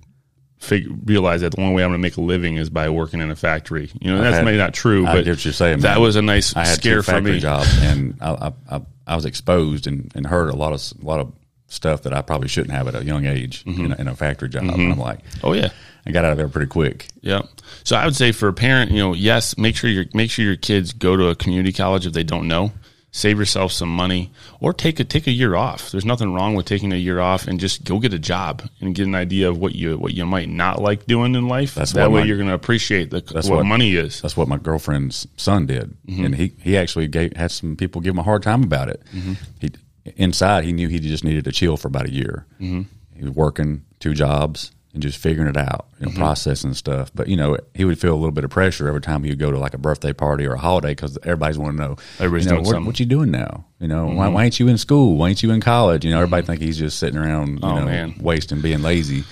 figure, 0.60 0.92
realize 1.06 1.42
that 1.42 1.52
the 1.56 1.62
only 1.62 1.74
way 1.76 1.84
I'm 1.84 1.90
going 1.90 2.00
to 2.00 2.02
make 2.02 2.18
a 2.18 2.22
living 2.22 2.58
is 2.58 2.70
by 2.70 2.90
working 2.90 3.22
in 3.22 3.32
a 3.32 3.36
factory. 3.36 3.90
You 4.00 4.12
know, 4.12 4.22
that's 4.22 4.38
had- 4.38 4.46
maybe 4.46 4.58
not 4.58 4.74
true, 4.74 5.06
I 5.08 5.16
but 5.16 5.26
get 5.26 5.32
what 5.32 5.46
you're 5.46 5.54
saying. 5.54 5.80
that 5.80 5.96
man. 5.96 6.02
was 6.02 6.16
a 6.16 6.22
nice 6.22 6.56
I 6.56 6.66
had 6.66 6.76
scare 6.76 7.02
for 7.04 7.20
me. 7.22 7.40
jobs, 7.40 7.70
and 7.82 8.18
I, 8.22 8.52
I, 8.70 8.82
I, 9.08 9.16
was 9.16 9.26
exposed 9.26 9.88
and, 9.88 10.12
and 10.16 10.26
heard 10.28 10.50
a 10.50 10.56
lot 10.56 10.74
of 10.74 10.82
a 11.02 11.06
lot 11.06 11.20
of 11.20 11.34
stuff 11.68 12.02
that 12.04 12.14
I 12.14 12.22
probably 12.22 12.48
shouldn't 12.48 12.72
have 12.74 12.88
at 12.88 12.96
a 12.96 13.04
young 13.06 13.26
age 13.26 13.64
Mm-hmm. 13.64 13.86
in, 13.86 13.92
a, 13.94 13.96
in 14.02 14.08
a 14.08 14.16
factory 14.16 14.50
job. 14.50 14.64
And 14.64 14.72
I'm 14.94 14.98
like, 15.00 15.20
Oh 15.44 15.54
yeah. 15.54 15.70
I 16.06 16.12
got 16.12 16.26
out 16.26 16.32
of 16.32 16.38
there 16.38 16.48
pretty 16.48 16.68
quick. 16.68 17.08
Yeah. 17.22 17.42
So 17.84 17.96
I 17.96 18.06
would 18.06 18.16
say 18.16 18.32
for 18.32 18.48
a 18.48 18.54
parent, 18.54 18.90
you 18.92 18.98
know, 18.98 19.14
yes, 19.14 19.58
make 19.58 19.76
sure 19.76 19.90
your 19.90 20.06
make 20.14 20.32
sure 20.32 20.44
your 20.46 20.56
kids 20.56 20.94
go 20.94 21.16
to 21.16 21.28
a 21.28 21.36
community 21.36 21.72
college 21.74 22.08
if 22.08 22.14
they 22.14 22.24
don't 22.24 22.48
know. 22.48 22.72
Save 23.12 23.40
yourself 23.40 23.72
some 23.72 23.90
money, 23.90 24.32
or 24.60 24.72
take 24.72 25.00
a 25.00 25.04
take 25.04 25.26
a 25.26 25.32
year 25.32 25.56
off. 25.56 25.90
There's 25.92 26.06
nothing 26.06 26.32
wrong 26.34 26.54
with 26.54 26.68
taking 26.68 26.94
a 26.94 26.96
year 26.96 27.20
off 27.20 27.48
and 27.48 27.60
just 27.60 27.84
go 27.84 27.98
get 27.98 28.14
a 28.14 28.20
job 28.20 28.62
and 28.82 28.94
get 28.94 29.08
an 29.08 29.16
idea 29.16 29.50
of 29.50 29.58
what 29.58 29.74
you 29.74 29.98
what 29.98 30.14
you 30.14 30.28
might 30.28 30.48
not 30.48 30.80
like 30.80 31.08
doing 31.08 31.34
in 31.34 31.48
life. 31.48 31.74
That's 31.74 31.94
that 31.94 32.12
way 32.12 32.22
my- 32.22 32.28
you're 32.28 32.38
going 32.38 32.50
to 32.50 32.54
appreciate 32.54 33.10
the 33.10 33.22
what, 33.34 33.50
what- 33.50 33.66
money 33.66 33.96
is. 33.96 34.22
That's 34.22 34.38
what 34.38 34.48
my 34.48 34.58
girlfriend's 34.58 35.28
son 35.38 35.66
did, 35.66 35.98
Mm-hmm. 36.08 36.26
and 36.26 36.36
he 36.36 36.54
he 36.62 36.78
actually 36.78 37.08
gave, 37.08 37.34
had 37.36 37.50
some 37.52 37.76
people 37.76 38.00
give 38.00 38.14
him 38.14 38.20
a 38.20 38.24
hard 38.24 38.44
time 38.44 38.62
about 38.64 38.90
it. 38.90 39.02
Mm-hmm. 39.12 39.34
He 39.60 39.72
inside 40.16 40.64
he 40.64 40.72
knew 40.72 40.88
he 40.88 41.00
just 41.00 41.24
needed 41.24 41.46
to 41.46 41.52
chill 41.52 41.78
for 41.78 41.88
about 41.88 42.06
a 42.06 42.14
year. 42.14 42.46
Mm-hmm. 42.62 42.82
He 43.18 43.24
was 43.24 43.34
working 43.34 43.86
two 44.00 44.14
jobs 44.14 44.72
and 44.94 45.04
just 45.04 45.18
figuring 45.20 45.48
it 45.48 45.56
out, 45.58 45.88
you 46.00 46.08
Mm-hmm. 46.08 46.18
processing 46.18 46.74
stuff. 46.74 47.12
But 47.14 47.28
you 47.28 47.38
know, 47.38 47.58
he 47.76 47.86
would 47.86 48.00
feel 48.00 48.14
a 48.14 48.18
little 48.18 48.32
bit 48.32 48.44
of 48.44 48.50
pressure 48.50 48.88
every 48.88 49.02
time 49.02 49.24
he 49.24 49.30
would 49.30 49.40
go 49.40 49.52
to 49.52 49.60
like 49.60 49.74
a 49.74 49.78
birthday 49.78 50.14
party 50.14 50.46
or 50.48 50.54
a 50.54 50.60
holiday 50.60 50.90
because 50.92 51.18
everybody's 51.24 51.58
want 51.60 51.78
to 51.78 51.84
know, 51.84 51.96
Everybody's 52.20 52.46
you 52.46 52.52
know, 52.54 52.64
doing 52.64 52.76
what, 52.78 52.86
what 52.86 53.00
you 53.00 53.06
doing 53.06 53.30
now? 53.32 53.66
You 53.80 53.88
know, 53.88 54.08
why, 54.08 54.28
why 54.30 54.46
ain't 54.46 54.60
you 54.60 54.68
in 54.68 54.78
school? 54.78 55.16
Why 55.18 55.30
ain't 55.30 55.44
you 55.44 55.52
in 55.52 55.62
college? 55.62 56.04
You 56.06 56.12
know, 56.12 56.18
everybody 56.18 56.46
think 56.46 56.62
he's 56.62 56.78
just 56.78 56.98
sitting 57.00 57.20
around, 57.20 57.60
you 57.60 57.60
Oh, 57.64 57.80
know, 57.80 57.86
man. 57.86 58.16
wasting, 58.20 58.62
being 58.62 58.82
lazy. 58.82 59.24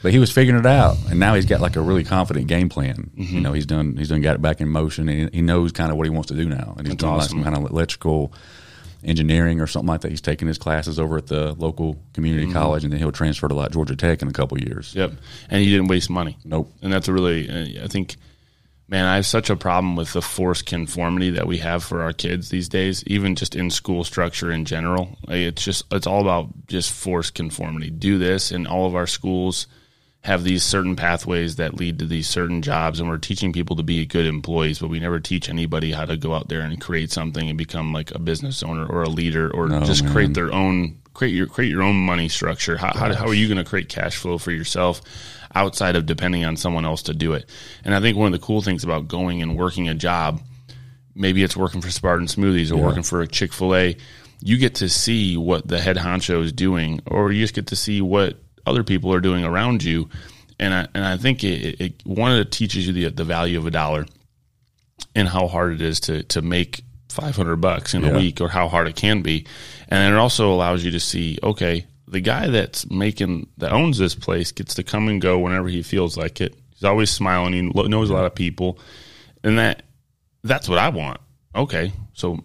But 0.00 0.12
he 0.12 0.20
was 0.20 0.30
figuring 0.30 0.60
it 0.60 0.66
out, 0.66 0.96
and 1.10 1.18
now 1.18 1.34
he's 1.34 1.44
got 1.46 1.60
like 1.60 1.74
a 1.74 1.80
really 1.80 2.04
confident 2.04 2.46
game 2.46 2.68
plan. 2.68 3.10
Mm-hmm. 3.18 3.34
You 3.34 3.40
know, 3.40 3.52
he's 3.52 3.66
done 3.66 3.96
he's 3.96 4.10
done 4.10 4.20
got 4.20 4.36
it 4.36 4.42
back 4.42 4.60
in 4.60 4.68
motion, 4.68 5.08
and 5.08 5.34
he 5.34 5.42
knows 5.42 5.72
kind 5.72 5.90
of 5.90 5.96
what 5.96 6.04
he 6.06 6.10
wants 6.10 6.28
to 6.28 6.34
do 6.34 6.48
now. 6.48 6.74
And 6.78 6.86
he's 6.86 6.94
That's 6.96 7.02
doing 7.02 7.16
like 7.16 7.28
some 7.30 7.42
kind 7.42 7.56
of 7.56 7.68
electrical 7.68 8.32
engineering 9.04 9.60
or 9.60 9.66
something 9.66 9.88
like 9.88 10.00
that. 10.00 10.10
He's 10.10 10.20
taking 10.20 10.48
his 10.48 10.58
classes 10.58 10.98
over 10.98 11.18
at 11.18 11.26
the 11.26 11.52
local 11.54 11.96
community 12.14 12.44
Mm-hmm. 12.46 12.52
college, 12.52 12.84
and 12.84 12.92
then 12.92 12.98
he'll 13.00 13.12
transfer 13.12 13.48
to 13.48 13.54
like 13.54 13.72
Georgia 13.72 13.96
Tech 13.96 14.22
in 14.22 14.28
a 14.28 14.32
couple 14.32 14.58
years. 14.58 14.94
Yep. 14.94 15.12
And 15.50 15.62
he 15.62 15.70
didn't 15.70 15.88
waste 15.88 16.10
money. 16.10 16.36
Nope. 16.44 16.72
And 16.82 16.92
that's 16.92 17.08
a 17.08 17.12
really, 17.12 17.48
uh, 17.48 17.84
I 17.84 17.88
think, 17.88 18.16
man, 18.88 19.04
I 19.04 19.16
have 19.16 19.26
such 19.26 19.50
a 19.50 19.56
problem 19.56 19.96
with 19.96 20.12
the 20.12 20.22
forced 20.22 20.66
conformity 20.66 21.30
that 21.30 21.46
we 21.46 21.58
have 21.58 21.84
for 21.84 22.02
our 22.02 22.12
kids 22.12 22.48
these 22.48 22.68
days, 22.68 23.04
even 23.06 23.34
just 23.34 23.54
in 23.54 23.70
school 23.70 24.02
structure 24.04 24.50
in 24.50 24.64
general. 24.64 25.18
Like, 25.26 25.38
it's 25.38 25.64
just, 25.64 25.84
it's 25.92 26.06
all 26.06 26.22
about 26.22 26.48
just 26.66 26.90
forced 26.92 27.34
conformity. 27.34 27.90
Do 27.90 28.18
this, 28.18 28.50
in 28.50 28.66
all 28.66 28.86
of 28.86 28.94
our 28.94 29.06
schools 29.06 29.66
have 30.24 30.44
these 30.44 30.62
certain 30.62 30.96
pathways 30.96 31.56
that 31.56 31.74
lead 31.74 31.98
to 32.00 32.04
these 32.04 32.28
certain 32.28 32.60
jobs, 32.60 33.00
and 33.00 33.08
we're 33.08 33.18
teaching 33.18 33.52
people 33.52 33.76
to 33.76 33.82
be 33.82 34.04
good 34.04 34.26
employees, 34.26 34.78
but 34.78 34.90
we 34.90 34.98
never 34.98 35.20
teach 35.20 35.48
anybody 35.48 35.92
how 35.92 36.04
to 36.04 36.16
go 36.16 36.34
out 36.34 36.48
there 36.48 36.60
and 36.60 36.80
create 36.80 37.10
something 37.10 37.48
and 37.48 37.56
become 37.56 37.92
like 37.92 38.10
a 38.14 38.18
business 38.18 38.62
owner 38.62 38.84
or 38.86 39.02
a 39.02 39.08
leader 39.08 39.50
or 39.50 39.68
just 39.80 40.02
man. 40.02 40.12
create 40.12 40.34
their 40.34 40.52
own 40.52 40.98
create 41.14 41.34
your 41.34 41.46
create 41.46 41.70
your 41.70 41.82
own 41.82 41.96
money 41.96 42.28
structure. 42.28 42.76
How 42.76 42.92
how, 42.94 43.14
how 43.14 43.26
are 43.26 43.34
you 43.34 43.46
going 43.46 43.58
to 43.58 43.68
create 43.68 43.88
cash 43.88 44.16
flow 44.16 44.38
for 44.38 44.50
yourself 44.50 45.00
outside 45.54 45.96
of 45.96 46.04
depending 46.04 46.44
on 46.44 46.56
someone 46.56 46.84
else 46.84 47.02
to 47.04 47.14
do 47.14 47.32
it? 47.32 47.48
And 47.84 47.94
I 47.94 48.00
think 48.00 48.16
one 48.16 48.32
of 48.32 48.38
the 48.38 48.44
cool 48.44 48.60
things 48.60 48.84
about 48.84 49.08
going 49.08 49.40
and 49.40 49.56
working 49.56 49.88
a 49.88 49.94
job, 49.94 50.40
maybe 51.14 51.42
it's 51.42 51.56
working 51.56 51.80
for 51.80 51.90
Spartan 51.90 52.26
Smoothies 52.26 52.72
or 52.72 52.76
working 52.76 53.02
for 53.04 53.22
a 53.22 53.26
Chick 53.28 53.52
Fil 53.52 53.74
A, 53.74 53.96
you 54.40 54.58
get 54.58 54.76
to 54.76 54.88
see 54.88 55.36
what 55.36 55.66
the 55.66 55.80
head 55.80 55.96
honcho 55.96 56.42
is 56.42 56.52
doing, 56.52 57.00
or 57.06 57.30
you 57.32 57.42
just 57.42 57.54
get 57.54 57.68
to 57.68 57.76
see 57.76 58.00
what 58.00 58.36
other 58.68 58.84
people 58.84 59.12
are 59.12 59.20
doing 59.20 59.44
around 59.44 59.82
you. 59.82 60.08
And 60.60 60.74
I 60.74 60.88
and 60.94 61.04
I 61.04 61.16
think 61.16 61.44
it, 61.44 61.80
it 61.80 62.02
one 62.04 62.32
of 62.32 62.38
it 62.38 62.50
teaches 62.52 62.86
you 62.86 62.92
the 62.92 63.08
the 63.10 63.24
value 63.24 63.58
of 63.58 63.66
a 63.66 63.70
dollar 63.70 64.06
and 65.14 65.28
how 65.28 65.46
hard 65.46 65.72
it 65.74 65.80
is 65.82 66.00
to 66.00 66.22
to 66.24 66.42
make 66.42 66.82
500 67.10 67.56
bucks 67.56 67.94
in 67.94 68.02
Yeah. 68.02 68.10
a 68.10 68.16
week 68.18 68.40
or 68.40 68.48
how 68.48 68.68
hard 68.68 68.88
it 68.88 68.96
can 68.96 69.22
be. 69.22 69.46
And 69.88 70.12
it 70.12 70.16
also 70.18 70.52
allows 70.52 70.84
you 70.84 70.90
to 70.92 71.00
see, 71.00 71.38
okay, 71.42 71.86
the 72.06 72.20
guy 72.20 72.48
that's 72.48 72.90
making 72.90 73.48
that 73.58 73.72
owns 73.72 73.98
this 73.98 74.14
place 74.14 74.52
gets 74.52 74.74
to 74.74 74.82
come 74.82 75.08
and 75.08 75.20
go 75.20 75.38
whenever 75.38 75.68
he 75.68 75.82
feels 75.82 76.16
like 76.16 76.40
it. 76.40 76.54
He's 76.74 76.84
always 76.84 77.10
smiling. 77.10 77.52
He 77.52 77.62
knows 77.62 78.10
a 78.10 78.14
lot 78.14 78.24
of 78.24 78.34
people, 78.34 78.78
and 79.42 79.58
that 79.58 79.82
that's 80.44 80.68
what 80.68 80.78
I 80.78 80.88
want. 80.90 81.20
Okay, 81.54 81.92
so 82.14 82.42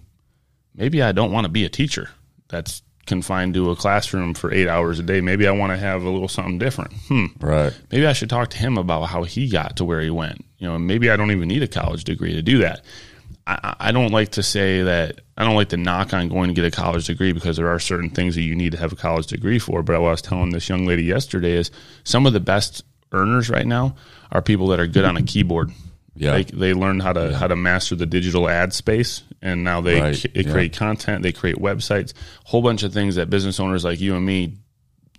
maybe 0.76 1.02
I 1.02 1.12
don't 1.12 1.32
want 1.32 1.46
to 1.46 1.52
be 1.52 1.66
a 1.66 1.70
teacher 1.70 2.10
that's 2.48 2.82
confined 3.06 3.54
to 3.54 3.70
a 3.72 3.76
classroom 3.76 4.34
for 4.34 4.54
eight 4.54 4.68
hours 4.68 5.00
a 5.00 5.04
day. 5.04 5.22
Maybe 5.22 5.48
I 5.48 5.52
want 5.52 5.72
to 5.72 5.78
have 5.78 6.04
a 6.04 6.10
little 6.10 6.28
something 6.28 6.58
different. 6.58 6.94
Hmm. 7.08 7.26
Right. 7.40 7.74
Maybe 7.92 8.08
I 8.08 8.14
should 8.14 8.30
talk 8.30 8.50
to 8.52 8.58
him 8.58 8.78
about 8.78 9.04
how 9.04 9.24
he 9.24 9.50
got 9.50 9.78
to 9.78 9.86
where 9.86 10.02
he 10.02 10.10
went. 10.10 10.44
You 10.58 10.68
know, 10.68 10.80
maybe 10.80 11.10
I 11.10 11.18
don't 11.18 11.32
even 11.32 11.48
need 11.48 11.64
a 11.64 11.68
college 11.68 12.06
degree 12.06 12.34
to 12.34 12.42
do 12.42 12.60
that. 12.60 12.84
I, 13.46 13.76
I 13.80 13.92
don't 13.92 14.12
like 14.12 14.32
to 14.32 14.44
say 14.44 14.84
that 14.84 15.20
I 15.38 15.44
don't 15.44 15.56
like 15.56 15.70
to 15.70 15.78
knock 15.78 16.14
on 16.14 16.30
going 16.30 16.50
to 16.50 16.54
get 16.54 16.66
a 16.66 16.72
college 16.72 17.08
degree 17.08 17.34
because 17.34 17.58
there 17.58 17.68
are 17.68 17.80
certain 17.80 18.10
things 18.10 18.36
that 18.36 18.44
you 18.44 18.56
need 18.56 18.72
to 18.72 18.78
have 18.78 18.94
a 18.94 18.96
college 18.96 19.28
degree 19.28 19.60
for. 19.60 19.84
But 19.84 20.00
what 20.00 20.08
I 20.08 20.12
was 20.12 20.22
telling 20.22 20.52
this 20.52 20.70
young 20.70 20.86
lady 20.86 21.04
yesterday 21.04 21.54
is 21.54 21.72
some 22.04 22.26
of 22.26 22.34
the 22.34 22.40
best 22.40 22.84
earners 23.12 23.50
right 23.50 23.68
now 23.68 23.96
are 24.32 24.42
people 24.42 24.68
that 24.68 24.80
are 24.80 24.88
good 24.88 25.06
on 25.06 25.18
a 25.18 25.24
keyboard. 25.24 25.72
Yeah. 26.16 26.38
They, 26.38 26.44
they 26.44 26.74
learn 26.74 27.00
how 27.00 27.14
to 27.14 27.36
how 27.36 27.48
to 27.48 27.56
master 27.56 27.96
the 27.96 28.06
digital 28.06 28.48
ad 28.48 28.74
space, 28.74 29.24
and 29.44 29.64
now 29.64 29.82
they, 29.82 30.02
Right, 30.02 30.16
c- 30.16 30.30
they 30.34 30.42
yeah. 30.42 30.52
create 30.52 30.74
content, 30.76 31.22
they 31.22 31.32
create 31.32 31.58
websites, 31.58 32.14
whole 32.46 32.64
bunch 32.64 32.82
of 32.82 32.92
things 32.94 33.16
that 33.16 33.30
business 33.30 33.60
owners 33.60 33.84
like 33.84 34.00
you 34.02 34.16
and 34.16 34.26
me, 34.26 34.58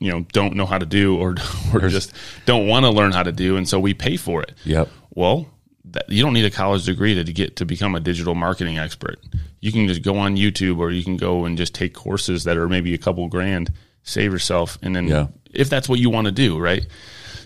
you 0.00 0.10
know, 0.10 0.26
don't 0.32 0.56
know 0.56 0.66
how 0.66 0.78
to 0.78 0.86
do 0.86 1.16
or 1.16 1.36
or 1.74 1.88
just 1.88 2.12
don't 2.46 2.66
want 2.66 2.84
to 2.84 2.90
learn 2.90 3.12
how 3.12 3.22
to 3.22 3.30
do, 3.32 3.56
and 3.56 3.68
so 3.68 3.78
we 3.78 3.94
pay 3.94 4.16
for 4.16 4.42
it. 4.42 4.52
Yep. 4.64 4.88
Well, 5.14 5.46
that, 5.92 6.08
you 6.08 6.22
don't 6.22 6.32
need 6.32 6.44
a 6.46 6.50
college 6.50 6.84
degree 6.86 7.14
to, 7.14 7.22
to 7.22 7.32
get 7.32 7.56
to 7.56 7.64
become 7.64 7.94
a 7.94 8.00
digital 8.00 8.34
marketing 8.34 8.78
expert. 8.78 9.20
You 9.60 9.70
can 9.70 9.86
just 9.86 10.02
go 10.02 10.18
on 10.18 10.36
YouTube 10.36 10.78
or 10.78 10.90
you 10.90 11.04
can 11.04 11.16
go 11.16 11.44
and 11.44 11.56
just 11.56 11.74
take 11.74 11.94
courses 11.94 12.44
that 12.44 12.56
are 12.56 12.68
maybe 12.68 12.92
a 12.94 12.98
couple 12.98 13.26
grand, 13.28 13.72
save 14.02 14.32
yourself, 14.32 14.78
and 14.82 14.96
then 14.96 15.06
Yeah. 15.08 15.26
if 15.52 15.70
that's 15.70 15.88
what 15.88 16.00
you 16.00 16.10
want 16.10 16.24
to 16.26 16.32
do, 16.32 16.58
right? 16.58 16.84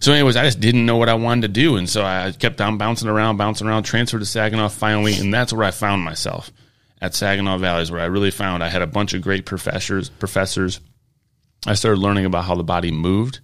So, 0.00 0.12
anyways, 0.12 0.36
I 0.36 0.44
just 0.44 0.60
didn't 0.60 0.86
know 0.86 0.96
what 0.96 1.08
I 1.08 1.14
wanted 1.14 1.42
to 1.42 1.48
do, 1.48 1.76
and 1.76 1.88
so 1.88 2.04
I 2.04 2.32
kept 2.32 2.60
on 2.60 2.78
bouncing 2.78 3.08
around, 3.08 3.36
bouncing 3.36 3.66
around, 3.66 3.82
transferred 3.82 4.20
to 4.20 4.26
Saginaw 4.26 4.68
finally, 4.68 5.14
and 5.18 5.34
that's 5.34 5.52
where 5.52 5.64
I 5.66 5.72
found 5.72 6.02
myself 6.04 6.52
at 7.00 7.14
Saginaw 7.14 7.58
Valley, 7.58 7.82
is 7.82 7.90
where 7.90 8.00
I 8.00 8.06
really 8.06 8.30
found 8.30 8.62
I 8.62 8.68
had 8.68 8.82
a 8.82 8.86
bunch 8.86 9.14
of 9.14 9.22
great 9.22 9.46
professors. 9.46 10.08
Professors, 10.08 10.80
I 11.66 11.74
started 11.74 12.00
learning 12.00 12.24
about 12.24 12.44
how 12.44 12.54
the 12.54 12.64
body 12.64 12.90
moved 12.90 13.40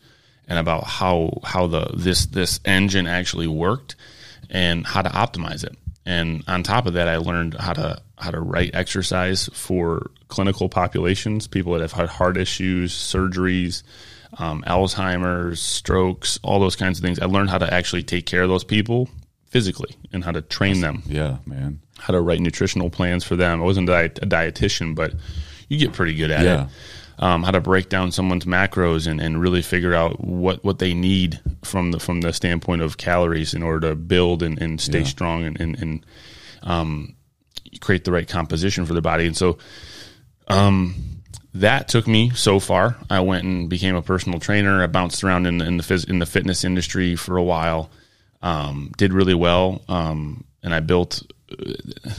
and 0.47 0.59
about 0.59 0.85
how 0.85 1.41
how 1.45 1.67
the 1.67 1.91
this 1.95 2.27
this 2.27 2.61
engine 2.65 3.07
actually 3.07 3.47
worked 3.47 3.97
and 4.51 4.87
how 4.87 5.03
to 5.03 5.11
optimize 5.11 5.65
it. 5.65 5.77
And 6.07 6.45
on 6.47 6.63
top 6.63 6.87
of 6.87 6.95
that, 6.95 7.09
I 7.09 7.17
learned 7.17 7.55
how 7.55 7.73
to 7.73 8.03
how 8.19 8.31
to 8.31 8.41
write 8.41 8.75
exercise 8.75 9.49
for 9.53 10.11
clinical 10.29 10.69
populations, 10.69 11.47
people 11.47 11.73
that 11.73 11.81
have 11.81 11.93
had 11.93 12.09
heart 12.09 12.37
issues, 12.37 12.93
surgeries, 12.93 13.83
um, 14.39 14.63
Alzheimer's, 14.67 15.61
strokes, 15.61 16.39
all 16.43 16.61
those 16.61 16.77
kinds 16.77 16.99
of 16.99 17.05
things. 17.05 17.19
I 17.19 17.27
learned 17.27 17.51
how 17.51 17.59
to 17.59 17.73
actually 17.73 18.03
take 18.03 18.27
care 18.27 18.43
of 18.43 18.49
those 18.49 18.65
people 18.65 19.09
physically 19.47 19.97
and 20.13 20.25
how 20.25 20.33
to 20.33 20.43
train 20.43 20.81
them 20.81 21.03
Yeah, 21.07 21.39
man. 21.47 21.81
How 21.99 22.13
to 22.13 22.21
write 22.21 22.41
nutritional 22.41 22.91
plans 22.91 23.25
for 23.25 23.37
them. 23.37 23.61
I 23.61 23.65
wasn't 23.65 23.89
a, 23.89 23.93
diet, 23.93 24.19
a 24.23 24.27
dietitian, 24.27 24.95
but 24.95 25.15
you 25.69 25.79
get 25.79 25.93
pretty 25.93 26.15
good 26.15 26.31
at 26.31 26.45
Yeah. 26.45 26.65
it. 26.65 26.71
Um, 27.17 27.45
how 27.45 27.53
to 27.53 27.61
break 27.61 27.89
down 27.89 28.11
someone's 28.11 28.45
macros 28.45 29.07
and, 29.07 29.21
and 29.21 29.41
really 29.41 29.63
figure 29.63 29.95
out 29.95 30.19
what, 30.25 30.65
what 30.65 30.81
they 30.81 30.95
need 30.95 31.41
from 31.63 31.93
the 31.93 32.01
from 32.01 32.21
the 32.23 32.33
standpoint 32.33 32.83
of 32.83 32.97
calories 32.97 33.55
in 33.55 33.63
order 33.63 33.91
to 33.91 33.95
build 33.95 34.43
and, 34.43 34.61
and 34.61 34.81
stay 34.81 34.99
Yeah. 34.99 35.05
strong 35.05 35.45
and, 35.45 35.61
and, 35.61 35.79
and 35.81 36.07
um, 36.65 37.15
create 37.81 38.03
the 38.05 38.11
right 38.11 38.27
composition 38.27 38.85
for 38.85 38.95
the 38.95 39.01
body. 39.01 39.27
And 39.27 39.37
so 39.37 39.59
um, 40.49 40.95
that 41.55 41.87
took 41.89 42.07
me 42.09 42.31
so 42.31 42.59
far. 42.59 42.97
I 43.09 43.21
went 43.21 43.45
and 43.45 43.69
became 43.71 43.95
a 43.95 44.03
personal 44.03 44.41
trainer. 44.41 44.83
I 44.83 44.87
bounced 44.89 45.23
around 45.23 45.47
in, 45.47 45.59
the- 45.59 45.67
in 45.67 45.77
the 45.77 45.85
phys- 45.85 46.09
in 46.09 46.19
the 46.19 46.27
fitness 46.27 46.65
industry 46.65 47.15
for 47.17 47.37
a 47.37 47.43
while. 47.45 47.91
Um, 48.43 48.93
did 48.99 49.13
really 49.15 49.35
well, 49.35 49.83
um, 49.89 50.45
and 50.63 50.75
I 50.75 50.81
built. 50.81 51.23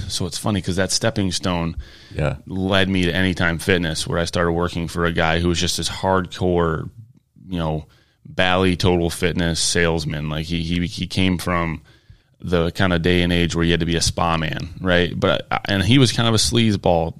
So 0.07 0.25
it's 0.25 0.37
funny 0.37 0.61
because 0.61 0.75
that 0.77 0.91
stepping 0.91 1.31
stone 1.31 1.75
Yeah. 2.15 2.37
led 2.47 2.89
me 2.89 3.03
to 3.05 3.11
Anytime 3.13 3.57
Fitness, 3.59 4.07
where 4.07 4.19
I 4.19 4.25
started 4.25 4.51
working 4.51 4.87
for 4.87 5.05
a 5.05 5.11
guy 5.11 5.39
who 5.39 5.49
was 5.49 5.59
just 5.59 5.77
this 5.77 5.89
hardcore, 5.89 6.89
you 7.47 7.57
know, 7.59 7.85
Bally 8.25 8.75
Total 8.75 9.09
Fitness 9.09 9.59
salesman. 9.59 10.29
Like 10.29 10.45
he 10.45 10.61
he 10.63 10.85
he 10.87 11.07
came 11.07 11.37
from 11.37 11.81
the 12.41 12.71
kind 12.71 12.93
of 12.93 13.01
day 13.01 13.21
and 13.23 13.31
age 13.33 13.55
where 13.55 13.63
you 13.65 13.71
had 13.71 13.79
to 13.79 13.85
be 13.85 13.95
a 13.95 14.01
spa 14.01 14.37
man, 14.37 14.69
right? 14.81 15.17
But 15.17 15.47
and 15.65 15.83
he 15.83 15.97
was 15.99 16.11
kind 16.11 16.27
of 16.27 16.33
a 16.33 16.37
sleazeball 16.37 17.19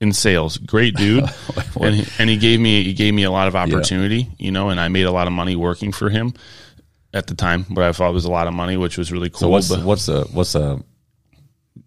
in 0.00 0.12
sales. 0.12 0.58
Great 0.58 0.94
dude, 0.96 1.24
and 1.80 1.94
he, 1.94 2.06
and 2.18 2.28
he 2.30 2.36
gave 2.36 2.60
me 2.60 2.82
he 2.82 2.92
gave 2.92 3.14
me 3.14 3.22
a 3.24 3.30
lot 3.30 3.48
of 3.48 3.56
opportunity, 3.56 4.28
you 4.38 4.50
know, 4.50 4.68
and 4.70 4.78
I 4.80 4.88
made 4.88 5.04
a 5.06 5.12
lot 5.12 5.26
of 5.26 5.32
money 5.32 5.56
working 5.56 5.92
for 5.92 6.10
him 6.10 6.34
at 7.14 7.26
the 7.26 7.34
time. 7.34 7.66
but 7.70 7.84
I 7.84 7.92
thought 7.92 8.10
it 8.10 8.14
was 8.14 8.24
a 8.24 8.30
lot 8.30 8.46
of 8.46 8.54
money, 8.54 8.76
which 8.76 8.98
was 8.98 9.10
really 9.12 9.30
cool. 9.30 9.38
So 9.40 9.48
what's 9.48 9.68
but 9.68 9.82
what's 9.84 10.08
a 10.08 10.24
what's 10.24 10.54
a 10.54 10.82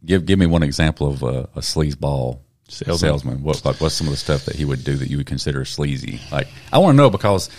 give 0.03 0.25
give 0.25 0.39
me 0.39 0.45
one 0.45 0.63
example 0.63 1.07
of 1.09 1.23
a, 1.23 1.49
a 1.55 1.59
sleazeball 1.59 2.39
Salesman. 2.67 2.97
salesman. 2.97 3.43
What 3.43 3.63
like 3.63 3.79
what's 3.79 3.95
some 3.95 4.07
of 4.07 4.11
the 4.11 4.17
stuff 4.17 4.45
that 4.45 4.55
he 4.55 4.65
would 4.65 4.83
do 4.83 4.95
that 4.95 5.09
you 5.09 5.17
would 5.17 5.27
consider 5.27 5.65
sleazy? 5.65 6.19
Like 6.31 6.47
I 6.73 6.79
want 6.79 6.93
to 6.93 6.97
know 6.97 7.09
because 7.09 7.49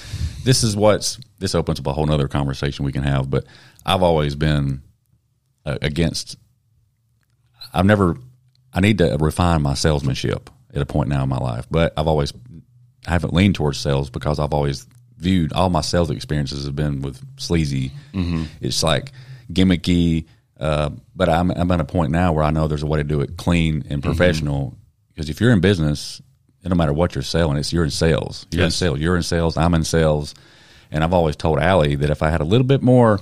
this 0.44 0.64
is 0.64 0.76
what's 0.76 1.18
this 1.38 1.54
opens 1.54 1.78
up 1.78 1.86
a 1.86 1.92
whole 1.92 2.06
nother 2.06 2.28
conversation 2.28 2.84
we 2.84 2.92
can 2.92 3.04
have. 3.04 3.30
But 3.30 3.44
I've 3.84 4.02
always 4.02 4.34
been 4.34 4.82
uh, 5.64 5.78
against. 5.82 6.36
I've 7.72 7.86
never. 7.86 8.16
I 8.72 8.80
need 8.80 8.98
to 8.98 9.16
refine 9.18 9.62
my 9.62 9.74
salesmanship 9.74 10.50
at 10.74 10.82
a 10.82 10.86
point 10.86 11.08
now 11.08 11.22
in 11.22 11.28
my 11.28 11.38
life, 11.38 11.66
but 11.70 11.94
I've 11.96 12.08
always 12.08 12.32
I 13.06 13.12
haven't 13.12 13.32
leaned 13.32 13.54
towards 13.54 13.78
sales 13.78 14.10
because 14.10 14.38
I've 14.38 14.52
always 14.52 14.86
viewed 15.18 15.52
all 15.52 15.70
my 15.70 15.80
sales 15.80 16.10
experiences 16.10 16.66
have 16.66 16.76
been 16.76 17.00
with 17.00 17.22
sleazy. 17.38 17.92
It's 18.60 18.82
like 18.82 19.12
gimmicky. 19.52 20.26
Uh, 20.59 20.90
but 21.14 21.29
I'm 21.29 21.51
I'm 21.51 21.71
at 21.71 21.81
a 21.81 21.85
point 21.85 22.11
now 22.12 22.33
where 22.33 22.45
I 22.45 22.51
know 22.51 22.66
there's 22.69 22.83
a 22.83 22.87
way 22.87 22.99
to 22.99 23.05
do 23.05 23.21
it 23.21 23.37
clean 23.37 23.85
and 23.90 24.03
professional. 24.03 24.77
Because 25.12 25.29
if 25.31 25.40
you're 25.40 25.53
in 25.53 25.61
business, 25.61 26.21
it 26.62 26.69
don't 26.69 26.79
matter 26.79 26.92
what 26.92 27.14
you're 27.14 27.23
selling, 27.23 27.57
it's 27.59 27.73
you're 27.73 27.85
in 27.85 27.90
sales. 27.90 28.47
You're 28.51 28.64
in 28.64 28.71
sales. 28.71 28.99
You're 29.01 29.16
in 29.16 29.23
sales. 29.23 29.57
I'm 29.57 29.75
in 29.75 29.85
sales. 29.85 30.35
And 30.90 31.03
I've 31.03 31.12
always 31.12 31.37
told 31.37 31.59
Allie 31.59 31.97
that 31.97 32.11
if 32.11 32.23
I 32.23 32.31
had 32.31 32.40
a 32.40 32.45
little 32.45 32.66
bit 32.66 32.83
more 32.83 33.21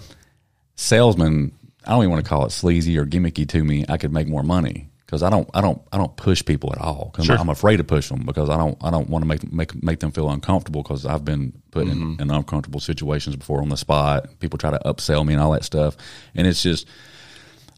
salesman, 0.77 1.53
I 1.87 1.91
don't 1.91 2.01
even 2.01 2.11
want 2.11 2.25
to 2.25 2.29
call 2.29 2.45
it 2.47 2.51
sleazy 2.53 2.99
or 2.99 3.07
gimmicky 3.07 3.49
to 3.49 3.65
me. 3.65 3.85
I 3.89 3.97
could 3.97 4.13
make 4.13 4.29
more 4.29 4.43
money 4.43 4.89
because 5.07 5.23
I 5.23 5.31
don't, 5.31 5.49
I 5.55 5.61
don't, 5.61 5.81
I 5.93 5.99
don't 5.99 6.17
push 6.17 6.45
people 6.45 6.73
at 6.73 6.81
all. 6.81 7.11
Because 7.13 7.27
I'm 7.41 7.49
afraid 7.49 7.77
to 7.79 7.85
push 7.85 8.09
them 8.09 8.25
because 8.25 8.51
I 8.51 8.57
don't, 8.57 8.77
I 8.83 8.91
don't 8.91 9.09
want 9.09 9.23
to 9.23 9.27
make 9.27 9.53
make 9.53 9.83
make 9.83 10.01
them 10.01 10.13
feel 10.13 10.31
uncomfortable 10.31 10.83
because 10.83 11.07
I've 11.07 11.25
been 11.25 11.53
put 11.71 11.87
in, 11.87 12.21
in 12.21 12.31
uncomfortable 12.31 12.81
situations 12.81 13.37
before 13.37 13.61
on 13.63 13.69
the 13.69 13.77
spot. 13.77 14.39
People 14.41 14.59
try 14.59 14.71
to 14.71 14.79
upsell 14.85 15.25
me 15.27 15.35
and 15.35 15.43
all 15.43 15.53
that 15.53 15.65
stuff, 15.65 15.97
and 16.35 16.47
it's 16.47 16.63
just, 16.63 16.87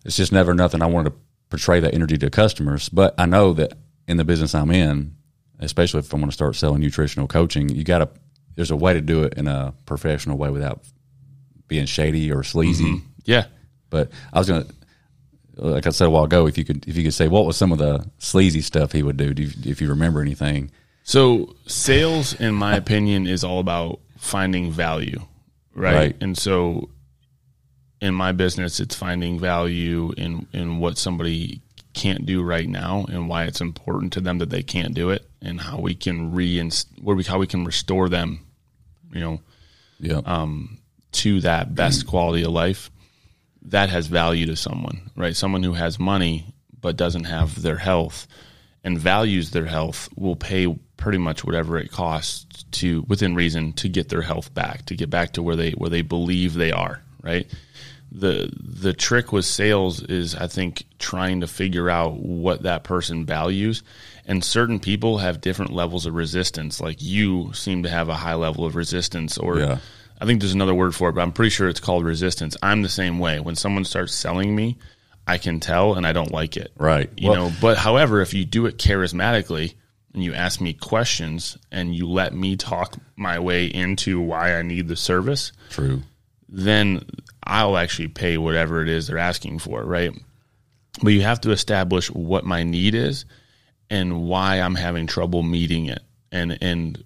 it's 0.07 0.16
just 0.16 0.33
never 0.33 0.55
nothing. 0.55 0.83
I 0.83 0.87
wanted 0.87 1.11
to 1.11 1.16
portray 1.51 1.81
that 1.81 1.92
energy 1.92 2.16
to 2.19 2.31
customers, 2.31 2.88
but 2.88 3.14
I 3.19 3.27
know 3.27 3.53
that 3.55 3.75
in 4.07 4.16
the 4.16 4.25
business 4.25 4.55
I'm 4.55 4.71
in, 4.71 5.16
especially 5.59 6.01
if 6.01 6.14
I 6.14 6.16
want 6.16 6.31
to 6.31 6.35
start 6.35 6.55
selling 6.57 6.81
nutritional 6.81 7.27
coaching, 7.27 7.69
you 7.69 7.85
got 7.85 7.99
to. 7.99 8.09
There's 8.55 8.71
a 8.71 8.77
way 8.77 8.95
to 8.95 9.03
do 9.03 9.25
it 9.25 9.35
in 9.35 9.49
a 9.49 9.75
professional 9.85 10.38
way 10.38 10.49
without 10.49 10.81
being 11.69 11.85
shady 11.85 12.33
or 12.33 12.42
sleazy. 12.42 12.85
Mm-hmm. 12.85 13.07
yeah. 13.25 13.47
But 13.90 14.11
I 14.33 14.38
was 14.38 14.49
gonna, 14.49 14.66
like 15.57 15.87
I 15.87 15.90
said 15.90 16.07
a 16.07 16.11
while 16.11 16.25
ago, 16.25 16.47
if 16.47 16.57
you 16.57 16.64
could, 16.64 16.88
if 16.88 16.97
you 16.97 17.03
could 17.03 17.12
say 17.12 17.29
what 17.29 17.45
was 17.45 17.57
some 17.57 17.73
of 17.73 17.79
the 17.79 18.09
sleazy 18.19 18.62
stuff 18.62 18.92
he 18.92 19.03
would 19.03 19.16
do, 19.16 19.35
do 19.35 19.42
you, 19.42 19.71
if 19.71 19.83
you 19.83 19.88
remember 19.88 20.23
anything. 20.23 20.71
So 21.03 21.55
sales, 21.66 22.38
in 22.40 22.55
my 22.55 22.77
opinion, 22.77 23.27
is 23.27 23.45
all 23.45 23.61
about 23.61 24.01
finding 24.16 24.73
value, 24.73 25.21
right? 25.75 25.95
Right. 25.95 26.16
And 26.21 26.37
so, 26.37 26.88
in 28.00 28.14
my 28.14 28.32
business, 28.32 28.80
it's 28.80 28.94
finding 28.94 29.38
value 29.38 30.12
in 30.16 30.46
in 30.52 30.78
what 30.78 30.98
somebody 30.98 31.61
can't 31.92 32.26
do 32.26 32.42
right 32.42 32.68
now, 32.68 33.06
and 33.09 33.28
why 33.28 33.44
it's 33.44 33.61
important 33.61 34.12
to 34.12 34.20
them 34.20 34.38
that 34.38 34.50
they 34.50 34.62
can't 34.62 34.94
do 34.94 35.11
it, 35.11 35.26
and 35.40 35.61
how 35.61 35.78
we 35.78 35.94
can 35.94 36.32
reinst 36.32 36.88
where 37.00 37.16
we 37.16 37.24
how 37.24 37.38
we 37.38 37.46
can 37.46 37.64
restore 37.64 38.09
them, 38.09 38.40
you 39.12 39.20
know, 39.20 39.40
Yeah, 39.98 40.20
um, 40.24 40.78
to 41.12 41.40
that 41.40 41.74
best 41.74 42.06
quality 42.06 42.42
of 42.44 42.50
life. 42.52 42.90
That 43.62 43.88
has 43.88 44.06
value 44.06 44.46
to 44.46 44.56
someone, 44.56 45.11
right? 45.16 45.35
Someone 45.35 45.62
who 45.62 45.72
has 45.72 45.98
money 45.98 46.54
but 46.80 46.96
doesn't 46.96 47.24
have 47.24 47.62
their 47.62 47.78
health 47.78 48.28
and 48.85 48.96
values 48.96 49.50
their 49.50 49.64
health 49.64 50.09
will 50.14 50.37
pay 50.37 50.72
pretty 50.96 51.18
much 51.18 51.44
whatever 51.44 51.76
it 51.76 51.90
costs 51.90 52.64
to 52.70 53.04
within 53.09 53.35
reason 53.35 53.72
to 53.72 53.88
get 53.88 54.09
their 54.09 54.22
health 54.22 54.54
back, 54.54 54.87
to 54.87 54.94
get 54.94 55.11
back 55.11 55.32
to 55.32 55.42
where 55.42 55.56
they 55.56 55.72
where 55.72 55.90
they 55.90 56.02
believe 56.02 56.54
they 56.54 56.70
are, 56.70 57.02
right? 57.22 57.50
The 58.12 58.51
the 58.59 58.92
trick 58.92 59.33
with 59.33 59.45
sales 59.45 60.03
is 60.03 60.35
I 60.35 60.47
think 60.47 60.85
trying 60.99 61.40
to 61.40 61.47
figure 61.47 61.90
out 61.90 62.14
what 62.21 62.62
that 62.62 62.85
person 62.85 63.27
values 63.27 63.83
and 64.25 64.42
certain 64.45 64.79
people 64.81 65.19
have 65.19 65.40
different 65.40 65.73
levels 65.73 66.07
of 66.07 66.14
resistance 66.14 66.81
like 66.81 67.03
you 67.03 67.53
seem 67.53 67.83
to 67.83 67.90
have 67.90 68.09
a 68.09 68.14
high 68.14 68.35
level 68.35 68.64
of 68.64 68.77
resistance 68.77 69.37
or 69.38 69.59
Yeah. 69.59 69.79
I 70.21 70.25
think 70.25 70.40
there's 70.40 70.55
another 70.55 70.75
word 70.75 70.95
for 70.95 71.11
it, 71.11 71.12
but 71.12 71.21
I'm 71.21 71.33
pretty 71.33 71.51
sure 71.51 71.69
it's 71.69 71.81
called 71.81 72.03
resistance. 72.05 72.57
I'm 72.62 72.81
the 72.81 72.88
same 72.88 73.19
way. 73.19 73.38
When 73.38 73.55
someone 73.55 73.85
starts 73.85 74.14
selling 74.14 74.57
me, 74.57 74.79
I 75.27 75.37
can 75.37 75.61
tell 75.61 75.92
and 75.95 76.07
I 76.07 76.12
don't 76.14 76.33
like 76.33 76.57
it. 76.57 76.73
Right. 76.79 77.11
You 77.19 77.31
Well- 77.31 77.51
know, 77.51 77.57
but 77.61 77.77
however, 77.77 78.23
if 78.23 78.33
you 78.33 78.47
do 78.47 78.64
it 78.64 78.79
charismatically 78.79 79.75
and 80.14 80.25
you 80.25 80.33
ask 80.33 80.59
me 80.61 80.73
questions 80.73 81.59
and 81.71 81.95
you 81.95 82.09
let 82.09 82.33
me 82.35 82.57
talk 82.57 82.97
my 83.16 83.38
way 83.40 83.66
into 83.66 84.19
why 84.21 84.55
I 84.59 84.62
need 84.62 84.88
the 84.88 84.97
service, 84.97 85.53
True. 85.69 86.03
Then 86.48 87.04
I'll 87.44 87.76
actually 87.76 88.09
pay 88.09 88.38
whatever 88.38 88.82
it 88.82 88.88
is 88.88 89.06
they're 89.06 89.18
asking 89.18 89.59
for, 89.61 89.85
right? 89.85 90.12
But 91.02 91.11
you 91.11 91.22
have 91.22 91.40
to 91.42 91.50
establish 91.50 92.11
what 92.11 92.44
my 92.44 92.62
need 92.62 92.94
is 92.94 93.24
and 93.90 94.26
why 94.28 94.61
I'm 94.61 94.74
having 94.74 95.06
trouble 95.06 95.42
meeting 95.42 95.87
it. 95.87 96.02
And 96.32 96.59
and 96.61 97.02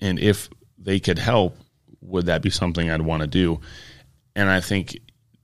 and 0.00 0.18
if 0.18 0.48
they 0.78 1.00
could 1.00 1.18
help, 1.18 1.56
would 2.00 2.26
that 2.26 2.42
be 2.42 2.50
something 2.50 2.90
I'd 2.90 3.02
want 3.02 3.22
to 3.22 3.26
do? 3.26 3.60
And 4.34 4.48
I 4.48 4.60
think 4.60 4.98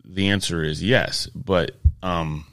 the 0.04 0.28
answer 0.28 0.62
is 0.62 0.82
yes, 0.82 1.26
but 1.34 1.72
um 2.02 2.46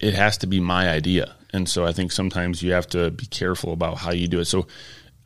it 0.00 0.14
has 0.14 0.38
to 0.38 0.46
be 0.46 0.60
my 0.60 0.90
idea. 0.90 1.34
And 1.52 1.68
so 1.68 1.86
I 1.86 1.92
think 1.92 2.12
sometimes 2.12 2.62
you 2.62 2.72
have 2.72 2.86
to 2.88 3.10
be 3.10 3.26
careful 3.26 3.72
about 3.72 3.98
how 3.98 4.12
you 4.12 4.28
do 4.28 4.40
it. 4.40 4.44
So 4.44 4.66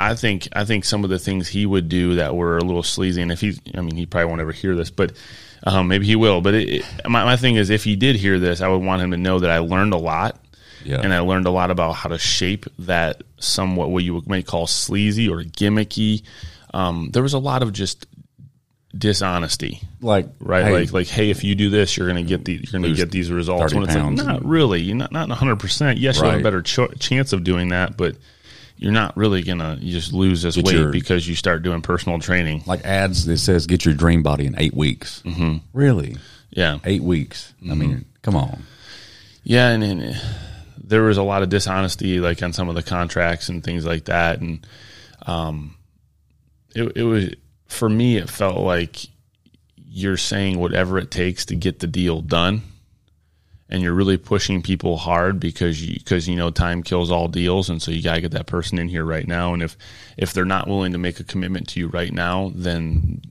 I 0.00 0.14
think 0.14 0.48
I 0.52 0.64
think 0.64 0.84
some 0.84 1.04
of 1.04 1.10
the 1.10 1.18
things 1.18 1.46
he 1.48 1.66
would 1.66 1.88
do 1.88 2.14
that 2.16 2.34
were 2.34 2.58
a 2.58 2.64
little 2.64 2.82
sleazy, 2.82 3.20
and 3.22 3.30
if 3.30 3.40
he, 3.40 3.58
I 3.74 3.80
mean, 3.82 3.96
he 3.96 4.06
probably 4.06 4.28
won't 4.28 4.40
ever 4.40 4.52
hear 4.52 4.74
this, 4.74 4.90
but 4.90 5.12
um, 5.64 5.88
maybe 5.88 6.06
he 6.06 6.16
will. 6.16 6.40
But 6.40 6.54
it, 6.54 6.68
it, 6.68 6.84
my 7.08 7.24
my 7.24 7.36
thing 7.36 7.56
is, 7.56 7.70
if 7.70 7.84
he 7.84 7.96
did 7.96 8.16
hear 8.16 8.38
this, 8.38 8.60
I 8.62 8.68
would 8.68 8.82
want 8.82 9.02
him 9.02 9.10
to 9.10 9.16
know 9.16 9.38
that 9.40 9.50
I 9.50 9.58
learned 9.58 9.92
a 9.92 9.98
lot, 9.98 10.40
Yeah. 10.84 11.00
and 11.02 11.12
I 11.12 11.20
learned 11.20 11.46
a 11.46 11.50
lot 11.50 11.70
about 11.70 11.92
how 11.92 12.08
to 12.08 12.18
shape 12.18 12.64
that 12.80 13.22
somewhat 13.38 13.90
what 13.90 14.02
you 14.02 14.22
might 14.26 14.46
call 14.46 14.66
sleazy 14.66 15.28
or 15.28 15.42
gimmicky. 15.42 16.22
Um, 16.72 17.10
there 17.12 17.22
was 17.22 17.34
a 17.34 17.38
lot 17.38 17.62
of 17.62 17.72
just 17.72 18.06
dishonesty 18.96 19.80
Like 20.00 20.26
right? 20.40 20.64
hey, 20.64 20.72
like 20.72 20.92
like 20.92 21.06
hey, 21.06 21.30
if 21.30 21.44
you 21.44 21.54
do 21.54 21.70
this, 21.70 21.96
you're 21.96 22.08
going 22.10 22.24
to 22.24 22.28
get 22.28 22.44
the 22.44 22.54
you're 22.72 22.82
to 22.82 22.94
get 22.94 23.10
these 23.10 23.30
results. 23.30 23.72
30 23.72 23.74
When 23.76 23.84
it's 23.84 23.94
like 23.96 24.26
not 24.26 24.44
really, 24.44 24.80
you're 24.80 24.96
not 24.96 25.12
not 25.12 25.28
100. 25.28 25.56
percent 25.56 25.98
Yes, 25.98 26.18
you 26.18 26.24
have 26.24 26.40
a 26.40 26.42
better 26.42 26.62
cho- 26.62 26.88
chance 26.98 27.32
of 27.32 27.44
doing 27.44 27.68
that, 27.68 27.96
but 27.96 28.16
you're 28.82 28.92
not 28.92 29.14
really 29.14 29.42
going 29.42 29.58
to 29.58 29.76
just 29.80 30.12
lose 30.14 30.40
this 30.40 30.56
Get 30.56 30.64
weight 30.64 30.74
your- 30.76 30.90
because 30.90 31.28
you 31.28 31.34
start 31.36 31.62
doing 31.62 31.82
personal 31.82 32.18
training. 32.18 32.62
like 32.66 32.84
ads 32.86 33.26
that 33.26 33.36
says 33.36 33.66
get 33.66 33.84
your 33.84 33.92
dream 33.94 34.22
body 34.22 34.46
in 34.46 34.54
eight 34.58 34.72
weeks. 34.74 35.22
Mm-hmm. 35.26 35.58
Really, 35.74 36.16
Yeah, 36.50 36.78
eight 36.84 37.02
weeks? 37.02 37.52
I 37.70 37.74
mean, 37.74 38.06
come 38.22 38.36
on. 38.36 38.62
yeah, 39.42 39.68
and, 39.68 39.84
and 39.84 40.20
there 40.82 41.02
was 41.02 41.18
a 41.18 41.22
lot 41.22 41.42
of 41.42 41.50
dishonesty, 41.50 42.20
like 42.20 42.42
on 42.42 42.52
some 42.54 42.68
of 42.70 42.74
the 42.74 42.82
contracts 42.82 43.50
and 43.50 43.62
things 43.62 43.84
like 43.84 44.06
that, 44.06 44.40
and 44.40 44.66
um, 45.26 45.76
it 46.74 46.92
it 46.96 47.02
was 47.04 47.34
for 47.68 47.88
me. 47.88 48.16
It 48.16 48.30
felt 48.30 48.56
like 48.58 48.96
you're 49.92 50.16
saying 50.16 50.58
whatever 50.58 50.98
it 50.98 51.10
takes 51.10 51.44
to 51.46 51.54
get 51.54 51.80
the 51.80 51.86
deal 51.86 52.20
done 52.22 52.62
and 53.70 53.82
you're 53.82 53.94
really 53.94 54.16
pushing 54.16 54.62
people 54.62 54.96
hard 54.96 55.38
because 55.40 55.82
you 55.86 55.94
because 55.94 56.28
you 56.28 56.36
know 56.36 56.50
time 56.50 56.82
kills 56.82 57.10
all 57.10 57.28
deals. 57.28 57.70
And 57.70 57.80
so 57.80 57.90
you 57.90 58.02
got 58.02 58.16
to 58.16 58.20
get 58.20 58.32
that 58.32 58.46
person 58.46 58.78
in 58.78 58.88
here 58.88 59.04
right 59.04 59.26
now. 59.26 59.54
And 59.54 59.62
if 59.62 59.76
if 60.16 60.32
they're 60.32 60.44
not 60.44 60.66
willing 60.68 60.92
to 60.92 60.98
make 60.98 61.20
a 61.20 61.24
commitment 61.24 61.68
to 61.70 61.80
you 61.80 61.86
right 61.88 62.12
now 62.12 62.50
then 62.54 63.22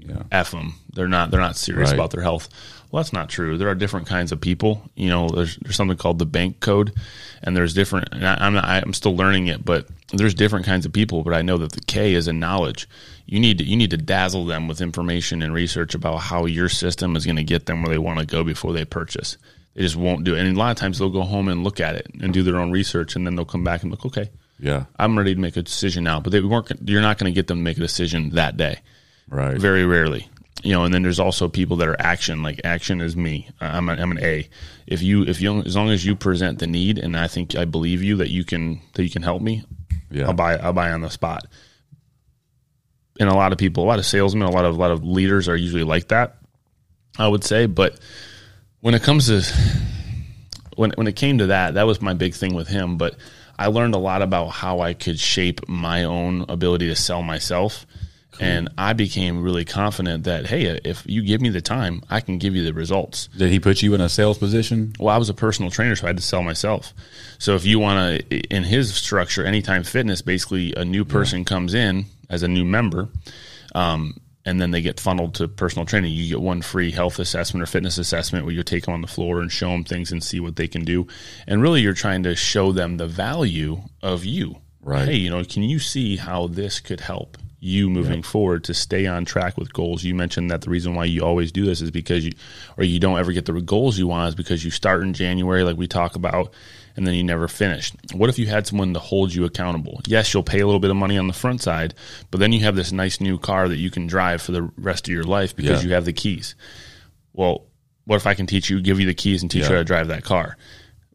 Yeah. 0.00 0.22
f 0.32 0.50
them 0.50 0.74
they're 0.92 1.08
not 1.08 1.30
they're 1.30 1.40
not 1.40 1.56
serious 1.56 1.90
Right. 1.90 1.94
about 1.94 2.10
their 2.10 2.22
health. 2.22 2.48
Well 2.90 3.02
that's 3.02 3.12
not 3.12 3.28
true. 3.28 3.56
There 3.56 3.68
are 3.68 3.74
different 3.74 4.06
kinds 4.06 4.32
of 4.32 4.40
people. 4.40 4.82
You 4.96 5.08
know 5.08 5.28
there's 5.28 5.56
there's 5.62 5.76
something 5.76 5.96
called 5.96 6.18
the 6.18 6.26
bank 6.26 6.60
code 6.60 6.92
and 7.42 7.56
there's 7.56 7.72
different 7.74 8.08
and 8.12 8.26
I, 8.26 8.36
I'm 8.40 8.54
not, 8.54 8.64
I'm 8.64 8.92
still 8.94 9.16
learning 9.16 9.46
it 9.46 9.64
but 9.64 9.86
there's 10.12 10.34
different 10.34 10.66
kinds 10.66 10.84
of 10.86 10.92
people 10.92 11.22
but 11.22 11.32
I 11.34 11.42
know 11.42 11.56
that 11.58 11.72
the 11.72 11.80
K 11.82 12.14
is 12.14 12.26
a 12.28 12.32
knowledge. 12.32 12.88
You 13.26 13.38
need 13.40 13.58
to 13.58 13.64
you 13.64 13.76
need 13.76 13.90
to 13.90 13.96
dazzle 13.96 14.44
them 14.44 14.66
with 14.68 14.80
information 14.82 15.40
and 15.42 15.54
research 15.54 15.94
about 15.94 16.16
how 16.18 16.46
your 16.46 16.68
system 16.68 17.16
is 17.16 17.24
going 17.24 17.36
to 17.36 17.44
get 17.44 17.66
them 17.66 17.82
where 17.82 17.92
they 17.92 17.98
want 17.98 18.18
to 18.18 18.26
go 18.26 18.42
before 18.44 18.72
they 18.72 18.84
purchase 18.84 19.36
they 19.74 19.82
just 19.82 19.96
won't 19.96 20.24
do 20.24 20.34
it. 20.34 20.40
And 20.40 20.56
a 20.56 20.58
lot 20.58 20.70
of 20.70 20.76
times 20.76 20.98
they'll 20.98 21.10
go 21.10 21.22
home 21.22 21.48
and 21.48 21.64
look 21.64 21.80
at 21.80 21.96
it 21.96 22.06
and 22.20 22.32
do 22.32 22.42
their 22.42 22.56
own 22.58 22.70
research 22.70 23.16
and 23.16 23.26
then 23.26 23.34
they'll 23.34 23.44
come 23.44 23.64
back 23.64 23.82
and 23.82 23.90
look 23.90 24.06
okay 24.06 24.30
Yeah. 24.58 24.84
I'm 24.98 25.16
ready 25.18 25.34
to 25.34 25.40
make 25.40 25.56
a 25.56 25.62
decision 25.62 26.04
now. 26.04 26.20
But 26.20 26.32
they 26.32 26.40
weren't 26.40 26.70
you're 26.88 27.02
not 27.02 27.18
going 27.18 27.32
to 27.32 27.34
get 27.34 27.46
them 27.48 27.58
to 27.58 27.62
make 27.62 27.76
a 27.76 27.80
decision 27.80 28.30
that 28.30 28.56
day. 28.56 28.78
Right. 29.28 29.58
very 29.58 29.84
rarely. 29.84 30.28
You 30.62 30.72
know 30.72 30.84
and 30.84 30.94
then 30.94 31.02
there's 31.02 31.20
also 31.20 31.48
people 31.48 31.76
that 31.78 31.88
are 31.88 31.96
action 32.00 32.42
like 32.42 32.60
action 32.64 33.00
is 33.00 33.16
me. 33.16 33.48
I'm, 33.60 33.88
a, 33.88 33.92
I'm 33.92 34.12
an 34.12 34.18
a. 34.22 34.48
If 34.86 35.02
you 35.02 35.22
if 35.24 35.40
you 35.40 35.60
as 35.62 35.74
long 35.76 35.90
as 35.90 36.06
you 36.06 36.14
present 36.16 36.58
the 36.60 36.66
need 36.66 36.98
and 36.98 37.16
i 37.16 37.26
think 37.26 37.54
i 37.56 37.64
believe 37.64 38.02
you 38.02 38.16
that 38.16 38.30
you 38.30 38.44
can 38.44 38.80
that 38.94 39.02
you 39.02 39.10
can 39.10 39.22
help 39.22 39.42
me 39.42 39.64
Yeah. 40.10 40.26
i'll 40.26 40.32
buy 40.34 40.56
i'll 40.56 40.72
buy 40.72 40.92
on 40.92 41.00
the 41.02 41.10
spot. 41.10 41.46
And 43.20 43.28
a 43.28 43.34
lot 43.34 43.52
of 43.52 43.58
people 43.58 43.84
a 43.84 43.86
lot 43.86 43.98
of 43.98 44.06
salesmen 44.06 44.42
a 44.46 44.50
lot 44.50 44.64
of 44.64 44.76
a 44.76 44.78
lot 44.78 44.90
of 44.90 45.04
leaders 45.04 45.48
are 45.48 45.56
usually 45.56 45.84
like 45.84 46.08
that 46.08 46.36
i 47.18 47.26
would 47.28 47.44
say 47.44 47.66
but 47.66 47.98
when 48.84 48.92
it 48.92 49.02
comes 49.02 49.28
to 49.28 49.42
when 50.76 50.90
when 50.90 51.06
it 51.06 51.16
came 51.16 51.38
to 51.38 51.46
that, 51.46 51.72
that 51.72 51.86
was 51.86 52.02
my 52.02 52.12
big 52.12 52.34
thing 52.34 52.54
with 52.54 52.68
him. 52.68 52.98
But 52.98 53.16
I 53.58 53.68
learned 53.68 53.94
a 53.94 53.98
lot 53.98 54.20
about 54.20 54.48
how 54.48 54.80
I 54.80 54.92
could 54.92 55.18
shape 55.18 55.66
my 55.66 56.04
own 56.04 56.44
ability 56.50 56.88
to 56.88 56.94
sell 56.94 57.22
myself. 57.22 57.86
And 58.40 58.68
I 58.76 58.92
became 58.92 59.42
really 59.42 59.64
confident 59.64 60.24
that, 60.24 60.46
hey, 60.46 60.64
if 60.84 61.04
you 61.06 61.22
give 61.22 61.40
me 61.40 61.50
the 61.50 61.60
time, 61.60 62.02
I 62.10 62.20
can 62.20 62.36
give 62.36 62.56
you 62.56 62.64
the 62.64 62.74
results. 62.74 63.28
Did 63.28 63.50
he 63.50 63.60
put 63.60 63.80
you 63.80 63.94
in 63.94 64.00
a 64.00 64.08
sales 64.08 64.38
position? 64.38 64.92
Well, 64.98 65.14
I 65.14 65.18
was 65.18 65.28
a 65.28 65.34
personal 65.34 65.70
trainer, 65.70 65.94
so 65.94 66.04
I 66.04 66.08
had 66.08 66.16
to 66.16 66.22
sell 66.22 66.42
myself. 66.42 66.92
So 67.38 67.54
if 67.54 67.64
you 67.64 67.78
want 67.78 68.28
to, 68.28 68.40
in 68.52 68.64
his 68.64 68.92
structure, 68.92 69.46
Anytime 69.46 69.84
Fitness, 69.84 70.20
basically 70.20 70.74
a 70.76 70.84
new 70.84 71.04
person 71.04 71.44
comes 71.44 71.74
in 71.74 72.06
as 72.28 72.42
a 72.42 72.48
new 72.48 72.64
member, 72.64 73.08
um, 73.72 74.18
and 74.44 74.60
then 74.60 74.70
they 74.70 74.82
get 74.82 75.00
funneled 75.00 75.34
to 75.36 75.48
personal 75.48 75.86
training. 75.86 76.12
You 76.12 76.28
get 76.28 76.40
one 76.40 76.62
free 76.62 76.90
health 76.90 77.18
assessment 77.18 77.62
or 77.62 77.66
fitness 77.66 77.98
assessment 77.98 78.44
where 78.44 78.54
you 78.54 78.62
take 78.62 78.84
them 78.84 78.94
on 78.94 79.00
the 79.00 79.06
floor 79.06 79.40
and 79.40 79.50
show 79.50 79.70
them 79.70 79.84
things 79.84 80.12
and 80.12 80.22
see 80.22 80.40
what 80.40 80.56
they 80.56 80.68
can 80.68 80.84
do. 80.84 81.06
And 81.46 81.62
really, 81.62 81.80
you're 81.80 81.94
trying 81.94 82.22
to 82.24 82.36
show 82.36 82.72
them 82.72 82.96
the 82.96 83.06
value 83.06 83.82
of 84.02 84.24
you. 84.24 84.56
Right. 84.82 85.08
Hey, 85.08 85.16
you 85.16 85.30
know, 85.30 85.42
can 85.44 85.62
you 85.62 85.78
see 85.78 86.16
how 86.16 86.46
this 86.46 86.80
could 86.80 87.00
help? 87.00 87.38
You 87.58 87.88
moving 87.88 88.22
forward 88.22 88.64
to 88.64 88.74
stay 88.74 89.06
on 89.06 89.24
track 89.24 89.56
with 89.56 89.72
goals. 89.72 90.04
You 90.04 90.14
mentioned 90.14 90.50
that 90.50 90.60
the 90.60 90.68
reason 90.68 90.94
why 90.94 91.06
you 91.06 91.24
always 91.24 91.50
do 91.50 91.64
this 91.64 91.80
is 91.80 91.90
because 91.90 92.22
you, 92.22 92.32
or 92.76 92.84
you 92.84 93.00
don't 93.00 93.18
ever 93.18 93.32
get 93.32 93.46
the 93.46 93.58
goals 93.62 93.98
you 93.98 94.06
want, 94.06 94.28
is 94.28 94.34
because 94.34 94.62
you 94.62 94.70
start 94.70 95.02
in 95.02 95.14
January, 95.14 95.64
like 95.64 95.78
we 95.78 95.86
talk 95.86 96.14
about, 96.14 96.52
and 96.96 97.06
then 97.06 97.14
you 97.14 97.24
never 97.24 97.48
finish. 97.48 97.92
What 98.12 98.30
if 98.30 98.38
you 98.38 98.46
had 98.46 98.66
someone 98.66 98.94
to 98.94 99.00
hold 99.00 99.34
you 99.34 99.44
accountable? 99.44 100.00
Yes, 100.06 100.32
you'll 100.32 100.42
pay 100.44 100.60
a 100.60 100.66
little 100.66 100.80
bit 100.80 100.90
of 100.90 100.96
money 100.96 101.18
on 101.18 101.26
the 101.26 101.32
front 101.32 101.60
side, 101.62 101.94
but 102.30 102.38
then 102.38 102.52
you 102.52 102.60
have 102.60 102.76
this 102.76 102.92
nice 102.92 103.20
new 103.20 103.38
car 103.38 103.68
that 103.68 103.76
you 103.78 103.90
can 103.90 104.06
drive 104.06 104.42
for 104.42 104.52
the 104.52 104.62
rest 104.76 105.08
of 105.08 105.12
your 105.14 105.24
life 105.24 105.54
because 105.56 105.82
Yeah. 105.82 105.88
you 105.88 105.94
have 105.94 106.04
the 106.04 106.12
keys. 106.12 106.54
Well, 107.32 107.64
what 108.04 108.16
if 108.16 108.26
I 108.26 108.34
can 108.34 108.46
teach 108.46 108.70
you, 108.70 108.80
give 108.80 109.00
you 109.00 109.06
the 109.06 109.14
keys 109.14 109.42
and 109.42 109.50
teach 109.50 109.62
you 109.62 109.68
how 109.68 109.74
to 109.74 109.84
drive 109.84 110.08
that 110.08 110.24
car? 110.24 110.56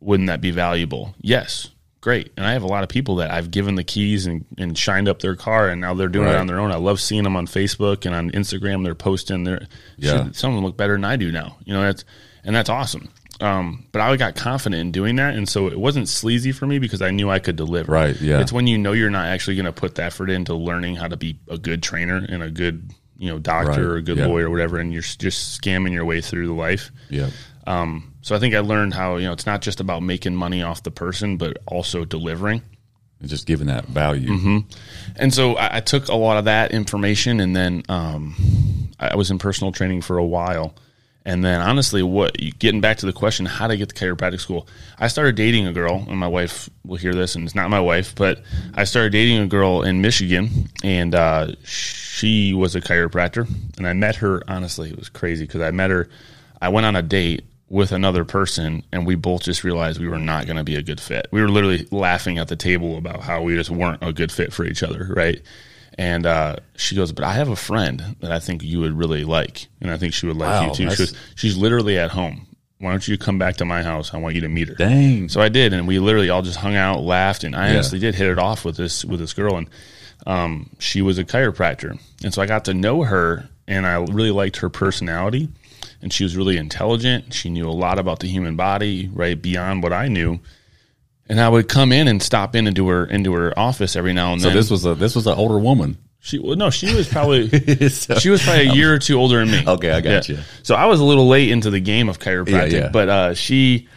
Wouldn't 0.01 0.27
that 0.27 0.41
be 0.41 0.51
valuable? 0.51 1.13
Yes. 1.21 1.69
Great. 2.01 2.31
And 2.37 2.45
I 2.45 2.53
have 2.53 2.63
a 2.63 2.67
lot 2.67 2.83
of 2.83 2.89
people 2.89 3.17
that 3.17 3.29
I've 3.29 3.51
given 3.51 3.75
the 3.75 3.83
keys 3.83 4.25
and, 4.25 4.45
and 4.57 4.77
shined 4.77 5.09
up 5.09 5.19
their 5.19 5.35
car 5.35 5.67
and 5.69 5.81
now 5.81 5.93
they're 5.93 6.07
doing 6.07 6.27
Right. 6.27 6.35
it 6.35 6.39
on 6.39 6.47
their 6.47 6.59
own. 6.59 6.71
I 6.71 6.77
love 6.77 7.01
seeing 7.01 7.23
them 7.23 7.35
on 7.35 7.45
Facebook 7.45 8.05
and 8.05 8.15
on 8.15 8.31
Instagram. 8.31 8.83
They're 8.85 8.95
posting 8.95 9.43
their, 9.43 9.67
Yeah. 9.97 10.29
some 10.31 10.51
of 10.51 10.55
them 10.55 10.63
look 10.63 10.77
better 10.77 10.93
than 10.93 11.03
I 11.03 11.17
do 11.17 11.29
now. 11.31 11.57
You 11.65 11.73
know, 11.73 11.81
that's, 11.81 12.05
and 12.45 12.55
that's 12.55 12.69
awesome. 12.69 13.09
Um, 13.41 13.85
but 13.91 14.01
I 14.01 14.15
got 14.17 14.35
confident 14.35 14.81
in 14.81 14.91
doing 14.91 15.15
that. 15.15 15.33
And 15.33 15.47
so 15.47 15.67
it 15.67 15.79
wasn't 15.79 16.09
sleazy 16.09 16.51
for 16.51 16.67
me 16.67 16.77
because 16.79 17.01
I 17.01 17.11
knew 17.11 17.29
I 17.29 17.39
could 17.39 17.55
deliver. 17.55 17.91
Right, 17.91 18.19
yeah. 18.19 18.41
It's 18.41 18.51
when 18.51 18.67
you 18.67 18.77
know 18.77 18.91
you're 18.91 19.09
not 19.09 19.27
actually 19.27 19.55
going 19.55 19.65
to 19.65 19.71
put 19.71 19.95
the 19.95 20.03
effort 20.03 20.29
into 20.29 20.53
learning 20.53 20.97
how 20.97 21.07
to 21.07 21.17
be 21.17 21.39
a 21.47 21.57
good 21.57 21.81
trainer 21.81 22.17
and 22.17 22.43
a 22.43 22.51
good, 22.51 22.91
you 23.17 23.29
know, 23.29 23.39
doctor 23.39 23.69
Right, 23.69 23.79
or 23.79 23.95
a 23.95 24.01
good 24.01 24.17
yeah. 24.17 24.25
lawyer 24.25 24.47
or 24.47 24.49
whatever. 24.49 24.77
And 24.77 24.91
you're 24.91 25.01
just 25.01 25.61
scamming 25.61 25.93
your 25.93 26.05
way 26.05 26.21
through 26.21 26.47
the 26.47 26.53
life. 26.53 26.91
Yeah. 27.09 27.29
Um, 27.65 28.13
so 28.21 28.35
I 28.35 28.39
think 28.39 28.55
I 28.55 28.59
learned 28.59 28.93
how 28.93 29.17
you 29.17 29.27
know 29.27 29.33
it's 29.33 29.45
not 29.45 29.61
just 29.61 29.79
about 29.79 30.01
making 30.03 30.35
money 30.35 30.63
off 30.63 30.83
the 30.83 30.91
person, 30.91 31.37
but 31.37 31.57
also 31.65 32.03
delivering. 32.03 32.61
And 33.19 33.29
just 33.29 33.45
giving 33.45 33.67
that 33.67 33.85
value. 33.85 34.29
Mm-hmm. 34.29 34.57
And 35.17 35.33
so 35.33 35.55
I, 35.55 35.77
I 35.77 35.79
took 35.81 36.07
a 36.07 36.15
lot 36.15 36.37
of 36.37 36.45
that 36.45 36.71
information, 36.71 37.39
and 37.41 37.55
then 37.55 37.83
um, 37.89 38.33
I 38.99 39.15
was 39.15 39.29
in 39.29 39.39
personal 39.39 39.71
training 39.71 40.01
for 40.01 40.17
a 40.17 40.25
while. 40.25 40.73
And 41.29 41.45
then, 41.45 41.61
honestly, 41.61 42.01
what 42.01 42.35
getting 42.57 42.81
back 42.81 42.97
to 42.97 43.05
the 43.05 43.13
question, 43.13 43.45
how 43.45 43.67
to 43.67 43.77
get 43.77 43.89
to 43.89 43.95
chiropractic 43.95 44.39
school? 44.39 44.67
I 44.97 45.09
started 45.09 45.35
dating 45.35 45.67
a 45.67 45.71
girl, 45.71 46.03
and 46.09 46.17
my 46.17 46.27
wife 46.27 46.71
will 46.83 46.97
hear 46.97 47.13
this, 47.13 47.35
and 47.35 47.45
it's 47.45 47.53
not 47.53 47.69
my 47.69 47.79
wife, 47.79 48.15
but 48.15 48.41
I 48.73 48.83
started 48.83 49.11
dating 49.11 49.37
a 49.37 49.45
girl 49.45 49.83
in 49.83 50.01
Michigan, 50.01 50.69
and 50.83 51.13
uh, 51.13 51.51
she 51.63 52.55
was 52.55 52.75
a 52.75 52.81
chiropractor, 52.81 53.47
and 53.77 53.87
I 53.87 53.93
met 53.93 54.15
her. 54.15 54.41
Honestly, 54.47 54.89
it 54.89 54.97
was 54.97 55.07
crazy 55.07 55.45
because 55.45 55.61
I 55.61 55.69
met 55.69 55.91
her. 55.91 56.09
I 56.63 56.69
went 56.69 56.87
on 56.87 56.95
a 56.95 57.03
date 57.03 57.43
with 57.69 57.91
another 57.91 58.25
person, 58.25 58.81
and 58.91 59.05
we 59.05 59.13
both 59.13 59.43
just 59.43 59.63
realized 59.63 59.99
we 59.99 60.07
were 60.07 60.17
not 60.17 60.47
going 60.47 60.57
to 60.57 60.63
be 60.63 60.77
a 60.77 60.81
good 60.81 60.99
fit. 60.99 61.27
We 61.29 61.43
were 61.43 61.49
literally 61.49 61.87
laughing 61.91 62.39
at 62.39 62.47
the 62.47 62.55
table 62.55 62.97
about 62.97 63.21
how 63.21 63.43
we 63.43 63.53
just 63.53 63.69
weren't 63.69 64.01
a 64.01 64.11
good 64.11 64.31
fit 64.31 64.51
for 64.51 64.65
each 64.65 64.81
other, 64.81 65.13
right? 65.15 65.39
And 65.99 66.25
uh, 66.25 66.55
she 66.77 66.95
goes, 66.95 67.11
"But 67.11 67.25
I 67.25 67.33
have 67.33 67.49
a 67.49 67.57
friend 67.57 68.15
that 68.21 68.31
I 68.31 68.39
think 68.39 68.63
you 68.63 68.79
would 68.79 68.93
really 68.93 69.25
like, 69.25 69.67
and 69.81 69.91
I 69.91 69.97
think 69.97 70.13
she 70.13 70.27
would 70.27 70.37
like 70.37 70.49
Wow, 70.49 70.67
you 70.69 70.73
too." 70.73 70.89
She 70.91 70.95
goes, 70.95 71.13
"She's 71.35 71.57
literally 71.57 71.99
at 71.99 72.09
home. 72.09 72.47
Why 72.77 72.91
don't 72.91 73.05
you 73.05 73.17
come 73.17 73.37
back 73.37 73.57
to 73.57 73.65
my 73.65 73.83
house? 73.83 74.13
I 74.13 74.17
want 74.17 74.35
you 74.35 74.41
to 74.41 74.47
meet 74.47 74.69
her." 74.69 74.75
Dang. 74.75 75.27
So 75.27 75.41
I 75.41 75.49
did, 75.49 75.73
and 75.73 75.89
we 75.89 75.99
literally 75.99 76.29
all 76.29 76.41
just 76.41 76.57
hung 76.59 76.77
out, 76.77 77.03
laughed, 77.03 77.43
and 77.43 77.53
I 77.53 77.71
honestly 77.71 77.99
did 77.99 78.15
hit 78.15 78.29
it 78.29 78.39
off 78.39 78.63
with 78.63 78.77
this 78.77 79.03
with 79.03 79.19
this 79.19 79.33
girl, 79.33 79.57
and 79.57 79.69
um, 80.25 80.69
she 80.79 81.01
was 81.01 81.17
a 81.17 81.25
chiropractor, 81.25 81.99
and 82.23 82.33
so 82.33 82.41
I 82.41 82.45
got 82.45 82.63
to 82.65 82.73
know 82.73 83.03
her, 83.03 83.49
and 83.67 83.85
I 83.85 83.97
really 83.97 84.31
liked 84.31 84.55
her 84.57 84.69
personality, 84.69 85.49
and 86.01 86.13
she 86.13 86.23
was 86.23 86.37
really 86.37 86.55
intelligent. 86.55 87.33
She 87.33 87.49
knew 87.49 87.69
a 87.69 87.71
lot 87.75 87.99
about 87.99 88.21
the 88.21 88.27
human 88.27 88.55
body, 88.55 89.09
right 89.11 89.39
beyond 89.39 89.83
what 89.83 89.91
I 89.91 90.07
knew. 90.07 90.39
And 91.29 91.39
I 91.39 91.47
would 91.47 91.69
come 91.69 91.91
in 91.91 92.07
and 92.07 92.21
stop 92.23 92.55
in 92.55 92.65
into 92.67 92.87
her 92.87 93.05
into 93.05 93.33
her 93.33 93.57
office 93.57 93.95
every 93.95 94.13
now 94.13 94.33
and 94.33 94.41
So 94.41 94.47
then. 94.47 94.55
So 94.55 94.59
this 94.59 94.71
was 94.71 94.85
a 94.85 94.95
this 94.95 95.15
was 95.15 95.27
an 95.27 95.33
older 95.37 95.59
woman. 95.59 95.97
she 96.19 96.39
well, 96.39 96.55
no, 96.55 96.69
she 96.71 96.93
was 96.95 97.07
probably 97.07 97.49
So- 97.89 98.15
she 98.17 98.29
was 98.29 98.41
probably 98.43 98.67
a 98.67 98.73
year 98.73 98.93
or 98.93 98.97
two 98.99 99.19
older 99.19 99.39
than 99.39 99.51
me. 99.51 99.63
Okay, 99.65 99.91
I 99.91 100.01
got 100.01 100.27
you. 100.27 100.39
So 100.63 100.73
I 100.75 100.85
was 100.85 100.99
a 100.99 101.03
little 101.05 101.27
late 101.27 101.49
into 101.51 101.69
the 101.69 101.79
game 101.79 102.09
of 102.09 102.17
chiropractic, 102.19 102.71
Yeah, 102.71 102.77
yeah. 102.79 102.89
but 102.89 103.09
uh, 103.09 103.33
she, 103.35 103.87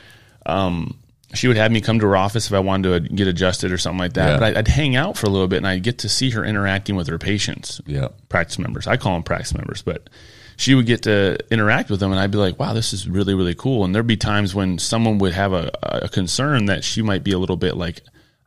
um, 0.45 0.99
she 1.35 1.49
would 1.49 1.57
have 1.57 1.73
me 1.73 1.81
come 1.81 1.99
to 1.99 2.07
her 2.07 2.17
office 2.17 2.47
if 2.47 2.53
I 2.53 2.59
wanted 2.61 3.09
to 3.09 3.15
get 3.15 3.27
adjusted 3.27 3.73
or 3.73 3.79
something 3.79 3.99
like 3.99 4.15
that. 4.15 4.29
Yeah. 4.29 4.39
But 4.39 4.43
I'd, 4.45 4.57
I'd 4.59 4.69
hang 4.69 4.97
out 4.97 5.17
for 5.17 5.27
a 5.27 5.31
little 5.31 5.49
bit, 5.49 5.59
and 5.59 5.67
I'd 5.67 5.83
get 5.83 5.99
to 5.99 6.09
see 6.09 6.31
her 6.31 6.45
interacting 6.45 6.97
with 6.97 7.09
her 7.09 7.19
patients, 7.19 7.81
yeah. 7.87 8.09
practice 8.29 8.59
members. 8.59 8.87
I 8.87 8.97
call 8.97 9.15
them 9.15 9.23
practice 9.23 9.55
members, 9.55 9.83
but 9.83 10.09
she 10.57 10.75
would 10.75 10.87
get 10.87 11.03
to 11.03 11.39
interact 11.51 11.91
with 11.91 12.01
them, 12.01 12.13
and 12.13 12.21
I'd 12.21 12.31
be 12.31 12.39
like, 12.39 12.59
"Wow, 12.59 12.75
this 12.75 12.93
is 12.93 13.09
really 13.09 13.35
really 13.35 13.55
cool." 13.55 13.85
And 13.85 13.95
there'd 13.95 14.07
be 14.07 14.17
times 14.17 14.55
when 14.55 14.79
someone 14.79 15.19
would 15.19 15.33
have 15.33 15.53
a, 15.53 15.71
a 15.83 16.09
concern 16.09 16.67
that 16.67 16.85
she 16.85 17.03
might 17.03 17.25
be 17.25 17.33
a 17.33 17.39
little 17.39 17.57
bit 17.57 17.77
like, 17.77 18.03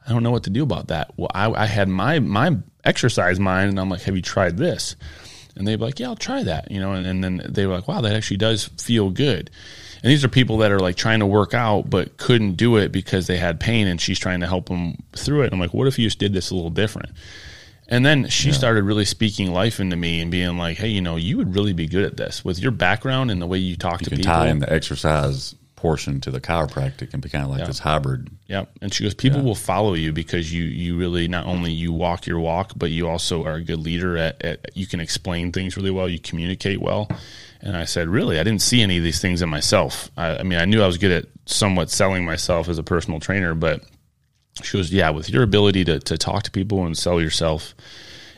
"I 0.08 0.12
don't 0.12 0.24
know 0.24 0.32
what 0.32 0.44
to 0.44 0.50
do 0.50 0.64
about 0.64 0.88
that." 0.90 1.12
Well, 1.18 1.32
I, 1.34 1.52
I 1.52 1.66
had 1.66 1.90
my 1.90 2.20
my 2.20 2.58
exercise 2.84 3.40
mind, 3.40 3.70
and 3.70 3.80
I'm 3.80 3.90
like, 3.90 4.04
"Have 4.04 4.16
you 4.16 4.22
tried 4.22 4.58
this?" 4.58 4.96
And 5.56 5.68
they'd 5.68 5.78
be 5.78 5.86
like, 5.86 6.00
"Yeah, 6.00 6.08
I'll 6.08 6.16
try 6.16 6.44
that," 6.44 6.70
you 6.70 6.80
know. 6.80 6.94
And, 6.94 7.08
and 7.08 7.24
then 7.24 7.42
they 7.50 7.66
were 7.66 7.74
like, 7.74 7.88
"Wow, 7.88 8.02
that 8.02 8.16
actually 8.16 8.38
does 8.38 8.66
feel 8.78 9.10
good." 9.10 9.50
And 10.06 10.12
these 10.12 10.24
are 10.24 10.30
people 10.30 10.60
that 10.60 10.72
are 10.72 10.78
like 10.78 10.98
trying 10.98 11.20
to 11.22 11.26
work 11.26 11.56
out 11.56 11.90
but 11.90 12.18
couldn't 12.18 12.58
do 12.58 12.76
it 12.78 12.92
because 12.92 13.26
they 13.26 13.38
had 13.38 13.60
pain, 13.60 13.88
and 13.88 14.00
she's 14.00 14.20
trying 14.20 14.40
to 14.42 14.46
help 14.46 14.70
them 14.70 15.02
through 15.14 15.42
it. 15.42 15.46
And 15.46 15.54
I'm 15.56 15.60
like, 15.60 15.74
"What 15.74 15.88
if 15.88 15.98
you 15.98 16.06
just 16.06 16.20
did 16.20 16.32
this 16.32 16.52
a 16.52 16.56
little 16.56 16.70
different?" 16.70 17.10
And 17.88 18.06
then 18.06 18.28
she 18.30 18.52
started 18.52 18.84
really 18.84 19.06
speaking 19.06 19.52
life 19.52 19.80
into 19.80 19.96
me 19.96 20.22
and 20.22 20.30
being 20.30 20.60
like, 20.60 20.78
"Hey, 20.78 20.90
you 20.90 21.02
know, 21.02 21.16
you 21.16 21.38
would 21.38 21.56
really 21.56 21.74
be 21.74 21.88
good 21.88 22.04
at 22.04 22.18
this 22.18 22.46
with 22.46 22.60
your 22.60 22.70
background 22.70 23.32
and 23.32 23.42
the 23.42 23.48
way 23.48 23.58
you 23.58 23.76
talk 23.76 24.02
You 24.02 24.06
to 24.06 24.10
can 24.12 24.18
people." 24.18 24.32
tie 24.32 24.48
in 24.48 24.60
the 24.60 24.72
exercise 24.72 25.56
portion 25.76 26.22
to 26.22 26.30
the 26.30 26.40
chiropractic 26.40 27.12
and 27.14 27.22
be 27.22 27.30
kind 27.30 27.44
of 27.44 27.50
like 27.50 27.66
this 27.66 27.80
hybrid. 27.80 28.30
Yep. 28.48 28.72
And 28.82 28.94
she 28.94 29.04
goes, 29.04 29.14
people 29.14 29.42
will 29.42 29.56
follow 29.56 29.94
you 29.94 30.14
because 30.14 30.54
you 30.54 30.64
you 30.64 30.98
really 30.98 31.28
not 31.28 31.46
only 31.46 31.72
you 31.72 31.92
walk 31.92 32.28
your 32.28 32.40
walk, 32.40 32.74
but 32.76 32.92
you 32.92 33.08
also 33.08 33.44
are 33.44 33.56
a 33.56 33.64
good 33.64 33.80
leader 33.80 34.18
at, 34.18 34.42
at 34.44 34.78
you 34.78 34.88
can 34.88 35.00
explain 35.00 35.52
things 35.52 35.76
really 35.76 35.92
well, 35.92 36.08
you 36.08 36.20
communicate 36.20 36.82
well. 36.82 37.10
And 37.66 37.76
I 37.76 37.86
said, 37.86 38.08
really, 38.08 38.40
I 38.40 38.44
didn't 38.44 38.62
see 38.62 38.82
any 38.84 38.98
of 38.98 39.04
these 39.04 39.20
things 39.20 39.42
in 39.42 39.50
myself. 39.50 40.12
I, 40.16 40.38
I 40.38 40.44
mean, 40.44 40.60
I 40.60 40.66
knew 40.66 40.84
I 40.84 40.88
was 40.88 41.00
good 41.00 41.12
at 41.12 41.26
somewhat 41.48 41.90
selling 41.90 42.24
myself 42.24 42.70
as 42.70 42.78
a 42.78 42.84
personal 42.84 43.20
trainer, 43.20 43.56
but 43.56 43.84
she 44.62 44.78
goes, 44.78 44.94
yeah, 44.94 45.10
with 45.10 45.30
your 45.30 45.44
ability 45.44 45.84
to 45.86 46.00
to 46.00 46.18
talk 46.18 46.44
to 46.44 46.52
people 46.52 46.86
and 46.86 46.98
sell 46.98 47.20
yourself 47.20 47.76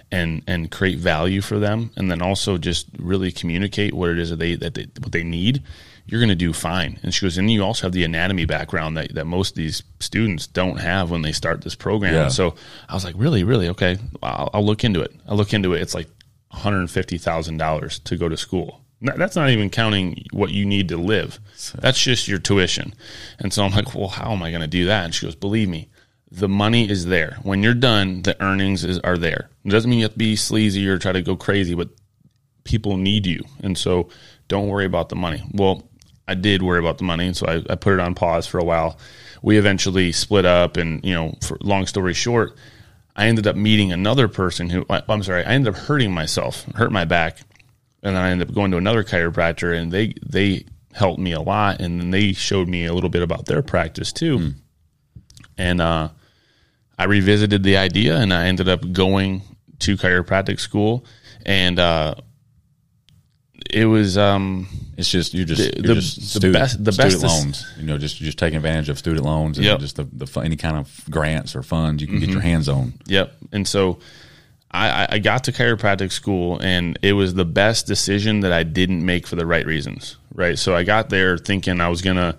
and 0.09 0.41
and 0.47 0.71
create 0.71 0.97
value 0.97 1.41
for 1.41 1.59
them, 1.59 1.91
and 1.97 2.09
then 2.09 2.21
also 2.21 2.57
just 2.57 2.87
really 2.97 3.31
communicate 3.31 3.93
what 3.93 4.09
it 4.09 4.17
is 4.17 4.29
that 4.29 4.39
they 4.39 4.55
that 4.55 4.73
they, 4.73 4.87
what 5.01 5.11
they 5.11 5.23
need, 5.23 5.61
you're 6.05 6.21
going 6.21 6.29
to 6.29 6.35
do 6.35 6.53
fine. 6.53 6.97
And 7.03 7.13
she 7.13 7.25
goes, 7.25 7.37
and 7.37 7.51
you 7.51 7.63
also 7.63 7.83
have 7.83 7.91
the 7.91 8.05
anatomy 8.05 8.45
background 8.45 8.95
that 8.95 9.13
that 9.13 9.25
most 9.25 9.51
of 9.51 9.55
these 9.57 9.83
students 9.99 10.47
don't 10.47 10.79
have 10.79 11.11
when 11.11 11.21
they 11.21 11.33
start 11.33 11.61
this 11.61 11.75
program. 11.75 12.13
Yeah. 12.13 12.27
So 12.29 12.55
I 12.87 12.93
was 12.93 13.03
like, 13.03 13.15
really, 13.17 13.43
really, 13.43 13.67
okay, 13.69 13.97
I'll, 14.23 14.49
I'll 14.53 14.65
look 14.65 14.85
into 14.85 15.01
it. 15.01 15.13
I'll 15.27 15.37
look 15.37 15.53
into 15.53 15.73
it. 15.73 15.81
It's 15.81 15.93
like 15.93 16.07
one 16.49 16.61
hundred 16.61 16.89
fifty 16.89 17.17
thousand 17.17 17.57
dollars 17.57 17.99
to 17.99 18.15
go 18.15 18.29
to 18.29 18.37
school. 18.37 18.81
That's 19.01 19.35
not 19.35 19.49
even 19.51 19.69
counting 19.69 20.25
what 20.31 20.49
you 20.51 20.65
need 20.65 20.89
to 20.89 20.97
live. 20.97 21.39
That's 21.75 22.01
just 22.01 22.27
your 22.27 22.39
tuition. 22.39 22.95
And 23.39 23.53
so 23.53 23.63
I'm 23.63 23.71
like, 23.71 23.93
well, 23.93 24.07
how 24.07 24.31
am 24.31 24.41
I 24.41 24.49
going 24.49 24.61
to 24.61 24.67
do 24.67 24.85
that? 24.85 25.05
And 25.05 25.13
she 25.13 25.25
goes, 25.25 25.35
believe 25.35 25.69
me, 25.69 25.89
the 26.31 26.49
money 26.49 26.89
is 26.89 27.05
there. 27.05 27.37
When 27.43 27.61
you're 27.61 27.73
done, 27.73 28.23
the 28.23 28.41
earnings 28.41 28.83
is, 28.83 28.99
are 28.99 29.17
there. 29.17 29.49
It 29.63 29.69
doesn't 29.69 29.89
mean 29.89 29.99
you 29.99 30.05
have 30.05 30.13
to 30.13 30.17
be 30.17 30.35
sleazy 30.35 30.87
or 30.87 30.97
try 30.97 31.11
to 31.11 31.21
go 31.21 31.35
crazy, 31.35 31.75
but 31.75 31.89
people 32.63 32.97
need 32.97 33.25
you. 33.25 33.43
And 33.61 33.77
so 33.77 34.09
don't 34.47 34.67
worry 34.67 34.85
about 34.85 35.09
the 35.09 35.15
money. 35.15 35.43
Well, 35.53 35.87
I 36.27 36.33
did 36.33 36.63
worry 36.63 36.79
about 36.79 36.97
the 36.97 37.05
money. 37.05 37.27
And 37.27 37.37
so 37.37 37.45
I, 37.47 37.71
I 37.71 37.75
put 37.75 37.93
it 37.93 37.99
on 37.99 38.15
pause 38.15 38.47
for 38.47 38.57
a 38.57 38.63
while. 38.63 38.97
We 39.41 39.57
eventually 39.57 40.11
split 40.11 40.45
up. 40.45 40.75
And, 40.75 41.05
you 41.05 41.13
know, 41.13 41.35
for 41.41 41.57
long 41.61 41.85
story 41.85 42.13
short, 42.13 42.57
I 43.15 43.27
ended 43.27 43.47
up 43.47 43.55
meeting 43.55 43.91
another 43.91 44.27
person 44.27 44.69
who, 44.69 44.85
I'm 44.89 45.23
sorry, 45.23 45.45
I 45.45 45.51
ended 45.51 45.73
up 45.73 45.79
hurting 45.79 46.11
myself, 46.11 46.65
hurt 46.75 46.91
my 46.91 47.05
back. 47.05 47.39
And 48.07 48.15
then 48.15 48.23
I 48.23 48.29
ended 48.31 48.49
up 48.49 48.55
going 48.55 48.71
to 48.71 48.77
another 48.77 49.03
chiropractor 49.03 49.77
and 49.79 49.91
they, 49.91 50.13
they 50.25 50.65
helped 50.93 51.19
me 51.19 51.33
a 51.33 51.41
lot. 51.41 51.81
And 51.81 51.99
then 51.99 52.11
they 52.11 52.33
showed 52.33 52.67
me 52.67 52.85
a 52.85 52.93
little 52.93 53.09
bit 53.09 53.21
about 53.21 53.45
their 53.45 53.61
practice 53.61 54.11
too. 54.13 54.53
And, 55.57 55.81
uh, 55.81 56.09
I 56.99 57.03
revisited 57.03 57.61
the 57.63 57.77
idea 57.77 58.17
and 58.17 58.33
I 58.33 58.47
ended 58.47 58.67
up 58.69 58.91
going 58.91 59.41
to 59.79 59.97
chiropractic 59.97 60.59
school 60.59 61.05
and 61.45 61.77
uh, 61.79 62.15
it 63.69 63.85
was 63.85 64.17
um, 64.17 64.67
It's 64.97 65.09
just 65.09 65.33
you're 65.33 65.45
just 65.45 65.61
The- 65.61 65.81
you're 65.83 65.95
the- 65.95 66.01
just 66.01 66.15
the 66.19 66.25
student, 66.25 66.53
best- 66.53 66.83
the 66.83 66.91
student 66.91 67.21
best 67.21 67.23
loans. 67.23 67.65
You 67.79 67.85
know, 67.85 67.97
just 67.97 68.17
just 68.17 68.37
taking 68.39 68.57
advantage 68.57 68.89
of 68.89 68.97
student 68.97 69.25
loans 69.25 69.57
and 69.57 69.65
Yep. 69.65 69.79
just 69.79 69.95
the, 69.97 70.05
the 70.11 70.39
any 70.41 70.55
kind 70.55 70.77
of 70.77 71.01
grants 71.09 71.55
or 71.55 71.63
funds 71.63 72.01
you 72.01 72.07
can 72.07 72.17
Mm-hmm. 72.17 72.25
get 72.25 72.31
your 72.31 72.41
hands 72.41 72.69
on. 72.69 72.93
Yep. 73.07 73.35
And 73.51 73.67
so 73.67 73.99
I- 74.71 75.07
I 75.11 75.19
got 75.19 75.45
to 75.45 75.51
chiropractic 75.51 76.11
school 76.11 76.59
and 76.59 76.99
it 77.01 77.13
was 77.13 77.33
the 77.33 77.45
best 77.45 77.87
decision 77.87 78.41
that 78.41 78.51
I 78.51 78.63
didn't 78.63 79.05
make 79.05 79.25
for 79.25 79.35
the 79.35 79.45
right 79.45 79.65
reasons. 79.65 80.17
Right. 80.33 80.59
So 80.59 80.75
I 80.75 80.83
got 80.83 81.09
there 81.09 81.37
thinking 81.37 81.81
I 81.81 81.87
was 81.87 82.01
going 82.01 82.17
to 82.17 82.35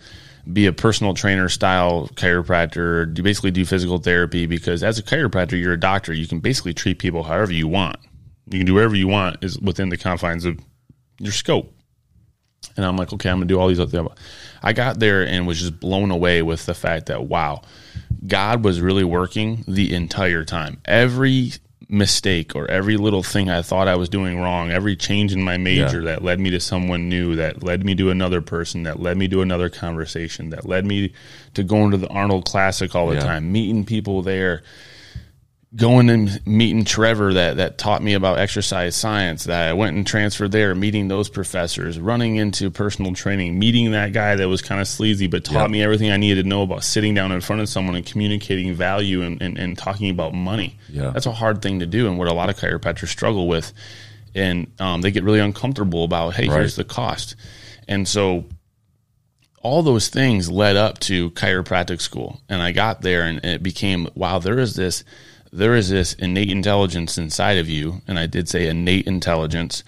be 0.52 0.66
a 0.66 0.72
personal 0.72 1.14
trainer 1.14 1.48
style 1.48 2.08
chiropractor, 2.14 3.12
do 3.12 3.22
basically 3.22 3.50
do 3.50 3.64
physical 3.64 3.98
therapy 3.98 4.46
because 4.46 4.82
as 4.82 4.98
a 4.98 5.02
chiropractor, 5.02 5.60
you're 5.60 5.72
a 5.74 5.80
doctor. 5.80 6.12
You 6.12 6.26
can 6.26 6.40
basically 6.40 6.74
treat 6.74 6.98
people 6.98 7.22
however 7.24 7.52
you 7.52 7.68
want. 7.68 7.96
You 8.50 8.58
can 8.58 8.66
do 8.66 8.74
whatever 8.74 8.94
you 8.96 9.08
want 9.08 9.42
is 9.44 9.58
within 9.58 9.90
the 9.90 9.96
confines 9.96 10.44
of 10.44 10.58
your 11.18 11.32
scope. 11.32 11.74
And 12.76 12.86
I'm 12.86 12.96
like, 12.96 13.12
okay, 13.12 13.28
I'm 13.28 13.38
gonna 13.38 13.46
do 13.46 13.58
all 13.58 13.68
these 13.68 13.80
other 13.80 13.90
things. 13.90 14.08
I 14.62 14.72
got 14.72 15.00
there 15.00 15.26
and 15.26 15.46
was 15.46 15.60
just 15.60 15.80
blown 15.80 16.10
away 16.10 16.42
with 16.42 16.64
the 16.66 16.74
fact 16.74 17.06
that 17.06 17.24
wow, 17.24 17.62
God 18.26 18.64
was 18.64 18.80
really 18.80 19.04
working 19.04 19.64
the 19.68 19.94
entire 19.94 20.44
time. 20.44 20.80
Every 20.84 21.52
mistake 21.88 22.54
or 22.54 22.70
every 22.70 22.96
little 22.96 23.22
thing 23.22 23.48
I 23.48 23.62
thought 23.62 23.88
I 23.88 23.96
was 23.96 24.08
doing 24.08 24.38
wrong, 24.40 24.70
every 24.70 24.96
change 24.96 25.32
in 25.32 25.42
my 25.42 25.56
major 25.56 25.98
Yeah. 26.00 26.06
that 26.12 26.24
led 26.24 26.38
me 26.40 26.50
to 26.50 26.60
someone 26.60 27.08
new, 27.08 27.36
that 27.36 27.62
led 27.62 27.84
me 27.84 27.94
to 27.94 28.10
another 28.10 28.40
person, 28.40 28.82
that 28.82 29.00
led 29.00 29.16
me 29.16 29.28
to 29.28 29.40
another 29.42 29.68
conversation, 29.70 30.50
that 30.50 30.66
led 30.68 30.84
me 30.84 31.12
to 31.54 31.62
going 31.62 31.90
to 31.92 31.96
the 31.96 32.08
Arnold 32.08 32.44
Classic 32.44 32.94
all 32.94 33.08
the 33.08 33.14
Yeah. 33.14 33.20
time, 33.24 33.52
meeting 33.52 33.84
people 33.84 34.22
there, 34.22 34.62
going 35.76 36.08
and 36.08 36.40
meeting 36.46 36.84
Trevor 36.84 37.34
that 37.34 37.58
that 37.58 37.76
taught 37.76 38.02
me 38.02 38.14
about 38.14 38.38
exercise 38.38 38.96
science. 38.96 39.44
That 39.44 39.68
I 39.68 39.72
went 39.74 39.96
and 39.96 40.06
transferred 40.06 40.50
there, 40.52 40.74
meeting 40.74 41.08
those 41.08 41.28
professors, 41.28 41.98
running 42.00 42.36
into 42.36 42.70
personal 42.70 43.12
training, 43.12 43.58
meeting 43.58 43.90
that 43.92 44.12
guy 44.14 44.34
that 44.36 44.48
was 44.48 44.62
kind 44.62 44.80
of 44.80 44.88
sleazy 44.88 45.26
but 45.26 45.44
taught 45.44 45.62
Yep. 45.62 45.70
me 45.70 45.82
everything 45.82 46.10
I 46.10 46.16
needed 46.16 46.44
to 46.44 46.48
know 46.48 46.62
about 46.62 46.84
sitting 46.84 47.12
down 47.14 47.32
in 47.32 47.40
front 47.42 47.60
of 47.60 47.68
someone 47.68 47.96
and 47.96 48.06
communicating 48.06 48.72
value 48.74 49.22
and, 49.22 49.42
and, 49.42 49.58
and 49.58 49.76
talking 49.76 50.08
about 50.10 50.32
money. 50.32 50.78
Yeah. 50.88 51.10
That's 51.10 51.26
a 51.26 51.32
hard 51.32 51.60
thing 51.60 51.80
to 51.80 51.86
do 51.86 52.06
and 52.08 52.18
what 52.18 52.28
a 52.28 52.32
lot 52.32 52.48
of 52.48 52.56
chiropractors 52.56 53.08
struggle 53.08 53.46
with. 53.46 53.72
And 54.34 54.70
um, 54.80 55.02
they 55.02 55.10
get 55.10 55.22
really 55.24 55.40
uncomfortable 55.40 56.04
about, 56.04 56.34
hey, 56.34 56.48
Right. 56.48 56.60
here's 56.60 56.76
the 56.76 56.84
cost. 56.84 57.36
And 57.86 58.08
so 58.08 58.46
all 59.60 59.82
those 59.82 60.08
things 60.08 60.50
led 60.50 60.76
up 60.76 60.98
to 61.00 61.30
chiropractic 61.32 62.00
school 62.00 62.40
and 62.48 62.62
i 62.62 62.70
got 62.70 63.02
there 63.02 63.22
and 63.22 63.44
it 63.44 63.60
became 63.60 64.06
wow 64.14 64.38
there 64.38 64.56
is 64.60 64.76
this 64.76 65.02
there 65.52 65.74
is 65.74 65.88
this 65.88 66.14
innate 66.14 66.50
intelligence 66.50 67.16
inside 67.18 67.58
of 67.58 67.68
you 67.68 68.00
and 68.06 68.18
i 68.18 68.26
did 68.26 68.48
say 68.48 68.68
innate 68.68 69.06
intelligence 69.06 69.82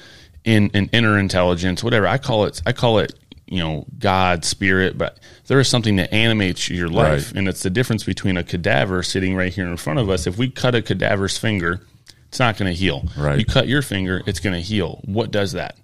in 0.45 0.71
an 0.75 0.89
inner 0.93 1.19
intelligence 1.19 1.83
whatever 1.85 2.07
i 2.07 2.17
call 2.19 2.45
it 2.45 2.63
i 2.67 2.73
call 2.73 2.99
it 2.99 3.13
you 3.47 3.59
know 3.59 3.85
god 3.99 4.45
spirit 4.45 4.97
but 4.97 5.19
there 5.49 5.61
is 5.61 5.69
something 5.69 5.97
that 5.97 6.13
animates 6.15 6.69
your 6.71 6.89
life 6.89 7.27
Right. 7.29 7.37
and 7.39 7.49
it's 7.49 7.63
the 7.63 7.71
difference 7.71 8.05
between 8.05 8.37
a 8.37 8.45
cadaver 8.45 9.03
sitting 9.03 9.35
right 9.37 9.53
here 9.53 9.67
in 9.67 9.77
front 9.77 9.99
of 9.99 10.09
us 10.09 10.27
if 10.27 10.39
we 10.39 10.49
cut 10.51 10.75
a 10.75 10.83
cadaver's 10.83 11.37
finger 11.37 11.81
it's 12.29 12.39
not 12.39 12.57
going 12.57 12.73
to 12.73 12.79
heal 12.79 13.05
Right. 13.19 13.39
you 13.39 13.45
cut 13.45 13.67
your 13.69 13.83
finger 13.83 14.23
it's 14.27 14.41
going 14.41 14.55
to 14.55 14.63
heal 14.63 15.01
what 15.05 15.31
does 15.31 15.53
that 15.53 15.77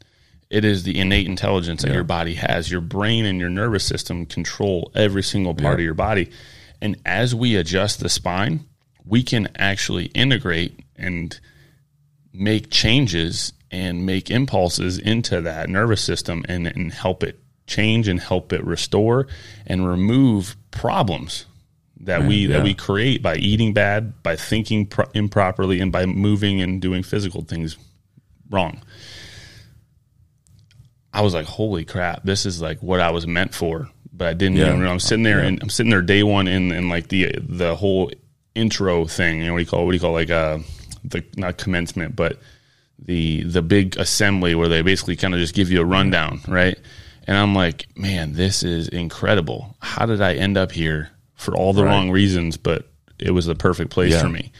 it 0.48 0.64
is 0.64 0.84
the 0.84 0.96
innate 1.00 1.26
intelligence 1.26 1.82
that 1.82 1.92
your 1.92 2.04
body 2.04 2.34
has. 2.34 2.70
Your 2.70 2.80
brain 2.80 3.24
and 3.26 3.40
your 3.40 3.48
nervous 3.50 3.82
system 3.84 4.24
control 4.26 4.92
every 4.94 5.24
single 5.24 5.54
part 5.56 5.72
Yeah. 5.72 5.72
of 5.72 5.80
your 5.80 5.94
body. 5.94 6.30
And 6.80 6.96
as 7.04 7.34
we 7.34 7.56
adjust 7.56 7.98
the 7.98 8.08
spine, 8.08 8.64
we 9.06 9.22
can 9.22 9.48
actually 9.56 10.06
integrate 10.06 10.80
and 10.96 11.38
make 12.32 12.70
changes 12.70 13.52
and 13.70 14.04
make 14.04 14.30
impulses 14.30 14.98
into 14.98 15.40
that 15.40 15.68
nervous 15.68 16.00
system 16.00 16.44
and, 16.48 16.66
and 16.66 16.92
help 16.92 17.22
it 17.22 17.38
change 17.66 18.08
and 18.08 18.20
help 18.20 18.52
it 18.52 18.64
restore 18.64 19.26
and 19.66 19.88
remove 19.88 20.56
problems 20.70 21.46
that 22.00 22.22
we 22.24 22.36
yeah. 22.46 22.58
that 22.58 22.62
we 22.64 22.74
create 22.74 23.22
by 23.22 23.36
eating 23.36 23.72
bad, 23.72 24.22
by 24.22 24.36
thinking 24.36 24.86
pro- 24.86 25.08
improperly, 25.14 25.80
and 25.80 25.90
by 25.90 26.04
moving 26.06 26.60
and 26.60 26.80
doing 26.82 27.02
physical 27.02 27.42
things 27.42 27.76
wrong. 28.50 28.82
I 31.12 31.22
was 31.22 31.32
like, 31.32 31.46
holy 31.46 31.84
crap, 31.84 32.22
this 32.24 32.44
is 32.44 32.60
like 32.60 32.82
what 32.82 33.00
I 33.00 33.10
was 33.10 33.26
meant 33.26 33.54
for. 33.54 33.88
But 34.12 34.28
I 34.28 34.34
didn't 34.34 34.56
Yeah. 34.56 34.68
even 34.68 34.82
know. 34.82 34.90
I'm 34.90 35.00
sitting 35.00 35.24
there 35.24 35.40
and 35.40 35.58
I'm 35.62 35.70
sitting 35.70 35.90
there 35.90 36.02
day 36.02 36.22
one 36.22 36.46
in, 36.48 36.70
in 36.72 36.88
like 36.88 37.08
the 37.08 37.32
the 37.40 37.74
whole 37.74 38.10
intro 38.56 39.06
thing. 39.06 39.40
You 39.40 39.46
know 39.46 39.52
what 39.52 39.58
do 39.58 39.64
you 39.64 39.68
call 39.70 39.84
what 39.84 39.92
do 39.92 39.96
you 39.96 40.00
call 40.00 40.12
like 40.12 40.30
uh 40.30 40.58
the 41.04 41.22
not 41.36 41.56
commencement, 41.58 42.16
but 42.16 42.38
the 42.98 43.42
the 43.44 43.62
big 43.62 43.96
assembly 43.98 44.54
where 44.54 44.68
they 44.68 44.82
basically 44.82 45.16
kind 45.16 45.34
of 45.34 45.40
just 45.40 45.54
give 45.54 45.70
you 45.70 45.80
a 45.80 45.84
rundown, 45.84 46.40
right? 46.48 46.78
And 47.28 47.36
I'm 47.36 47.54
like, 47.54 47.86
man, 47.96 48.32
this 48.34 48.62
is 48.62 48.88
incredible. 48.88 49.76
How 49.80 50.06
did 50.06 50.20
I 50.22 50.34
end 50.34 50.56
up 50.56 50.72
here 50.72 51.10
for 51.34 51.54
all 51.56 51.72
the 51.72 51.84
Right. 51.84 51.90
wrong 51.90 52.10
reasons? 52.10 52.56
But 52.56 52.88
it 53.18 53.32
was 53.32 53.46
the 53.46 53.54
perfect 53.54 53.90
place 53.90 54.12
Yeah. 54.12 54.22
for 54.22 54.28
me. 54.28 54.52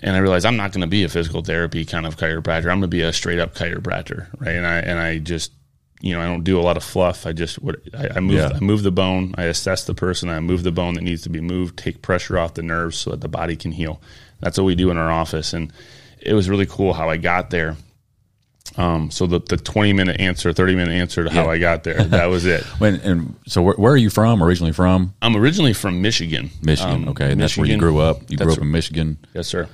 And 0.00 0.14
I 0.16 0.18
realized 0.20 0.46
I'm 0.46 0.56
not 0.56 0.72
going 0.72 0.80
to 0.82 0.86
be 0.86 1.04
a 1.04 1.08
physical 1.08 1.42
therapy 1.42 1.84
kind 1.84 2.06
of 2.06 2.16
chiropractor. 2.16 2.66
I'm 2.70 2.78
going 2.80 2.82
to 2.82 2.88
be 2.88 3.02
a 3.02 3.12
straight 3.12 3.38
up 3.38 3.54
chiropractor, 3.54 4.26
right? 4.38 4.54
And 4.54 4.66
I 4.66 4.78
and 4.78 4.98
I 4.98 5.18
just 5.18 5.52
you 6.00 6.14
know 6.14 6.20
I 6.20 6.26
don't 6.26 6.44
do 6.44 6.58
a 6.58 6.62
lot 6.62 6.76
of 6.76 6.84
fluff. 6.84 7.26
I 7.26 7.32
just 7.32 7.60
what 7.62 7.76
I, 7.96 8.08
I 8.16 8.20
move 8.20 8.36
Yeah. 8.36 8.52
I 8.54 8.60
move 8.60 8.82
the 8.82 8.92
bone. 8.92 9.34
I 9.36 9.44
assess 9.44 9.84
the 9.84 9.94
person. 9.94 10.28
I 10.28 10.40
move 10.40 10.62
the 10.62 10.72
bone 10.72 10.94
that 10.94 11.02
needs 11.02 11.22
to 11.22 11.30
be 11.30 11.40
moved. 11.40 11.76
Take 11.76 12.02
pressure 12.02 12.38
off 12.38 12.54
the 12.54 12.62
nerves 12.62 12.98
so 12.98 13.10
that 13.10 13.20
the 13.20 13.28
body 13.28 13.56
can 13.56 13.72
heal. 13.72 14.00
That's 14.40 14.58
what 14.58 14.64
we 14.64 14.74
do 14.74 14.90
in 14.90 14.96
our 14.96 15.10
office. 15.10 15.52
And 15.52 15.72
it 16.20 16.34
was 16.34 16.48
really 16.48 16.66
cool 16.66 16.92
how 16.92 17.10
I 17.10 17.16
got 17.16 17.50
there. 17.50 17.76
Um, 18.76 19.10
so 19.10 19.26
the, 19.26 19.40
the 19.40 19.56
20 19.56 19.92
minute 19.92 20.20
answer, 20.20 20.52
30 20.52 20.76
minute 20.76 20.92
answer 20.92 21.24
to 21.24 21.30
how 21.30 21.50
I 21.50 21.58
got 21.58 21.84
there, 21.84 22.04
that 22.04 22.26
was 22.26 22.44
it. 22.44 22.62
When 22.78 22.96
and 22.96 23.34
so 23.46 23.62
where, 23.62 23.74
where 23.74 23.92
are 23.92 23.96
you 23.96 24.10
from? 24.10 24.42
Originally 24.42 24.72
from 24.72 25.14
I'm 25.22 25.36
originally 25.36 25.72
from 25.72 26.00
Michigan. 26.02 26.50
Michigan. 26.62 27.04
Um, 27.04 27.08
okay, 27.08 27.32
and 27.32 27.40
that's 27.40 27.56
where 27.56 27.66
you 27.66 27.78
grew 27.78 27.98
up. 27.98 28.30
You 28.30 28.36
grew 28.36 28.52
up 28.52 28.58
in 28.58 28.70
Michigan. 28.70 29.18
Yes, 29.34 29.48
sir. 29.48 29.68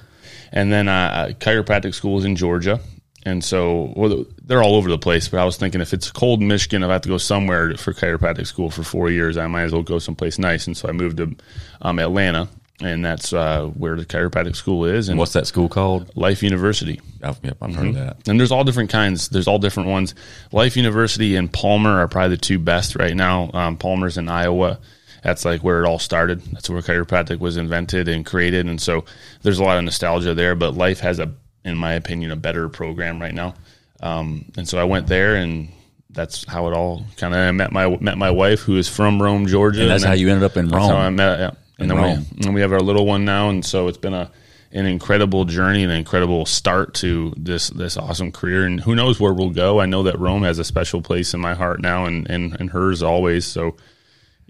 And 0.53 0.73
then 0.73 0.89
uh, 0.89 1.33
chiropractic 1.41 1.95
school 1.95 2.19
is 2.19 2.25
in 2.25 2.37
Georgia. 2.37 2.81
And 3.27 3.43
so 3.43 3.93
well, 3.97 4.27
they're 4.45 4.63
all 4.63 4.77
over 4.77 4.91
the 4.91 4.99
place. 4.99 5.29
But 5.29 5.41
I 5.41 5.45
was 5.45 5.57
thinking 5.57 5.81
if 5.81 5.93
it's 5.95 6.11
cold 6.11 6.41
in 6.43 6.49
Michigan, 6.49 6.83
if 6.83 6.91
I 6.91 6.93
have 6.95 7.03
to 7.03 7.09
go 7.09 7.19
somewhere 7.19 7.75
for 7.77 7.93
chiropractic 7.95 8.47
school 8.47 8.71
for 8.71 8.83
four 8.83 9.11
years, 9.11 9.39
I 9.39 9.47
might 9.47 9.63
as 9.63 9.73
well 9.73 9.83
go 9.83 9.99
someplace 9.99 10.39
nice. 10.39 10.67
And 10.67 10.77
so 10.77 10.89
I 10.89 10.93
moved 10.93 11.17
to 11.17 11.35
um, 11.81 11.99
Atlanta, 11.99 12.49
and 12.83 13.03
that's 13.03 13.33
uh, 13.33 13.67
where 13.69 13.97
the 13.97 14.05
chiropractic 14.05 14.57
school 14.57 14.85
is, 14.85 15.09
and 15.09 15.19
What's 15.19 15.33
that 15.33 15.47
school 15.47 15.71
called? 15.71 16.15
Life 16.17 16.43
University. 16.43 17.01
I've, 17.23 17.39
yep, 17.43 17.57
I've 17.63 17.71
Mm-hmm. 17.71 17.83
heard 17.83 17.95
that. 17.95 18.29
And 18.29 18.39
there's 18.39 18.53
all 18.53 18.65
different 18.65 18.91
kinds. 18.91 19.31
There's 19.31 19.49
all 19.49 19.59
different 19.59 19.89
ones. 19.89 20.15
Life 20.53 20.77
University 20.77 21.37
and 21.37 21.51
Palmer 21.51 22.01
are 22.01 22.09
probably 22.09 22.37
the 22.37 22.43
two 22.43 22.59
best 22.59 22.95
right 22.97 23.17
now. 23.17 23.51
Um, 23.55 23.79
Palmer's 23.79 24.19
in 24.19 24.29
Iowa. 24.29 24.81
That's 25.23 25.47
like 25.47 25.63
where 25.65 25.83
it 25.83 25.87
all 25.87 25.99
started. 25.99 26.43
That's 26.53 26.69
where 26.69 26.83
chiropractic 26.83 27.39
was 27.39 27.57
invented 27.57 28.09
and 28.09 28.27
created. 28.27 28.67
And 28.67 28.79
so 28.79 29.07
there's 29.41 29.59
a 29.59 29.65
lot 29.65 29.79
of 29.79 29.85
nostalgia 29.85 30.35
there. 30.35 30.55
But 30.55 30.75
Life 30.75 31.01
has 31.01 31.19
a, 31.19 31.33
in 31.65 31.77
my 31.77 31.95
opinion, 31.95 32.31
a 32.31 32.37
better 32.37 32.69
program 32.69 33.21
right 33.21 33.35
now. 33.35 33.55
Um, 34.01 34.47
and 34.57 34.69
so 34.69 34.79
I 34.79 34.85
went 34.85 35.07
there, 35.07 35.37
and 35.37 35.69
that's 36.11 36.45
how 36.45 36.69
it 36.69 36.75
all 36.75 37.05
kind 37.17 37.35
of 37.35 37.55
met 37.55 37.73
my 37.73 37.89
met 38.01 38.19
my 38.19 38.31
wife, 38.31 38.61
who 38.61 38.77
is 38.77 38.89
from 38.89 39.21
Rome, 39.21 39.47
Georgia. 39.47 39.83
And 39.83 39.91
that's 39.91 40.03
then- 40.03 40.11
how 40.11 40.15
you 40.17 40.29
ended 40.29 40.45
up 40.45 40.57
in 40.57 40.69
that's 40.69 40.87
how 40.87 40.97
I 40.97 41.11
met. 41.11 41.39
Yeah. 41.39 41.51
And 41.79 41.91
then 41.91 41.97
Rome. 41.99 42.27
we 42.39 42.47
and 42.47 42.55
we 42.55 42.61
have 42.61 42.73
our 42.73 42.81
little 42.81 43.05
one 43.07 43.25
now, 43.25 43.49
and 43.51 43.65
so 43.65 43.89
it's 43.89 43.99
been 43.99 44.15
a 44.15 44.31
an 44.73 44.87
incredible 44.87 45.45
journey, 45.45 45.85
an 45.85 45.91
incredible 45.91 46.47
start 46.47 46.95
to 46.95 47.33
this 47.37 47.69
this 47.71 47.97
awesome 47.97 48.31
career. 48.31 48.65
And 48.65 48.81
who 48.81 48.95
knows 48.95 49.19
where 49.19 49.33
we'll 49.33 49.51
go? 49.51 49.81
I 49.81 49.87
know 49.87 50.03
that 50.05 50.19
Rome 50.19 50.43
has 50.43 50.59
a 50.59 50.65
special 50.65 51.01
place 51.01 51.33
in 51.35 51.41
my 51.41 51.55
heart 51.55 51.81
now, 51.81 52.05
and 52.07 52.29
and, 52.31 52.55
and 52.61 52.71
hers 52.71 53.03
always. 53.03 53.45
So, 53.47 53.77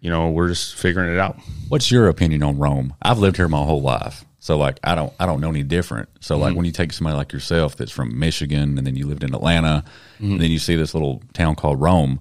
you 0.00 0.10
know, 0.10 0.30
we're 0.30 0.48
just 0.48 0.74
figuring 0.74 1.12
it 1.12 1.18
out. 1.18 1.38
What's 1.68 1.90
your 1.90 2.08
opinion 2.08 2.42
on 2.42 2.58
Rome? 2.58 2.94
I've 3.00 3.18
lived 3.18 3.36
here 3.36 3.48
my 3.48 3.64
whole 3.64 3.82
life, 3.82 4.24
so 4.44 4.58
like 4.58 4.78
I 4.84 4.94
don't 4.94 5.10
I 5.18 5.24
don't 5.24 5.40
know 5.40 5.48
any 5.48 5.62
different. 5.62 6.10
So 6.20 6.34
Mm-hmm. 6.34 6.42
like 6.44 6.54
when 6.56 6.66
you 6.66 6.72
take 6.72 6.92
somebody 6.92 7.16
like 7.16 7.32
yourself 7.32 7.76
that's 7.76 7.90
from 7.90 8.18
Michigan 8.18 8.76
and 8.76 8.86
then 8.86 8.94
you 8.94 9.06
lived 9.06 9.24
in 9.24 9.34
Atlanta, 9.34 9.84
Mm-hmm. 10.20 10.32
and 10.32 10.40
then 10.42 10.50
you 10.50 10.58
see 10.58 10.76
this 10.76 10.92
little 10.92 11.22
town 11.32 11.54
called 11.54 11.80
Rome, 11.80 12.20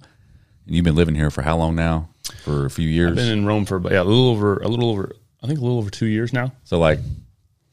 and 0.65 0.75
you've 0.75 0.85
been 0.85 0.95
living 0.95 1.15
here 1.15 1.29
for 1.29 1.41
how 1.41 1.57
long 1.57 1.75
now? 1.75 2.07
For 2.45 2.65
a 2.65 2.69
few 2.69 2.87
years. 2.87 3.11
I've 3.11 3.15
been 3.17 3.37
in 3.39 3.45
Rome 3.45 3.65
for 3.65 3.77
yeah, 3.91 4.01
a 4.01 4.05
little 4.05 4.29
over 4.29 4.57
a 4.59 4.67
little 4.69 4.89
over 4.89 5.11
I 5.43 5.47
think 5.47 5.59
a 5.59 5.61
little 5.61 5.77
over 5.77 5.89
two 5.89 6.05
years 6.05 6.31
now. 6.31 6.53
So 6.63 6.79
like, 6.79 6.99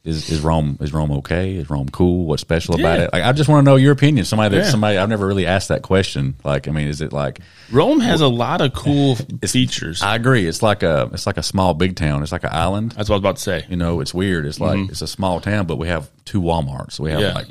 is 0.03 0.31
is 0.31 0.41
Rome 0.41 0.79
is 0.81 0.93
Rome 0.95 1.11
okay? 1.13 1.57
Is 1.57 1.69
Rome 1.69 1.89
cool? 1.91 2.25
What's 2.27 2.41
special 2.41 2.75
about 2.75 2.99
Yeah. 2.99 3.05
it? 3.05 3.11
Like, 3.13 3.23
I 3.23 3.33
just 3.33 3.49
want 3.51 3.65
to 3.65 3.71
know 3.71 3.77
your 3.77 3.93
opinion. 3.93 4.25
Somebody 4.25 4.57
that 4.57 4.65
Yeah. 4.65 4.71
somebody 4.71 4.97
I've 4.97 5.09
never 5.11 5.27
really 5.27 5.47
asked 5.47 5.69
that 5.69 5.83
question. 5.83 6.37
Like, 6.43 6.69
I 6.69 6.71
mean, 6.71 6.89
is 6.89 7.01
it 7.03 7.13
like? 7.13 7.41
Rome 7.71 8.01
has 8.01 8.21
a 8.23 8.29
lot 8.29 8.61
of 8.63 8.73
cool 8.73 9.17
features. 9.47 10.01
I 10.03 10.17
agree. 10.17 10.47
It's 10.47 10.63
like 10.63 10.83
a 10.83 11.11
it's 11.13 11.27
like 11.27 11.37
a 11.37 11.43
small 11.43 11.75
big 11.75 11.97
town. 11.97 12.23
It's 12.23 12.33
like 12.33 12.45
an 12.45 12.51
island. 12.53 12.93
That's 12.93 13.09
what 13.11 13.17
I 13.17 13.19
was 13.19 13.23
about 13.23 13.37
to 13.37 13.43
say. 13.43 13.67
You 13.69 13.77
know, 13.77 14.01
it's 14.01 14.15
weird. 14.15 14.47
It's 14.47 14.59
like 14.61 14.79
it's 14.91 15.03
a 15.03 15.07
small 15.07 15.41
town, 15.41 15.67
but 15.67 15.77
we 15.77 15.89
have 15.89 16.09
two 16.25 16.41
WalMarts. 16.41 16.99
We 16.99 17.11
have 17.11 17.21
Mm-hmm. 17.21 17.29
Yeah. 17.29 17.35
like 17.35 17.49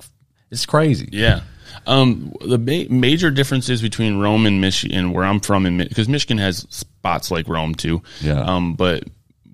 it's 0.49 0.65
crazy. 0.65 1.09
Yeah. 1.11 1.41
Um, 1.85 2.33
the 2.41 2.57
ma- 2.57 2.93
major 2.93 3.29
differences 3.31 3.81
between 3.81 4.17
Rome 4.19 4.45
and 4.47 4.59
Michigan, 4.59 5.13
where 5.13 5.23
I'm 5.23 5.39
from, 5.39 5.65
in 5.67 5.77
because 5.77 6.09
Michigan 6.09 6.39
has 6.39 6.65
spots 6.69 7.29
like 7.31 7.47
Rome 7.47 7.75
too. 7.75 8.01
Yeah. 8.21 8.41
Um, 8.41 8.73
but 8.73 9.03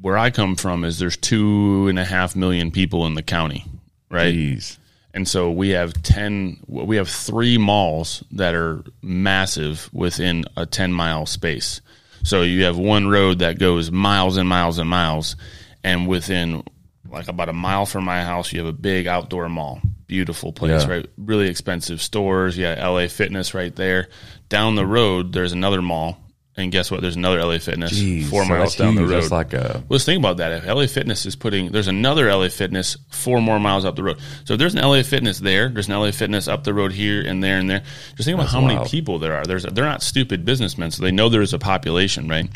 where 0.05 0.19
I 0.19 0.29
come 0.29 0.55
from 0.55 0.83
is 0.83 0.99
there's 0.99 1.17
two 1.17 1.87
and 1.87 1.97
a 1.97 2.05
half 2.05 2.35
million 2.35 2.69
people 2.69 3.07
in 3.07 3.15
the 3.15 3.23
county, 3.23 3.65
right? 4.11 4.31
Jeez. 4.35 4.77
And 5.15 5.27
so 5.27 5.49
we 5.49 5.69
have 5.69 5.99
10, 6.03 6.59
we 6.67 6.97
have 6.97 7.09
three 7.09 7.57
malls 7.57 8.23
that 8.33 8.53
are 8.53 8.83
massive 9.01 9.89
within 9.91 10.45
a 10.55 10.67
10 10.67 10.93
mile 10.93 11.25
space. 11.25 11.81
So 12.21 12.43
you 12.43 12.65
have 12.65 12.77
one 12.77 13.07
road 13.07 13.39
that 13.39 13.57
goes 13.57 13.89
miles 13.89 14.37
and 14.37 14.47
miles 14.47 14.77
and 14.77 14.87
miles. 14.87 15.37
And 15.83 16.07
within 16.07 16.63
like 17.09 17.27
about 17.27 17.49
a 17.49 17.53
mile 17.53 17.87
from 17.87 18.03
my 18.03 18.23
house, 18.23 18.53
you 18.53 18.59
have 18.59 18.67
a 18.67 18.77
big 18.77 19.07
outdoor 19.07 19.49
mall. 19.49 19.81
Beautiful 20.05 20.53
place, 20.53 20.83
Yeah. 20.83 20.87
right? 20.97 21.09
Really 21.17 21.49
expensive 21.49 21.99
stores. 21.99 22.55
Yeah, 22.59 22.87
LA 22.87 23.07
Fitness 23.07 23.55
right 23.55 23.75
there. 23.75 24.09
Down 24.49 24.75
the 24.75 24.85
road, 24.85 25.33
there's 25.33 25.51
another 25.51 25.81
mall. 25.81 26.19
And 26.57 26.71
guess 26.71 26.89
what? 26.89 27.01
There's 27.01 27.17
another 27.17 27.43
LA 27.43 27.57
Fitness 27.57 27.91
Jeez. 27.91 28.29
four 28.29 28.43
So 28.43 28.49
miles 28.49 28.63
that's 28.63 28.75
down 28.77 28.95
the 28.95 29.01
road. 29.01 29.09
That's 29.09 29.31
like 29.31 29.53
a 29.53 29.83
Let's 29.89 30.05
think 30.05 30.19
about 30.19 30.37
that. 30.37 30.53
If 30.53 30.65
LA 30.65 30.87
Fitness 30.87 31.25
is 31.25 31.35
putting, 31.35 31.71
there's 31.71 31.89
another 31.89 32.33
LA 32.33 32.47
Fitness 32.47 32.95
four 33.09 33.41
more 33.41 33.59
miles 33.59 33.83
up 33.83 33.97
the 33.97 34.03
road. 34.03 34.19
So 34.45 34.53
if 34.53 34.59
there's 34.59 34.73
an 34.73 34.81
LA 34.81 35.03
Fitness 35.03 35.39
there, 35.39 35.67
there's 35.67 35.89
an 35.89 35.95
LA 35.95 36.11
Fitness 36.11 36.47
up 36.47 36.63
the 36.63 36.73
road 36.73 36.93
here 36.93 37.21
and 37.21 37.43
there 37.43 37.57
and 37.57 37.69
there. 37.69 37.83
Just 38.15 38.25
think 38.25 38.35
about 38.35 38.49
how 38.49 38.61
many 38.61 38.87
people 38.87 39.19
there 39.19 39.33
are. 39.33 39.43
There's 39.45 39.63
they're 39.63 39.83
not 39.83 40.01
stupid 40.01 40.45
businessmen, 40.45 40.91
so 40.91 41.03
they 41.03 41.11
know 41.11 41.27
there 41.27 41.41
is 41.41 41.53
a 41.53 41.59
population, 41.59 42.29
right? 42.29 42.49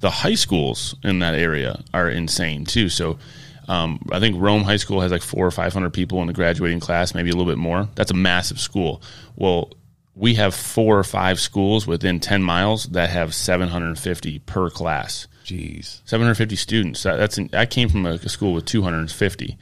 The 0.00 0.10
high 0.10 0.34
schools 0.34 0.94
in 1.04 1.18
that 1.18 1.34
area 1.34 1.82
are 1.92 2.08
insane 2.08 2.64
too. 2.64 2.88
So. 2.88 3.18
Um, 3.68 4.00
I 4.10 4.18
think 4.18 4.42
Rome 4.42 4.64
High 4.64 4.76
School 4.76 5.00
has 5.02 5.12
like 5.12 5.22
four 5.22 5.46
or 5.46 5.50
five 5.52 5.72
hundred 5.72 5.92
people 5.92 6.20
in 6.20 6.26
the 6.26 6.32
graduating 6.32 6.80
class, 6.80 7.14
maybe 7.14 7.30
a 7.30 7.32
little 7.32 7.50
bit 7.50 7.58
more. 7.58 7.88
That's 7.94 8.10
a 8.10 8.14
massive 8.14 8.58
school. 8.58 9.02
Well, 9.36 9.70
we 10.14 10.34
have 10.34 10.54
four 10.54 10.98
or 10.98 11.04
five 11.04 11.40
schools 11.40 11.86
within 11.86 12.20
ten 12.20 12.42
miles 12.42 12.84
that 12.86 13.10
have 13.10 13.34
seven 13.34 13.68
hundred 13.68 13.88
and 13.88 13.98
fifty 13.98 14.38
per 14.40 14.70
class. 14.70 15.26
jeez. 15.44 16.00
750 16.04 16.56
students. 16.56 17.02
That, 17.02 17.16
that's 17.16 17.38
an, 17.38 17.50
I 17.52 17.66
came 17.66 17.88
from 17.88 18.06
a, 18.06 18.18
school 18.28 18.52
with 18.52 18.64
250. 18.66 19.58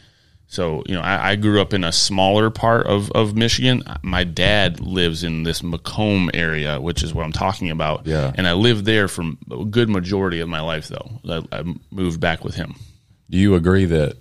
So 0.46 0.82
you 0.86 0.94
know, 0.94 1.00
I, 1.00 1.30
I 1.30 1.36
grew 1.36 1.60
up 1.60 1.72
in 1.72 1.84
a 1.84 1.92
smaller 1.92 2.50
part 2.50 2.86
of, 2.86 3.12
of 3.12 3.36
Michigan. 3.36 3.84
My 4.02 4.24
dad 4.24 4.80
lives 4.80 5.22
in 5.22 5.44
this 5.44 5.62
Macomb 5.62 6.28
area, 6.34 6.80
which 6.80 7.04
is 7.04 7.14
what 7.14 7.24
I'm 7.24 7.32
talking 7.32 7.70
about. 7.70 8.04
Yeah. 8.06 8.32
and 8.34 8.48
I 8.48 8.54
lived 8.54 8.84
there 8.84 9.06
for 9.06 9.22
a 9.52 9.64
good 9.64 9.88
majority 9.88 10.40
of 10.40 10.48
my 10.48 10.60
life. 10.60 10.88
Though 10.88 11.20
I, 11.28 11.60
I 11.60 11.64
moved 11.92 12.20
back 12.20 12.42
with 12.42 12.56
him. 12.56 12.74
Do 13.30 13.38
you 13.38 13.54
agree 13.54 13.84
that 13.84 14.16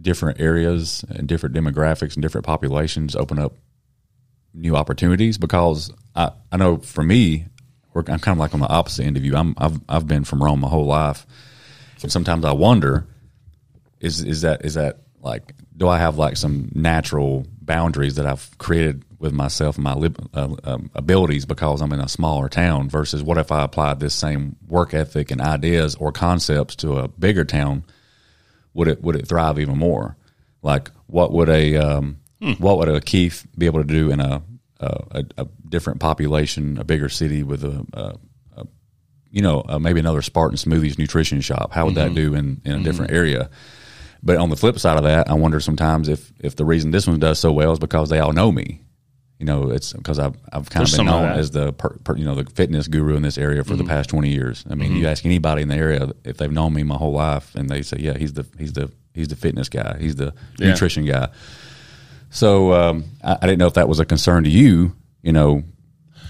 different 0.00 0.40
areas 0.40 1.04
and 1.08 1.28
different 1.28 1.54
demographics 1.54 2.14
and 2.14 2.22
different 2.22 2.46
populations 2.46 3.14
open 3.14 3.38
up 3.38 3.54
new 4.54 4.76
opportunities? 4.76 5.38
Because 5.38 5.92
I, 6.14 6.32
I 6.50 6.56
know 6.56 6.78
for 6.78 7.02
me, 7.02 7.46
I'm 7.94 8.04
kind 8.04 8.28
of 8.28 8.38
like 8.38 8.54
on 8.54 8.60
the 8.60 8.68
opposite 8.68 9.04
end 9.04 9.16
of 9.16 9.24
you. 9.24 9.36
I'm, 9.36 9.54
I've, 9.58 9.80
I've 9.88 10.06
been 10.06 10.24
from 10.24 10.42
Rome 10.42 10.60
my 10.60 10.68
whole 10.68 10.86
life. 10.86 11.26
And 12.02 12.10
sometimes 12.10 12.44
I 12.44 12.52
wonder, 12.52 13.06
is, 14.00 14.22
is 14.22 14.42
that, 14.42 14.64
is 14.64 14.74
that 14.74 15.00
like, 15.20 15.54
do 15.76 15.88
I 15.88 15.98
have 15.98 16.16
like 16.16 16.36
some 16.36 16.70
natural 16.74 17.46
boundaries 17.60 18.16
that 18.16 18.26
I've 18.26 18.56
created 18.58 19.04
with 19.18 19.32
myself 19.32 19.76
and 19.76 19.84
my 19.84 19.94
lib, 19.94 20.28
uh, 20.32 20.54
um, 20.64 20.90
abilities 20.94 21.44
because 21.44 21.82
I'm 21.82 21.92
in 21.92 22.00
a 22.00 22.08
smaller 22.08 22.48
town 22.48 22.88
versus 22.88 23.22
what 23.22 23.38
if 23.38 23.52
I 23.52 23.64
applied 23.64 24.00
this 24.00 24.14
same 24.14 24.56
work 24.66 24.94
ethic 24.94 25.30
and 25.30 25.40
ideas 25.40 25.94
or 25.96 26.10
concepts 26.12 26.76
to 26.76 26.98
a 26.98 27.08
bigger 27.08 27.44
town? 27.44 27.84
would 28.74 28.88
it 28.88 29.02
would 29.02 29.16
it 29.16 29.26
thrive 29.26 29.58
even 29.58 29.78
more? 29.78 30.16
Like 30.62 30.90
what 31.06 31.32
would 31.32 31.48
a 31.48 31.76
um, 31.76 32.19
what 32.58 32.78
would 32.78 32.88
a 32.88 33.00
Keith 33.00 33.46
be 33.56 33.66
able 33.66 33.80
to 33.80 33.86
do 33.86 34.10
in 34.10 34.20
a 34.20 34.42
a, 34.80 35.24
a, 35.36 35.46
different 35.68 36.00
population, 36.00 36.78
a 36.78 36.84
bigger 36.84 37.10
city 37.10 37.42
with 37.42 37.64
a, 37.64 37.86
a, 37.92 38.60
a 38.60 38.66
you 39.30 39.42
know 39.42 39.62
uh, 39.68 39.78
maybe 39.78 40.00
another 40.00 40.22
Spartan 40.22 40.56
Smoothies 40.56 40.98
nutrition 40.98 41.40
shop? 41.40 41.72
How 41.72 41.86
would 41.86 41.96
that 41.96 42.06
mm-hmm. 42.06 42.14
do 42.14 42.34
in 42.34 42.60
in 42.64 42.72
a 42.72 42.74
mm-hmm. 42.76 42.84
different 42.84 43.12
area? 43.12 43.50
But 44.22 44.36
on 44.36 44.50
the 44.50 44.56
flip 44.56 44.78
side 44.78 44.98
of 44.98 45.04
that, 45.04 45.30
I 45.30 45.34
wonder 45.34 45.60
sometimes 45.60 46.08
if 46.08 46.32
if 46.40 46.56
the 46.56 46.64
reason 46.64 46.90
this 46.90 47.06
one 47.06 47.18
does 47.18 47.38
so 47.38 47.52
well 47.52 47.72
is 47.72 47.78
because 47.78 48.08
they 48.08 48.18
all 48.18 48.32
know 48.32 48.52
me. 48.52 48.82
You 49.38 49.46
know, 49.46 49.70
it's 49.70 49.94
because 49.94 50.18
I've 50.18 50.36
I've 50.52 50.68
kind 50.68 50.86
There's 50.86 50.92
of 50.94 50.98
been 50.98 51.06
some 51.06 51.08
of 51.08 51.22
known 51.22 51.38
as 51.38 51.50
the 51.50 51.72
per, 51.72 51.96
per, 52.04 52.16
you 52.16 52.26
know 52.26 52.34
the 52.34 52.44
fitness 52.50 52.88
guru 52.88 53.16
in 53.16 53.22
this 53.22 53.38
area 53.38 53.64
for 53.64 53.76
the 53.76 53.84
mm-hmm. 53.84 53.88
past 53.88 54.10
twenty 54.10 54.30
years. 54.30 54.64
I 54.68 54.74
mean, 54.74 54.96
you 54.96 55.06
ask 55.06 55.24
anybody 55.24 55.62
in 55.62 55.68
the 55.68 55.76
area 55.76 56.10
if 56.24 56.36
they've 56.36 56.52
known 56.52 56.74
me 56.74 56.82
my 56.82 56.96
whole 56.96 57.12
life, 57.12 57.54
and 57.54 57.70
they 57.70 57.80
say, 57.80 57.96
"Yeah, 58.00 58.18
he's 58.18 58.34
the 58.34 58.46
he's 58.58 58.74
the 58.74 58.90
he's 59.14 59.28
the 59.28 59.36
fitness 59.36 59.70
guy, 59.70 59.96
he's 59.98 60.16
the 60.16 60.34
Yeah. 60.58 60.68
nutrition 60.68 61.06
guy." 61.06 61.28
So 62.30 62.72
um, 62.72 63.04
I, 63.22 63.36
I 63.42 63.46
didn't 63.46 63.58
know 63.58 63.66
if 63.66 63.74
that 63.74 63.88
was 63.88 64.00
a 64.00 64.04
concern 64.04 64.44
to 64.44 64.50
you. 64.50 64.94
You 65.22 65.32
know, 65.32 65.62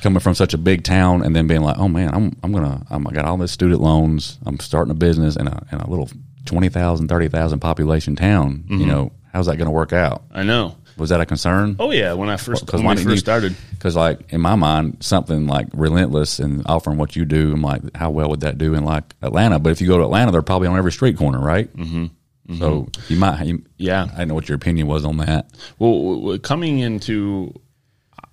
coming 0.03 0.21
from 0.21 0.35
such 0.35 0.55
a 0.55 0.59
big 0.59 0.83
town 0.83 1.23
and 1.23 1.35
then 1.37 1.47
being 1.47 1.61
like, 1.63 1.79
"Oh 1.79 1.89
man, 1.89 2.13
I'm 2.15 2.37
I'm 2.43 2.53
gonna 2.53 2.85
I'm, 2.91 3.07
I 3.07 3.11
got 3.13 3.25
all 3.25 3.37
this 3.37 3.53
student 3.53 3.81
loans. 3.81 4.39
I'm 4.45 4.59
starting 4.59 4.91
a 4.91 4.95
business 4.95 5.37
in 5.37 5.47
a 5.47 5.67
in 5.73 5.79
a 5.79 5.89
little 5.89 6.11
20,000, 6.47 7.07
30,000 7.09 7.61
population 7.61 8.17
town. 8.17 8.65
You 8.69 8.87
know, 8.87 9.13
how's 9.33 9.47
that 9.47 9.57
going 9.57 9.67
to 9.67 9.73
work 9.73 9.93
out?" 9.93 10.25
I 10.33 10.43
know. 10.43 10.77
Was 10.97 11.11
that 11.11 11.21
a 11.21 11.25
concern? 11.27 11.77
Oh 11.79 11.93
yeah, 11.93 12.13
when 12.15 12.29
I 12.29 12.37
first 12.37 12.67
Because 12.67 12.83
when 12.83 12.97
we 12.97 13.03
first 13.05 13.15
you- 13.15 13.17
started. 13.19 13.57
Because 13.71 13.95
like 13.97 14.33
in 14.33 14.41
my 14.41 14.55
mind, 14.57 14.99
something 15.01 15.47
like 15.47 15.69
relentless 15.73 16.41
and 16.41 16.63
offering 16.67 16.99
what 16.99 17.15
you 17.17 17.25
do, 17.25 17.53
I'm 17.53 17.63
like, 17.63 17.81
how 17.97 18.11
well 18.11 18.29
would 18.31 18.41
that 18.41 18.59
do 18.59 18.75
in 18.75 18.85
like 18.85 19.05
Atlanta? 19.23 19.59
But 19.59 19.71
if 19.71 19.81
you 19.81 19.87
go 19.87 19.97
to 19.99 20.05
Atlanta, 20.05 20.33
they're 20.33 20.43
probably 20.43 20.69
on 20.69 20.77
every 20.77 20.93
street 20.93 21.17
corner, 21.17 21.39
right? 21.41 21.75
Mm-hmm. 21.75 22.07
So 22.59 22.83
mm-hmm. 22.83 23.13
you 23.13 23.19
might, 23.19 23.47
you, 23.47 23.63
Yeah. 23.77 24.09
I 24.17 24.25
know 24.25 24.35
what 24.35 24.49
your 24.49 24.57
opinion 24.57 24.87
was 24.87 25.05
on 25.05 25.19
that. 25.19 25.51
Well, 25.79 26.39
coming 26.39 26.79
into, 26.81 27.55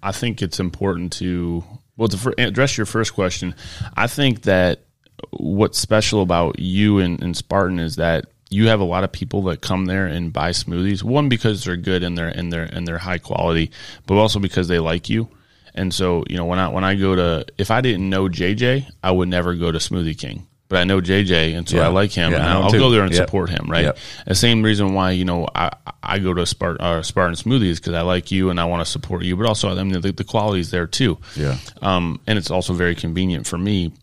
I 0.02 0.12
think 0.12 0.42
it's 0.42 0.60
important 0.60 1.14
to 1.14 1.64
well 1.98 2.08
to 2.08 2.34
address 2.38 2.78
your 2.78 2.86
first 2.86 3.14
question. 3.14 3.56
I 3.96 4.08
think 4.08 4.44
that 4.44 4.84
what's 5.32 5.80
special 5.80 6.22
about 6.22 6.60
you 6.60 7.00
and, 7.00 7.22
and 7.22 7.36
Spartan 7.36 7.80
is 7.80 7.96
that 7.98 8.26
you 8.50 8.68
have 8.68 8.80
a 8.80 8.86
lot 8.86 9.04
of 9.04 9.12
people 9.12 9.44
that 9.44 9.62
come 9.62 9.86
there 9.86 10.06
and 10.06 10.32
buy 10.32 10.52
smoothies. 10.52 11.04
One 11.04 11.28
because 11.28 11.64
they're 11.64 11.76
good 11.76 12.04
and 12.04 12.18
they're 12.18 12.30
and 12.30 12.52
they're 12.52 12.64
and 12.64 12.88
they're 12.88 12.98
high 12.98 13.18
quality, 13.18 13.72
but 14.06 14.16
also 14.16 14.40
because 14.40 14.68
they 14.68 14.80
like 14.80 15.10
you. 15.10 15.30
And 15.74 15.94
so, 15.94 16.24
you 16.30 16.38
know, 16.38 16.46
when 16.46 16.60
I 16.60 16.70
when 16.70 16.84
I 16.84 16.96
go 16.96 17.16
to 17.16 17.46
if 17.58 17.72
I 17.72 17.82
didn't 17.82 18.10
know 18.10 18.28
JJ, 18.28 18.90
I 19.04 19.12
would 19.12 19.28
never 19.28 19.56
go 19.56 19.72
to 19.72 19.80
Smoothie 19.80 20.18
King. 20.18 20.48
But 20.70 20.80
I 20.80 20.84
know 20.84 21.00
JJ, 21.00 21.56
and 21.58 21.68
so 21.68 21.78
Yeah. 21.78 21.86
I 21.86 21.88
like 21.88 22.12
him, 22.12 22.32
Yeah, 22.34 22.40
and 22.40 22.46
I'll, 22.46 22.72
go 22.72 22.90
there 22.90 23.04
and 23.04 23.14
Yep. 23.14 23.26
support 23.26 23.50
him. 23.50 23.68
Right. 23.70 23.86
Yep. 23.86 23.98
The 24.28 24.36
same 24.36 24.64
reason 24.64 24.94
why 24.94 25.12
you 25.12 25.24
know 25.24 25.48
I 25.56 25.72
I 26.04 26.20
go 26.20 26.34
to 26.34 26.46
Spartan 26.46 26.86
uh, 26.86 27.04
Spartan 27.04 27.36
Smoothies 27.36 27.78
because 27.78 27.94
I 27.94 28.02
like 28.02 28.32
you 28.32 28.50
and 28.50 28.60
I 28.60 28.66
want 28.66 28.86
to 28.86 28.92
support 28.92 29.24
you, 29.24 29.38
but 29.38 29.46
also 29.46 29.70
I 29.70 29.82
mean 29.84 30.02
the, 30.02 30.12
the 30.12 30.24
quality's 30.26 30.70
there 30.72 30.86
too. 30.88 31.18
Yeah. 31.38 31.58
Um, 31.82 32.20
and 32.28 32.38
it's 32.38 32.52
also 32.52 32.74
very 32.74 32.96
convenient 32.96 33.48
for 33.48 33.58
me. 33.58 33.94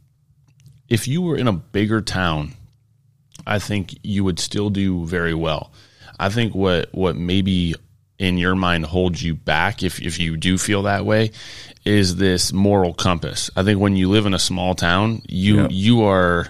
If 0.89 1.07
you 1.09 1.21
were 1.23 1.37
in 1.37 1.49
a 1.49 1.53
bigger 1.53 2.01
town, 2.01 2.53
I 3.47 3.59
think 3.59 3.99
you 4.03 4.25
would 4.25 4.39
still 4.39 4.71
do 4.71 5.05
very 5.07 5.35
well. 5.35 5.71
I 6.19 6.29
think 6.31 6.55
what 6.55 6.89
what 6.93 7.15
maybe 7.17 7.75
in 8.19 8.39
your 8.39 8.55
mind 8.55 8.87
holds 8.87 9.23
you 9.23 9.35
back 9.35 9.83
if 9.83 10.01
if 10.01 10.19
you 10.19 10.37
do 10.39 10.57
feel 10.57 10.83
that 10.85 11.05
way 11.05 11.31
is 11.85 12.17
this 12.17 12.53
moral 12.53 12.95
compass. 12.95 13.51
I 13.57 13.63
think 13.65 13.79
when 13.81 13.97
you 13.97 14.09
live 14.09 14.25
in 14.25 14.33
a 14.33 14.39
small 14.39 14.75
town, 14.75 15.21
you 15.27 15.63
Yeah. 15.63 15.69
you 15.71 16.05
are 16.05 16.49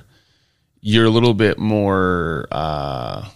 you're 0.87 1.07
a 1.07 1.11
little 1.11 1.33
bit 1.33 1.59
more 1.59 2.47
uh 2.53 3.27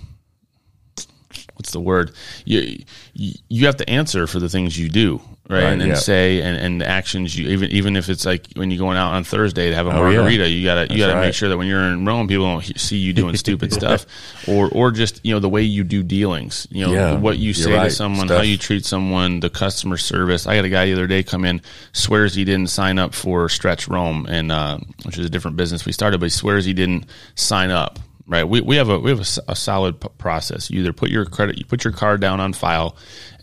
what's 1.59 1.72
the 1.72 1.80
word 1.80 2.12
you 2.44 2.78
you 3.14 3.66
have 3.66 3.76
to 3.76 3.88
answer 3.90 4.26
for 4.26 4.38
the 4.38 4.48
things 4.48 4.78
you 4.78 4.88
do 4.88 5.16
right, 5.48 5.62
Right, 5.62 5.72
and, 5.72 5.80
and 5.82 5.88
yeah. 5.90 5.94
say 5.96 6.40
and, 6.40 6.56
and 6.56 6.82
actions 6.82 7.36
you 7.36 7.48
even 7.48 7.70
even 7.70 7.96
if 7.96 8.09
it's 8.09 8.24
like 8.24 8.46
when 8.54 8.70
you're 8.70 8.78
going 8.78 8.96
out 8.96 9.12
on 9.14 9.24
thursday 9.24 9.70
to 9.70 9.74
have 9.74 9.86
a 9.86 9.90
Oh, 9.90 10.09
yeah. 10.09 10.18
margarita 10.18 10.48
you 10.48 10.64
gotta 10.64 10.92
you 10.92 10.98
gotta 10.98 11.14
right. 11.14 11.26
make 11.26 11.34
sure 11.34 11.48
that 11.48 11.56
when 11.59 11.66
you're 11.66 11.80
in 11.80 12.04
rome 12.04 12.28
people 12.28 12.44
don't 12.44 12.62
see 12.78 12.96
you 12.98 13.12
doing 13.12 13.34
stupid 13.36 13.72
stuff 13.80 14.06
or 14.46 14.68
or 14.70 14.90
just 14.92 15.20
you 15.24 15.32
know 15.34 15.40
the 15.40 15.48
way 15.48 15.62
you 15.62 15.82
do 15.84 16.02
dealings 16.02 16.68
you 16.70 16.86
know 16.86 16.92
Yeah, 16.92 17.14
what 17.18 17.38
you 17.38 17.52
say 17.54 17.70
to 17.70 17.76
right. 17.76 17.92
someone 17.92 18.28
how 18.28 18.42
you 18.42 18.56
treat 18.56 18.84
someone 18.84 19.40
the 19.40 19.50
customer 19.50 19.96
service 19.96 20.46
i 20.46 20.54
got 20.54 20.64
a 20.64 20.68
guy 20.68 20.86
the 20.86 20.92
other 20.92 21.06
day 21.09 21.22
come 21.24 21.44
in 21.44 21.61
swears 21.92 22.34
he 22.34 22.44
didn't 22.44 22.68
sign 22.68 22.98
up 22.98 23.14
for 23.14 23.48
stretch 23.48 23.88
rome 23.88 24.26
and 24.28 24.52
uh, 24.52 24.78
which 25.04 25.18
is 25.18 25.26
a 25.26 25.30
different 25.30 25.56
business 25.56 25.84
we 25.86 25.92
started 25.92 26.20
but 26.20 26.26
he 26.26 26.30
swears 26.30 26.64
he 26.64 26.72
didn't 26.74 27.06
sign 27.34 27.70
up 27.70 27.98
right 28.29 28.45
we, 28.45 28.61
we 28.61 28.76
have 28.76 28.89
a 28.89 28.99
we 28.99 29.11
have 29.11 29.18
a, 29.20 29.51
a 29.51 29.57
solid 29.57 29.99
p- 30.01 30.09
process 30.18 30.70
you 30.70 30.81
either 30.81 30.93
put 30.93 31.11
your 31.11 31.24
credit 31.24 31.59
you 31.59 31.64
put 31.64 31.83
your 31.83 31.93
card 31.93 32.20
down 32.20 32.39
on 32.39 32.53
file 32.53 32.95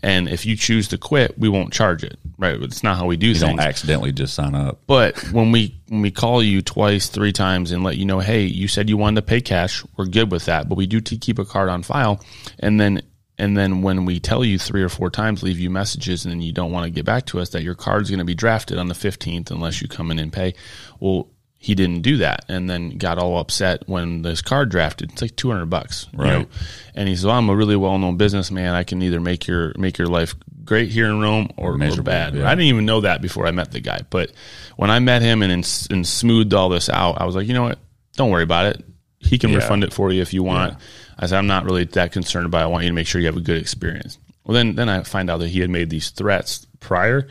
and 0.02 0.28
if 0.28 0.46
you 0.46 0.56
choose 0.56 0.88
to 0.88 0.96
quit 0.96 1.36
we 1.38 1.48
won't 1.48 1.72
charge 1.72 2.02
it 2.04 2.16
right 2.38 2.54
it's 2.62 2.82
not 2.82 2.96
how 2.96 3.04
we 3.06 3.16
do 3.16 3.26
You 3.26 3.34
things 3.34 3.42
don't 3.42 3.60
accidentally 3.60 4.12
just 4.12 4.34
sign 4.34 4.54
up. 4.54 4.80
but 4.86 5.18
when 5.32 5.50
we 5.52 5.74
when 5.88 6.02
we 6.02 6.10
call 6.10 6.42
you 6.42 6.62
twice, 6.62 7.08
three 7.08 7.32
times, 7.32 7.70
and 7.70 7.84
let 7.84 7.96
you 7.96 8.04
know, 8.06 8.18
hey, 8.18 8.42
you 8.42 8.66
said 8.66 8.88
you 8.88 8.96
wanted 8.96 9.20
to 9.20 9.26
pay 9.26 9.40
cash, 9.40 9.84
we're 9.96 10.06
good 10.06 10.32
with 10.32 10.46
that. 10.46 10.68
But 10.68 10.74
we 10.74 10.88
do 10.88 11.00
t- 11.00 11.16
keep 11.16 11.38
a 11.38 11.44
card 11.44 11.68
on 11.68 11.84
file, 11.84 12.20
and 12.58 12.80
then 12.80 13.02
and 13.38 13.56
then 13.56 13.82
when 13.82 14.04
we 14.04 14.18
tell 14.18 14.44
you 14.44 14.58
three 14.58 14.82
or 14.82 14.88
four 14.88 15.10
times, 15.10 15.44
leave 15.44 15.60
you 15.60 15.70
messages, 15.70 16.24
and 16.24 16.32
then 16.32 16.42
you 16.42 16.52
don't 16.52 16.72
want 16.72 16.84
to 16.86 16.90
get 16.90 17.04
back 17.04 17.26
to 17.26 17.38
us, 17.38 17.50
that 17.50 17.62
your 17.62 17.76
card's 17.76 18.10
going 18.10 18.18
to 18.18 18.24
be 18.24 18.34
drafted 18.34 18.78
on 18.78 18.88
the 18.88 18.94
fifteenth 18.94 19.52
unless 19.52 19.80
you 19.80 19.86
come 19.86 20.10
in 20.10 20.18
and 20.18 20.32
pay. 20.32 20.54
Well, 20.98 21.28
he 21.58 21.74
didn't 21.74 22.02
do 22.02 22.18
that, 22.18 22.44
and 22.48 22.68
then 22.70 22.98
got 22.98 23.18
all 23.18 23.38
upset 23.38 23.82
when 23.88 24.22
this 24.22 24.40
card 24.42 24.68
drafted. 24.70 25.12
It's 25.12 25.22
like 25.22 25.36
two 25.36 25.50
hundred 25.50 25.66
bucks, 25.66 26.06
you 26.12 26.18
know? 26.18 26.24
Right. 26.38 26.48
And 26.94 27.08
he 27.08 27.16
said, 27.16 27.26
well, 27.28 27.36
"I'm 27.36 27.48
a 27.48 27.56
really 27.56 27.76
well 27.76 27.98
known 27.98 28.16
businessman. 28.16 28.74
I 28.74 28.84
can 28.84 29.02
either 29.02 29.20
make 29.20 29.46
your 29.46 29.72
make 29.76 29.98
your 29.98 30.08
life 30.08 30.34
great 30.64 30.90
here 30.90 31.06
in 31.06 31.20
Rome 31.20 31.50
or, 31.56 31.72
or 31.74 32.02
bad." 32.02 32.34
yeah. 32.34 32.46
I 32.46 32.50
didn't 32.54 32.66
even 32.68 32.86
know 32.86 33.00
that 33.00 33.20
before 33.22 33.46
I 33.46 33.50
met 33.50 33.72
the 33.72 33.80
guy, 33.80 34.00
but 34.10 34.30
when 34.76 34.90
I 34.90 34.98
met 34.98 35.22
him 35.22 35.42
and 35.42 35.50
and, 35.52 35.86
and 35.90 36.06
smoothed 36.06 36.54
all 36.54 36.68
this 36.68 36.88
out, 36.88 37.20
I 37.20 37.24
was 37.24 37.34
like, 37.34 37.46
you 37.48 37.54
know 37.54 37.64
what? 37.64 37.78
Don't 38.16 38.30
worry 38.30 38.42
about 38.44 38.66
it. 38.66 38.84
He 39.18 39.38
can 39.38 39.50
Yeah. 39.50 39.56
refund 39.56 39.82
it 39.82 39.92
for 39.92 40.12
you 40.12 40.22
if 40.22 40.32
you 40.32 40.42
want. 40.42 40.76
I 41.18 41.26
said, 41.26 41.38
I'm 41.38 41.46
not 41.46 41.64
really 41.64 41.84
that 41.84 42.12
concerned 42.12 42.46
about. 42.46 42.60
it. 42.60 42.64
I 42.64 42.66
want 42.66 42.84
you 42.84 42.90
to 42.90 42.94
make 42.94 43.06
sure 43.06 43.20
you 43.20 43.26
have 43.26 43.36
a 43.36 43.40
good 43.40 43.56
experience. 43.60 44.18
Well, 44.44 44.54
then 44.54 44.74
then 44.76 44.88
I 44.88 45.02
find 45.02 45.28
out 45.30 45.38
that 45.38 45.48
he 45.48 45.60
had 45.60 45.70
made 45.70 45.90
these 45.90 46.10
threats 46.10 46.66
prior. 46.80 47.26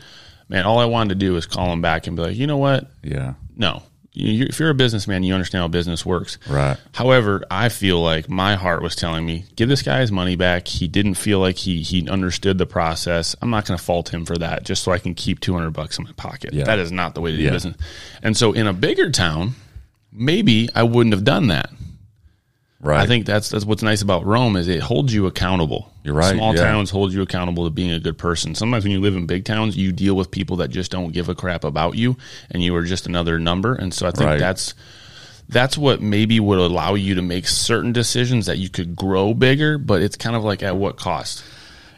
Man, 0.48 0.64
all 0.66 0.78
I 0.78 0.84
wanted 0.84 1.10
to 1.10 1.14
do 1.26 1.32
was 1.32 1.46
call 1.46 1.72
him 1.72 1.80
back 1.80 2.06
and 2.06 2.16
be 2.16 2.22
like, 2.22 2.36
you 2.36 2.46
know 2.46 2.58
what? 2.58 2.90
Yeah. 3.02 3.34
No. 3.56 3.82
You, 4.18 4.46
if 4.48 4.58
you're 4.58 4.70
a 4.70 4.74
businessman, 4.74 5.22
you 5.24 5.34
understand 5.34 5.60
how 5.60 5.68
business 5.68 6.06
works. 6.06 6.38
Right. 6.48 6.78
However, 6.94 7.44
I 7.50 7.68
feel 7.68 8.00
like 8.02 8.30
my 8.30 8.54
heart 8.56 8.80
was 8.82 8.96
telling 8.96 9.26
me, 9.26 9.44
give 9.56 9.68
this 9.68 9.82
guy 9.82 10.00
his 10.00 10.10
money 10.10 10.36
back. 10.36 10.66
He 10.66 10.88
didn't 10.88 11.14
feel 11.14 11.38
like 11.38 11.56
he 11.58 11.82
he 11.82 12.08
understood 12.08 12.56
the 12.56 12.64
process. 12.66 13.36
I'm 13.42 13.50
not 13.50 13.66
going 13.66 13.76
to 13.78 13.84
fault 13.84 14.08
him 14.12 14.24
for 14.24 14.38
that, 14.38 14.64
just 14.64 14.82
so 14.82 14.90
I 14.92 14.98
can 14.98 15.14
keep 15.14 15.40
200 15.40 15.70
bucks 15.72 15.98
in 15.98 16.04
my 16.04 16.12
pocket. 16.12 16.54
Yeah. 16.54 16.64
That 16.64 16.78
is 16.78 16.90
not 16.90 17.14
the 17.14 17.20
way 17.20 17.32
to 17.32 17.36
do 17.36 17.42
Yeah. 17.42 17.50
business. 17.50 17.76
And 18.22 18.34
so, 18.36 18.52
in 18.52 18.66
a 18.66 18.72
bigger 18.72 19.10
town, 19.10 19.54
maybe 20.10 20.70
I 20.74 20.82
wouldn't 20.82 21.14
have 21.14 21.24
done 21.24 21.48
that. 21.48 21.70
Right. 22.86 23.00
I 23.00 23.06
think 23.06 23.26
that's 23.26 23.48
that's 23.50 23.64
what's 23.64 23.82
nice 23.82 24.00
about 24.02 24.24
Rome 24.24 24.56
is 24.56 24.68
it 24.68 24.80
holds 24.80 25.12
you 25.12 25.26
accountable. 25.26 25.92
You're 26.04 26.14
right, 26.14 26.34
Small 26.34 26.54
yeah. 26.54 26.62
towns 26.62 26.88
hold 26.90 27.12
you 27.12 27.20
accountable 27.22 27.64
to 27.64 27.70
being 27.70 27.90
a 27.90 27.98
good 27.98 28.16
person. 28.16 28.54
Sometimes 28.54 28.84
when 28.84 28.92
you 28.92 29.00
live 29.00 29.16
in 29.16 29.26
big 29.26 29.44
towns, 29.44 29.76
you 29.76 29.90
deal 29.90 30.14
with 30.14 30.30
people 30.30 30.56
that 30.58 30.68
just 30.68 30.92
don't 30.92 31.12
give 31.12 31.28
a 31.28 31.34
crap 31.34 31.64
about 31.64 31.96
you, 31.96 32.16
and 32.50 32.62
you 32.62 32.74
are 32.76 32.84
just 32.84 33.06
another 33.06 33.38
number. 33.40 33.74
And 33.74 33.92
so 33.92 34.06
I 34.06 34.12
think 34.12 34.26
Right. 34.26 34.38
that's 34.38 34.74
that's 35.48 35.76
what 35.78 36.00
maybe 36.00 36.38
would 36.40 36.58
allow 36.58 36.94
you 36.94 37.16
to 37.16 37.22
make 37.22 37.46
certain 37.48 37.92
decisions 37.92 38.46
that 38.46 38.58
you 38.58 38.68
could 38.68 38.94
grow 38.96 39.32
bigger, 39.34 39.78
but 39.78 40.02
it's 40.02 40.16
kind 40.16 40.34
of 40.36 40.42
like 40.44 40.62
at 40.62 40.76
what 40.76 40.96
cost? 40.96 41.42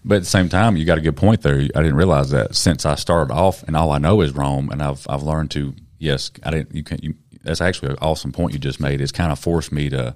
But 0.05 0.17
at 0.17 0.21
the 0.23 0.27
same 0.27 0.49
time, 0.49 0.77
you 0.77 0.85
got 0.85 0.99
a 0.99 1.03
good 1.03 1.17
point 1.17 1.43
there. 1.43 1.57
I 1.57 1.83
didn't 1.83 1.97
realize 1.97 2.31
that 2.31 2.55
since 2.55 2.87
I 2.87 2.95
started 2.95 3.33
off, 3.33 3.63
and 3.65 3.77
all 3.77 3.91
I 3.91 3.99
know 3.99 4.21
is 4.23 4.33
Rome, 4.33 4.71
and 4.71 4.83
I've 4.83 5.07
I've 5.09 5.23
learned 5.23 5.51
to 5.53 5.75
yes, 5.99 6.31
I 6.43 6.51
didn't. 6.51 6.75
You 6.75 6.83
can. 6.83 6.99
You, 7.03 7.15
that's 7.43 7.61
actually 7.61 7.91
an 7.93 7.99
awesome 8.03 8.33
point 8.33 8.53
you 8.53 8.59
just 8.59 8.81
made. 8.81 9.01
It's 9.01 9.13
kind 9.13 9.33
of 9.33 9.39
forced 9.39 9.73
me 9.73 9.89
to 9.91 10.15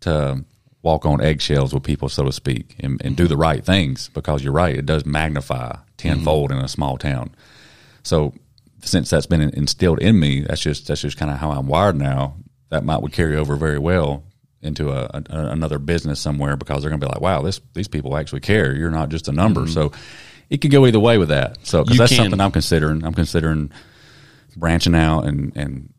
to 0.00 0.44
walk 0.82 1.04
on 1.04 1.20
eggshells 1.20 1.74
with 1.74 1.82
people, 1.82 2.08
so 2.08 2.24
to 2.24 2.32
speak, 2.32 2.76
and, 2.80 3.00
and 3.04 3.16
do 3.16 3.26
the 3.26 3.34
mm-hmm. 3.34 3.42
right 3.42 3.64
things 3.64 4.08
because 4.14 4.42
you're 4.42 4.52
right. 4.52 4.76
It 4.76 4.86
does 4.86 5.04
magnify 5.04 5.76
tenfold 5.96 6.50
mm-hmm. 6.50 6.60
in 6.60 6.64
a 6.64 6.68
small 6.68 6.96
town. 6.96 7.34
So 8.02 8.34
since 8.82 9.10
that's 9.10 9.26
been 9.26 9.40
instilled 9.40 9.98
in 9.98 10.18
me, 10.18 10.42
that's 10.42 10.60
just 10.60 10.86
that's 10.86 11.02
just 11.02 11.18
kind 11.18 11.30
of 11.30 11.38
how 11.38 11.50
I'm 11.50 11.66
wired 11.66 11.96
now. 11.96 12.36
That 12.70 12.84
might 12.84 13.02
would 13.02 13.12
carry 13.12 13.36
over 13.36 13.56
very 13.56 13.78
well 13.78 14.24
into 14.60 14.90
a, 14.90 15.04
a 15.12 15.22
another 15.30 15.78
business 15.78 16.20
somewhere 16.20 16.56
because 16.56 16.82
they're 16.82 16.90
going 16.90 17.00
to 17.00 17.06
be 17.06 17.12
like, 17.12 17.20
wow, 17.20 17.42
this 17.42 17.60
these 17.74 17.88
people 17.88 18.16
actually 18.16 18.40
care. 18.40 18.74
You're 18.74 18.90
not 18.90 19.08
just 19.08 19.28
a 19.28 19.32
number. 19.32 19.62
Mm-hmm. 19.62 19.72
So 19.72 19.92
it 20.48 20.58
could 20.58 20.70
go 20.70 20.86
either 20.86 21.00
way 21.00 21.18
with 21.18 21.28
that. 21.28 21.58
So 21.66 21.82
because 21.82 21.98
that's 21.98 22.12
can. 22.12 22.24
something 22.24 22.40
I'm 22.40 22.52
considering. 22.52 23.04
I'm 23.04 23.14
considering 23.14 23.70
branching 24.56 24.94
out 24.94 25.22
and 25.22 25.56
and 25.56 25.92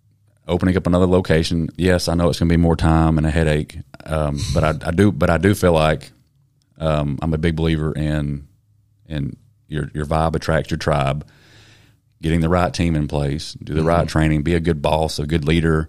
opening 0.49 0.75
up 0.75 0.87
another 0.87 1.05
location. 1.05 1.69
Yes, 1.77 2.07
I 2.07 2.15
know 2.15 2.29
it's 2.29 2.39
going 2.39 2.49
to 2.49 2.53
be 2.53 2.57
more 2.61 2.75
time 2.75 3.17
and 3.17 3.25
a 3.25 3.31
headache, 3.31 3.77
um, 4.05 4.39
but 4.53 4.63
I, 4.63 4.89
I 4.89 4.91
do 4.91 5.11
but 5.11 5.29
I 5.29 5.37
do 5.37 5.53
feel 5.55 5.71
like 5.73 6.11
um, 6.77 7.17
I'm 7.21 7.33
a 7.33 7.37
big 7.37 7.55
believer 7.55 7.93
in 7.93 8.47
in 9.07 9.37
your 9.67 9.89
your 9.93 10.05
vibe 10.05 10.35
attracts 10.35 10.71
your 10.71 10.77
tribe. 10.77 11.25
Getting 12.21 12.41
the 12.41 12.49
right 12.49 12.73
team 12.73 12.95
in 12.95 13.07
place, 13.07 13.53
do 13.53 13.73
the 13.73 13.83
right 13.83 14.05
training, 14.05 14.41
be 14.43 14.53
a 14.55 14.59
good 14.59 14.81
boss, 14.81 15.19
a 15.19 15.25
good 15.25 15.45
leader, 15.45 15.87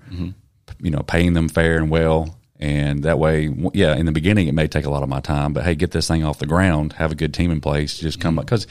you 0.81 0.91
know, 0.91 1.01
paying 1.03 1.33
them 1.33 1.49
fair 1.49 1.77
and 1.79 1.91
well. 1.91 2.39
And 2.61 3.03
that 3.03 3.19
way, 3.19 3.49
yeah, 3.73 3.97
in 3.97 4.07
the 4.07 4.13
beginning, 4.13 4.47
it 4.47 4.55
may 4.55 4.69
take 4.69 4.85
a 4.85 4.91
lot 4.91 5.03
of 5.03 5.09
my 5.09 5.21
time, 5.21 5.53
but 5.55 5.65
hey, 5.65 5.75
get 5.75 5.91
this 5.93 6.07
thing 6.07 6.23
off 6.23 6.39
the 6.39 6.47
ground, 6.47 6.93
have 6.93 7.11
a 7.11 7.15
good 7.15 7.33
team 7.35 7.51
in 7.51 7.61
place, 7.61 7.99
just 7.99 8.21
come 8.21 8.39
up. 8.39 8.45
Because 8.45 8.67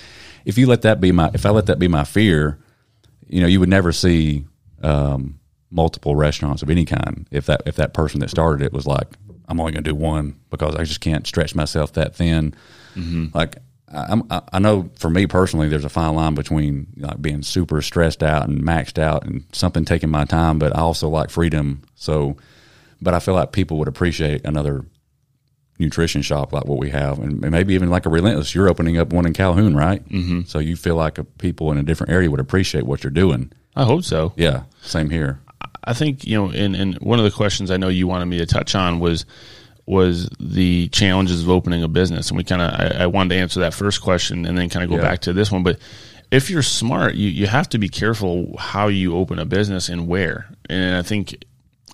if 0.45 0.57
you 0.57 0.67
let 0.67 0.83
that 0.83 1.01
be 1.01 1.11
my, 1.11 1.31
if 1.33 1.45
I 1.45 1.49
let 1.49 1.65
that 1.65 1.79
be 1.79 1.87
my 1.87 2.03
fear, 2.03 2.59
you 3.27 3.41
know, 3.41 3.47
you 3.47 3.59
would 3.59 3.67
never 3.67 3.91
see 3.91 4.45
um, 4.83 5.38
multiple 5.71 6.15
restaurants 6.15 6.63
of 6.63 6.69
any 6.69 6.85
kind 6.85 7.27
if 7.31 7.45
that 7.45 7.61
if 7.65 7.75
that 7.75 7.93
person 7.93 8.19
that 8.19 8.29
started 8.29 8.65
it 8.65 8.73
was 8.73 8.87
like, 8.87 9.07
I'm 9.47 9.59
only 9.59 9.71
going 9.71 9.83
to 9.83 9.89
do 9.89 9.95
one 9.95 10.39
because 10.49 10.75
I 10.75 10.83
just 10.83 11.01
can't 11.01 11.25
stretch 11.27 11.55
myself 11.55 11.93
that 11.93 12.15
thin. 12.15 12.53
Like 13.33 13.57
I, 13.91 14.05
I'm, 14.09 14.23
I 14.29 14.41
I 14.53 14.59
know 14.59 14.89
for 14.97 15.09
me 15.09 15.25
personally, 15.27 15.69
there's 15.69 15.85
a 15.85 15.89
fine 15.89 16.15
line 16.15 16.35
between 16.35 16.87
like 16.97 17.21
being 17.21 17.41
super 17.43 17.81
stressed 17.81 18.23
out 18.23 18.47
and 18.47 18.61
maxed 18.61 18.99
out 18.99 19.25
and 19.25 19.43
something 19.51 19.85
taking 19.85 20.09
my 20.09 20.25
time, 20.25 20.59
but 20.59 20.75
I 20.75 20.81
also 20.81 21.09
like 21.09 21.29
freedom. 21.29 21.83
So, 21.95 22.37
but 23.01 23.13
I 23.13 23.19
feel 23.19 23.33
like 23.33 23.51
people 23.51 23.77
would 23.77 23.87
appreciate 23.87 24.45
another 24.45 24.85
nutrition 25.79 26.21
shop 26.21 26.51
like 26.51 26.65
what 26.65 26.77
we 26.77 26.89
have, 26.89 27.19
and 27.19 27.39
maybe 27.39 27.73
even 27.73 27.89
like 27.89 28.05
a 28.05 28.09
relentless. 28.09 28.53
You're 28.53 28.69
opening 28.69 28.97
up 28.97 29.13
one 29.13 29.25
in 29.25 29.33
Calhoun, 29.33 29.75
right? 29.75 30.07
Mm-hmm. 30.09 30.41
So 30.43 30.59
you 30.59 30.75
feel 30.75 30.95
like 30.95 31.17
a, 31.17 31.23
people 31.23 31.71
in 31.71 31.77
a 31.77 31.83
different 31.83 32.11
area 32.11 32.29
would 32.29 32.41
appreciate 32.41 32.85
what 32.85 33.03
you're 33.03 33.11
doing. 33.11 33.51
I 33.75 33.85
hope 33.85 34.03
so. 34.03 34.33
Yeah, 34.35 34.63
same 34.81 35.09
here. 35.09 35.39
I 35.83 35.93
think 35.93 36.25
you 36.25 36.37
know, 36.37 36.51
and, 36.51 36.75
and 36.75 36.95
one 36.99 37.19
of 37.19 37.25
the 37.25 37.31
questions 37.31 37.71
I 37.71 37.77
know 37.77 37.87
you 37.87 38.07
wanted 38.07 38.25
me 38.25 38.39
to 38.39 38.45
touch 38.45 38.75
on 38.75 38.99
was 38.99 39.25
was 39.85 40.29
the 40.39 40.87
challenges 40.89 41.41
of 41.41 41.49
opening 41.49 41.81
a 41.81 41.87
business, 41.87 42.29
and 42.29 42.37
we 42.37 42.43
kind 42.43 42.61
of 42.61 42.71
I, 42.71 43.03
I, 43.03 43.07
wanted 43.07 43.29
to 43.29 43.41
answer 43.41 43.61
that 43.61 43.73
first 43.73 44.01
question 44.01 44.45
and 44.45 44.55
then 44.55 44.69
kind 44.69 44.83
of 44.83 44.89
go 44.89 44.97
yeah. 44.97 45.01
back 45.01 45.21
to 45.21 45.33
this 45.33 45.51
one. 45.51 45.63
But 45.63 45.79
if 46.31 46.49
you're 46.49 46.61
smart, 46.61 47.15
you 47.15 47.29
you 47.29 47.47
have 47.47 47.69
to 47.69 47.79
be 47.79 47.89
careful 47.89 48.55
how 48.57 48.87
you 48.87 49.15
open 49.15 49.39
a 49.39 49.45
business 49.45 49.89
and 49.89 50.07
where. 50.07 50.47
And 50.69 50.95
I 50.95 51.01
think 51.01 51.43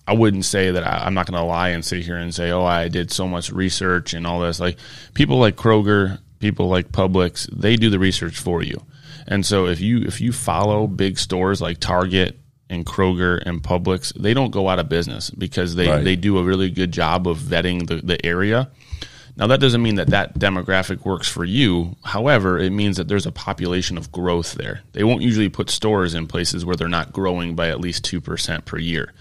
I 0.07 0.13
wouldn't 0.13 0.45
say 0.45 0.71
that 0.71 0.85
I, 0.85 1.07
am 1.07 1.13
not 1.13 1.25
going 1.25 1.39
to 1.39 1.45
lie 1.45 1.69
and 1.69 1.83
sit 1.83 2.03
here 2.03 2.17
and 2.17 2.33
say, 2.33 2.51
oh, 2.51 2.63
I 2.63 2.89
did 2.89 3.11
so 3.11 3.27
much 3.27 3.51
research 3.51 4.13
and 4.13 4.27
all 4.27 4.41
this. 4.41 4.59
Like 4.59 4.77
people 5.13 5.37
like 5.37 5.55
Kroger, 5.55 6.19
people 6.39 6.67
like 6.67 6.91
Publix, 6.91 7.49
they 7.51 7.75
do 7.75 7.89
the 7.89 7.99
research 7.99 8.37
for 8.37 8.61
you. 8.61 8.83
And 9.27 9.45
so 9.45 9.67
if 9.67 9.81
you 9.81 10.01
if 10.01 10.21
you 10.21 10.31
follow 10.31 10.85
big 10.85 11.17
stores 11.17 11.61
like 11.61 11.79
Target 11.79 12.37
and 12.69 12.85
Kroger 12.85 13.41
and 13.45 13.61
Publix, 13.61 14.13
they 14.13 14.33
don't 14.33 14.51
go 14.51 14.69
out 14.69 14.79
of 14.79 14.89
business 14.89 15.29
because 15.29 15.75
they, 15.75 15.87
right. 15.87 16.03
they 16.03 16.15
do 16.15 16.37
a 16.37 16.43
really 16.43 16.69
good 16.69 16.91
job 16.91 17.27
of 17.27 17.37
vetting 17.37 17.87
the, 17.87 17.97
the 17.97 18.23
area. 18.25 18.69
Now, 19.37 19.47
that 19.47 19.59
doesn't 19.59 19.81
mean 19.81 19.95
that 19.95 20.07
that 20.11 20.39
demographic 20.39 21.03
works 21.03 21.27
for 21.27 21.43
you. 21.43 21.97
However, 22.05 22.57
it 22.57 22.69
means 22.69 22.95
that 22.95 23.09
there's 23.09 23.25
a 23.25 23.33
population 23.33 23.97
of 23.97 24.11
growth 24.11 24.53
there. 24.53 24.81
They 24.93 25.03
won't 25.03 25.23
usually 25.23 25.49
put 25.49 25.69
stores 25.69 26.13
in 26.13 26.27
places 26.27 26.63
where 26.63 26.77
they're 26.77 26.87
not 26.87 27.11
growing 27.11 27.53
by 27.53 27.67
at 27.67 27.81
least 27.81 28.05
2% 28.05 28.63
per 28.63 28.77
year. 28.77 29.11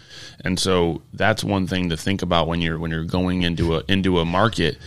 And 0.44 0.58
so 0.58 1.02
that's 1.12 1.42
one 1.42 1.66
thing 1.66 1.88
to 1.90 1.96
think 1.96 2.22
about 2.22 2.46
when 2.46 2.60
you're 2.60 2.78
when 2.78 2.92
you're 2.92 3.04
going 3.04 3.42
into 3.42 3.74
a 3.74 3.82
into 3.88 4.20
a 4.20 4.24
market. 4.24 4.78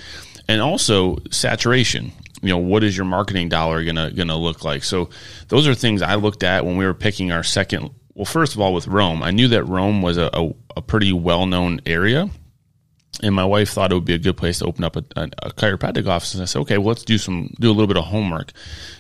And 0.48 0.62
also 0.62 1.18
saturation 1.30 2.14
you 2.42 2.50
know 2.50 2.58
what 2.58 2.84
is 2.84 2.96
your 2.96 3.06
marketing 3.06 3.50
dollar 3.50 3.84
gonna 3.84 4.12
gonna 4.12 4.38
look 4.38 4.64
like 4.64 4.84
so 4.84 5.10
those 5.48 5.68
are 5.68 5.74
things 5.74 6.04
i 6.04 6.14
looked 6.14 6.44
at 6.44 6.64
when 6.64 6.78
we 6.78 6.86
were 6.86 6.94
picking 6.94 7.32
our 7.32 7.44
second 7.44 7.90
well, 8.18 8.26
first 8.26 8.56
of 8.56 8.60
all, 8.60 8.74
with 8.74 8.88
Rome, 8.88 9.22
I 9.22 9.30
knew 9.30 9.48
that 9.50 9.66
Rome 9.66 10.02
was 10.02 10.18
a, 10.18 10.32
a, 10.34 10.52
a 10.78 10.82
pretty 10.82 11.14
well 11.14 11.46
known 11.46 11.82
area. 11.86 12.32
And 13.22 13.34
my 13.34 13.46
wife 13.46 13.70
thought 13.70 13.92
it 13.92 13.96
would 13.96 14.06
be 14.06 14.16
a 14.16 14.20
good 14.20 14.38
place 14.38 14.60
to 14.60 14.66
open 14.66 14.84
up 14.84 14.96
a, 14.96 15.04
a, 15.16 15.24
a, 15.44 15.52
chiropractic 15.52 16.08
office. 16.08 16.34
And 16.34 16.42
I 16.42 16.46
said, 16.46 16.60
okay, 16.62 16.78
well, 16.80 16.90
let's 16.90 17.04
do 17.04 17.20
some, 17.20 17.54
do 17.60 17.70
a 17.70 17.74
little 17.74 17.88
bit 17.88 17.98
of 17.98 18.06
homework. 18.06 18.54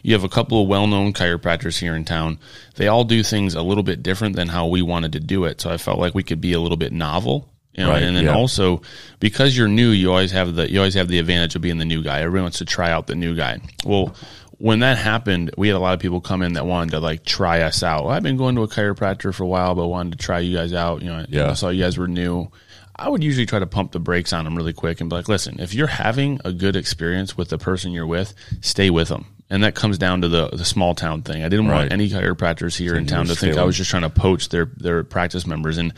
You 0.04 0.14
have 0.14 0.24
a 0.24 0.30
couple 0.30 0.62
of 0.62 0.68
well 0.68 0.86
known 0.86 1.14
chiropractors 1.14 1.80
here 1.80 1.96
in 1.96 2.06
town. 2.06 2.40
They 2.76 2.88
all 2.88 3.04
do 3.04 3.24
things 3.24 3.56
a 3.56 3.64
little 3.64 3.84
bit 3.84 4.04
different 4.04 4.36
than 4.36 4.50
how 4.50 4.68
we 4.68 4.84
wanted 4.84 5.14
to 5.14 5.20
do 5.20 5.46
it. 5.46 5.62
So 5.62 5.72
I 5.72 5.78
felt 5.78 6.00
like 6.00 6.14
we 6.14 6.24
could 6.24 6.40
be 6.40 6.54
a 6.54 6.60
little 6.60 6.78
bit 6.78 6.94
novel 6.94 7.50
you 7.78 7.84
know, 7.84 7.92
right, 7.92 8.02
and 8.02 8.18
then 8.18 8.26
yeah. 8.26 8.34
also 8.34 8.82
because 9.20 9.56
you're 9.56 9.68
new, 9.68 9.90
you 9.92 10.10
always 10.10 10.32
have 10.32 10.56
the 10.56 10.70
you 10.70 10.80
always 10.80 10.96
have 10.96 11.10
the 11.10 11.20
advantage 11.20 11.56
of 11.56 11.62
being 11.62 11.78
the 11.78 11.86
new 11.86 12.02
guy. 12.02 12.22
Everyone 12.22 12.46
wants 12.46 12.58
to 12.58 12.66
try 12.66 12.90
out 12.90 13.06
the 13.06 13.14
new 13.14 13.36
guy. 13.36 13.60
Well, 13.86 14.16
when 14.58 14.80
that 14.80 14.98
happened, 14.98 15.52
we 15.58 15.68
had 15.68 15.78
a 15.78 15.80
lot 15.80 15.94
of 15.94 16.00
people 16.00 16.20
come 16.20 16.42
in 16.42 16.54
that 16.54 16.66
wanted 16.66 16.92
to 16.92 17.00
like 17.00 17.24
try 17.24 17.62
us 17.62 17.84
out. 17.84 18.06
Well, 18.06 18.14
I've 18.14 18.24
been 18.24 18.38
going 18.38 18.56
to 18.56 18.64
a 18.64 18.68
chiropractor 18.68 19.34
for 19.34 19.44
a 19.44 19.48
while, 19.48 19.76
but 19.76 19.88
wanted 19.88 20.14
to 20.14 20.18
try 20.18 20.40
you 20.40 20.56
guys 20.56 20.74
out. 20.74 21.02
You 21.02 21.10
know, 21.10 21.26
yeah. 21.30 21.52
I 21.52 21.54
saw 21.54 21.70
you 21.70 21.84
guys 21.84 21.98
were 21.98 22.08
new. 22.08 22.52
I 22.96 23.10
would 23.10 23.24
usually 23.24 23.46
try 23.46 23.60
to 23.60 23.68
pump 23.68 23.92
the 23.92 24.00
brakes 24.00 24.34
on 24.34 24.46
them 24.46 24.56
really 24.56 24.74
quick 24.74 25.00
and 25.00 25.10
be 25.10 25.16
like, 25.16 25.28
listen, 25.28 25.60
if 25.60 25.76
you're 25.76 25.86
having 25.86 26.40
a 26.44 26.52
good 26.52 26.76
experience 26.76 27.38
with 27.38 27.50
the 27.50 27.60
person 27.60 27.92
you're 27.92 28.08
with, 28.08 28.34
stay 28.62 28.90
with 28.90 29.10
them. 29.10 29.28
And 29.52 29.64
that 29.64 29.76
comes 29.76 29.98
down 29.98 30.22
to 30.22 30.28
the 30.28 30.50
the 30.50 30.66
small 30.66 30.94
town 30.94 31.22
thing. 31.22 31.44
I 31.44 31.48
didn't 31.48 31.68
right. 31.68 31.78
want 31.78 31.94
any 31.94 32.10
chiropractors 32.10 32.76
here 32.76 32.94
so 32.94 32.98
in 32.98 33.06
town 33.06 33.28
to 33.28 33.36
think 33.36 33.58
I 33.58 33.64
was 33.64 33.78
just 33.78 33.90
trying 33.90 34.02
to 34.02 34.10
poach 34.10 34.50
their 34.50 34.66
their 34.76 35.04
practice 35.04 35.46
members. 35.46 35.78
And 35.78 35.94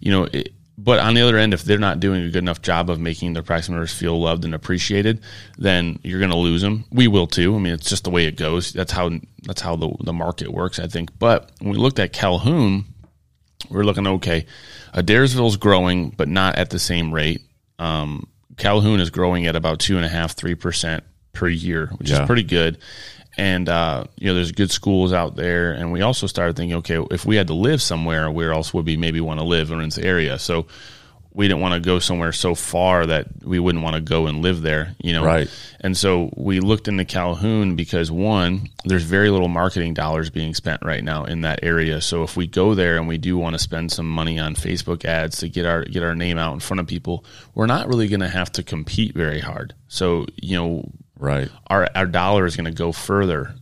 you 0.00 0.10
know, 0.10 0.24
it, 0.24 0.52
but 0.80 1.00
on 1.00 1.14
the 1.14 1.22
other 1.22 1.36
end, 1.36 1.52
if 1.52 1.64
they're 1.64 1.76
not 1.76 1.98
doing 1.98 2.22
a 2.22 2.30
good 2.30 2.38
enough 2.38 2.62
job 2.62 2.88
of 2.88 3.00
making 3.00 3.32
their 3.32 3.42
practice 3.42 3.68
members 3.68 3.92
feel 3.92 4.18
loved 4.18 4.44
and 4.44 4.54
appreciated, 4.54 5.20
then 5.58 5.98
you're 6.04 6.20
going 6.20 6.30
to 6.30 6.36
lose 6.36 6.62
them. 6.62 6.84
We 6.92 7.08
will 7.08 7.26
too. 7.26 7.56
I 7.56 7.58
mean, 7.58 7.72
it's 7.72 7.90
just 7.90 8.04
the 8.04 8.10
way 8.10 8.26
it 8.26 8.36
goes. 8.36 8.72
That's 8.72 8.92
how 8.92 9.10
that's 9.42 9.60
how 9.60 9.74
the 9.74 9.92
the 10.04 10.12
market 10.12 10.52
works, 10.52 10.78
I 10.78 10.86
think. 10.86 11.18
But 11.18 11.50
when 11.58 11.72
we 11.72 11.78
looked 11.78 11.98
at 11.98 12.12
Calhoun, 12.12 12.84
we're 13.68 13.82
looking 13.82 14.06
okay. 14.06 14.46
Adairsville's 14.94 15.56
growing, 15.56 16.10
but 16.10 16.28
not 16.28 16.54
at 16.54 16.70
the 16.70 16.78
same 16.78 17.12
rate. 17.12 17.42
Um, 17.80 18.28
Calhoun 18.56 19.00
is 19.00 19.10
growing 19.10 19.46
at 19.46 19.56
about 19.56 19.80
two 19.80 19.96
and 19.96 20.06
a 20.06 20.08
half, 20.08 20.36
three 20.36 20.54
percent 20.54 21.02
per 21.38 21.48
year, 21.48 21.86
which 21.98 22.10
yeah. 22.10 22.22
is 22.22 22.26
pretty 22.26 22.42
good. 22.42 22.78
And 23.36 23.68
uh, 23.68 24.04
you 24.16 24.26
know 24.26 24.34
there's 24.34 24.50
good 24.50 24.72
schools 24.72 25.12
out 25.12 25.36
there. 25.36 25.72
And 25.72 25.92
we 25.92 26.02
also 26.02 26.26
started 26.26 26.56
thinking 26.56 26.78
okay 26.78 26.98
if 27.12 27.24
we 27.24 27.36
had 27.36 27.46
to 27.46 27.54
live 27.54 27.80
somewhere 27.80 28.30
where 28.30 28.52
else 28.52 28.74
would 28.74 28.84
we 28.84 28.96
maybe 28.96 29.20
want 29.20 29.38
to 29.38 29.46
live 29.46 29.70
or 29.70 29.80
in 29.80 29.88
this 29.88 29.98
area? 29.98 30.38
So 30.38 30.66
we 31.38 31.46
didn't 31.46 31.60
want 31.60 31.74
to 31.74 31.80
go 31.80 32.00
somewhere 32.00 32.32
so 32.32 32.56
far 32.56 33.06
that 33.06 33.28
we 33.44 33.60
wouldn't 33.60 33.84
want 33.84 33.94
to 33.94 34.00
go 34.00 34.26
and 34.26 34.42
live 34.42 34.62
there 34.62 34.96
you 35.00 35.12
know? 35.12 35.24
Right. 35.24 35.48
And 35.80 35.96
so 35.96 36.30
we 36.36 36.58
looked 36.58 36.88
into 36.88 37.04
calhoun 37.04 37.76
because 37.76 38.10
one 38.10 38.70
there's 38.84 39.04
very 39.04 39.30
little 39.30 39.46
marketing 39.46 39.94
dollars 39.94 40.30
being 40.30 40.52
spent 40.52 40.84
right 40.84 41.04
now 41.04 41.24
in 41.24 41.42
that 41.42 41.60
area. 41.62 42.00
So 42.00 42.24
if 42.24 42.36
we 42.36 42.48
go 42.48 42.74
there 42.74 42.96
and 42.96 43.06
we 43.06 43.18
do 43.18 43.38
want 43.38 43.54
to 43.54 43.60
spend 43.60 43.92
some 43.92 44.08
money 44.10 44.40
on 44.40 44.56
facebook 44.56 45.04
ads 45.04 45.38
to 45.38 45.48
get 45.48 45.64
our 45.64 45.84
get 45.84 46.02
our 46.02 46.16
name 46.16 46.38
out 46.38 46.54
in 46.54 46.60
front 46.60 46.80
of 46.80 46.88
people 46.88 47.24
we're 47.54 47.66
not 47.66 47.86
really 47.86 48.08
going 48.08 48.20
to 48.20 48.28
have 48.28 48.50
to 48.52 48.64
compete 48.64 49.14
very 49.14 49.38
hard. 49.40 49.74
So 49.86 50.26
you 50.36 50.56
know 50.56 50.90
Right. 51.18 51.50
Our 51.66 51.88
our 51.94 52.06
dollar 52.06 52.46
is 52.46 52.56
going 52.56 52.66
to 52.66 52.70
go 52.70 52.92
further. 52.92 53.54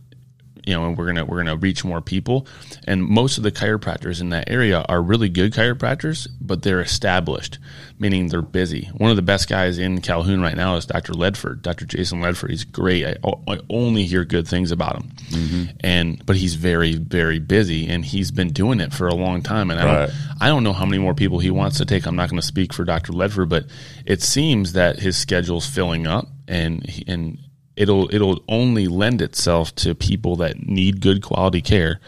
You 0.65 0.73
know, 0.73 0.85
and 0.85 0.97
we're 0.97 1.05
gonna 1.05 1.23
we're 1.23 1.37
gonna 1.37 1.55
reach 1.55 1.85
more 1.85 2.01
people. 2.01 2.45
And 2.85 3.01
most 3.01 3.37
of 3.37 3.43
the 3.45 3.53
chiropractors 3.53 4.19
in 4.19 4.31
that 4.31 4.49
area 4.49 4.83
are 4.89 5.01
really 5.01 5.29
good 5.29 5.53
chiropractors, 5.53 6.27
but 6.41 6.61
they're 6.61 6.81
established, 6.81 7.57
meaning 7.99 8.27
they're 8.27 8.41
busy. 8.41 8.89
One 8.97 9.09
of 9.09 9.15
the 9.15 9.21
best 9.21 9.47
guys 9.47 9.77
in 9.77 10.01
Calhoun 10.01 10.41
right 10.41 10.57
now 10.57 10.75
is 10.75 10.85
Dr. 10.85 11.13
Ledford, 11.13 11.61
Dr. 11.61 11.85
Jason 11.85 12.19
Ledford. 12.19 12.49
He's 12.49 12.65
great. 12.65 13.05
I, 13.05 13.15
I 13.47 13.59
only 13.69 14.03
hear 14.03 14.25
good 14.25 14.45
things 14.45 14.73
about 14.73 14.97
him. 14.97 15.11
Mm-hmm. 15.29 15.63
And 15.79 16.25
but 16.25 16.35
he's 16.35 16.55
very 16.55 16.95
very 16.95 17.39
busy, 17.39 17.87
and 17.87 18.03
he's 18.03 18.31
been 18.31 18.49
doing 18.49 18.81
it 18.81 18.91
for 18.91 19.07
a 19.07 19.15
long 19.15 19.41
time. 19.41 19.71
And 19.71 19.79
I 19.79 19.85
don't 19.85 20.11
I 20.41 20.47
don't 20.49 20.65
know 20.65 20.73
how 20.73 20.85
many 20.85 21.01
more 21.01 21.13
people 21.13 21.39
he 21.39 21.49
wants 21.49 21.77
to 21.77 21.85
take. 21.85 22.05
I'm 22.05 22.17
not 22.17 22.29
going 22.29 22.41
to 22.41 22.45
speak 22.45 22.73
for 22.73 22.83
Dr. 22.83 23.13
Ledford, 23.13 23.47
but 23.47 23.67
it 24.05 24.21
seems 24.21 24.73
that 24.73 24.99
his 24.99 25.15
schedule's 25.15 25.65
filling 25.65 26.07
up, 26.07 26.27
and 26.45 26.85
and 27.07 27.39
it'll 27.77 28.13
it'll 28.13 28.43
only 28.49 28.87
lend 28.87 29.21
itself 29.21 29.73
to 29.75 29.95
people 29.95 30.35
that 30.37 30.67
need 30.67 30.99
good 30.99 31.21
quality 31.21 31.61
care. 31.61 32.01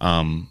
Um, 0.00 0.48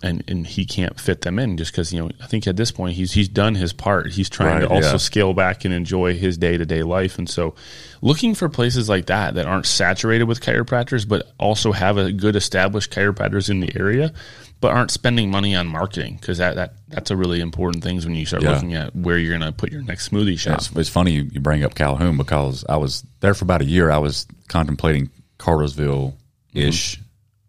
and, 0.00 0.22
and 0.28 0.46
he 0.46 0.64
can't 0.64 1.00
fit 1.00 1.22
them 1.22 1.40
in 1.40 1.56
just 1.56 1.72
because 1.72 1.92
you 1.92 1.98
know 1.98 2.10
I 2.22 2.26
think 2.28 2.46
at 2.46 2.56
this 2.56 2.70
point 2.70 2.94
he's 2.94 3.12
he's 3.12 3.28
done 3.28 3.56
his 3.56 3.72
part. 3.72 4.12
He's 4.12 4.30
trying 4.30 4.60
right, 4.60 4.68
to 4.68 4.68
also 4.68 4.92
yeah. 4.92 4.96
scale 4.98 5.34
back 5.34 5.64
and 5.64 5.74
enjoy 5.74 6.14
his 6.16 6.38
day 6.38 6.56
to 6.56 6.64
day 6.64 6.84
life, 6.84 7.18
and 7.18 7.28
so 7.28 7.56
looking 8.00 8.34
for 8.34 8.48
places 8.48 8.88
like 8.88 9.06
that 9.06 9.34
that 9.34 9.46
aren't 9.46 9.66
saturated 9.66 10.24
with 10.24 10.40
chiropractors, 10.40 11.08
but 11.08 11.32
also 11.38 11.72
have 11.72 11.96
a 11.96 12.12
good 12.12 12.36
established 12.36 12.92
chiropractors 12.92 13.50
in 13.50 13.58
the 13.58 13.72
area 13.76 14.12
but 14.60 14.72
aren't 14.72 14.90
spending 14.90 15.30
money 15.30 15.54
on 15.54 15.66
marketing 15.66 16.16
because 16.20 16.38
that, 16.38 16.56
that 16.56 16.74
that's 16.88 17.10
a 17.10 17.16
really 17.16 17.40
important 17.40 17.82
thing 17.84 18.00
when 18.00 18.14
you 18.14 18.26
start 18.26 18.42
yeah. 18.42 18.52
looking 18.52 18.74
at 18.74 18.94
where 18.94 19.16
you're 19.16 19.36
going 19.36 19.48
to 19.48 19.56
put 19.56 19.70
your 19.70 19.82
next 19.82 20.10
smoothie 20.10 20.38
shop. 20.38 20.58
It's, 20.58 20.70
it's 20.72 20.88
funny 20.88 21.12
you, 21.12 21.40
bring 21.40 21.62
up 21.62 21.74
Calhoun 21.74 22.16
because 22.16 22.64
I 22.68 22.76
was 22.76 23.04
there 23.20 23.34
for 23.34 23.44
about 23.44 23.62
a 23.62 23.66
year. 23.66 23.90
I 23.90 23.98
was 23.98 24.26
contemplating 24.48 25.10
Cartersville 25.38 26.16
ish, 26.52 27.00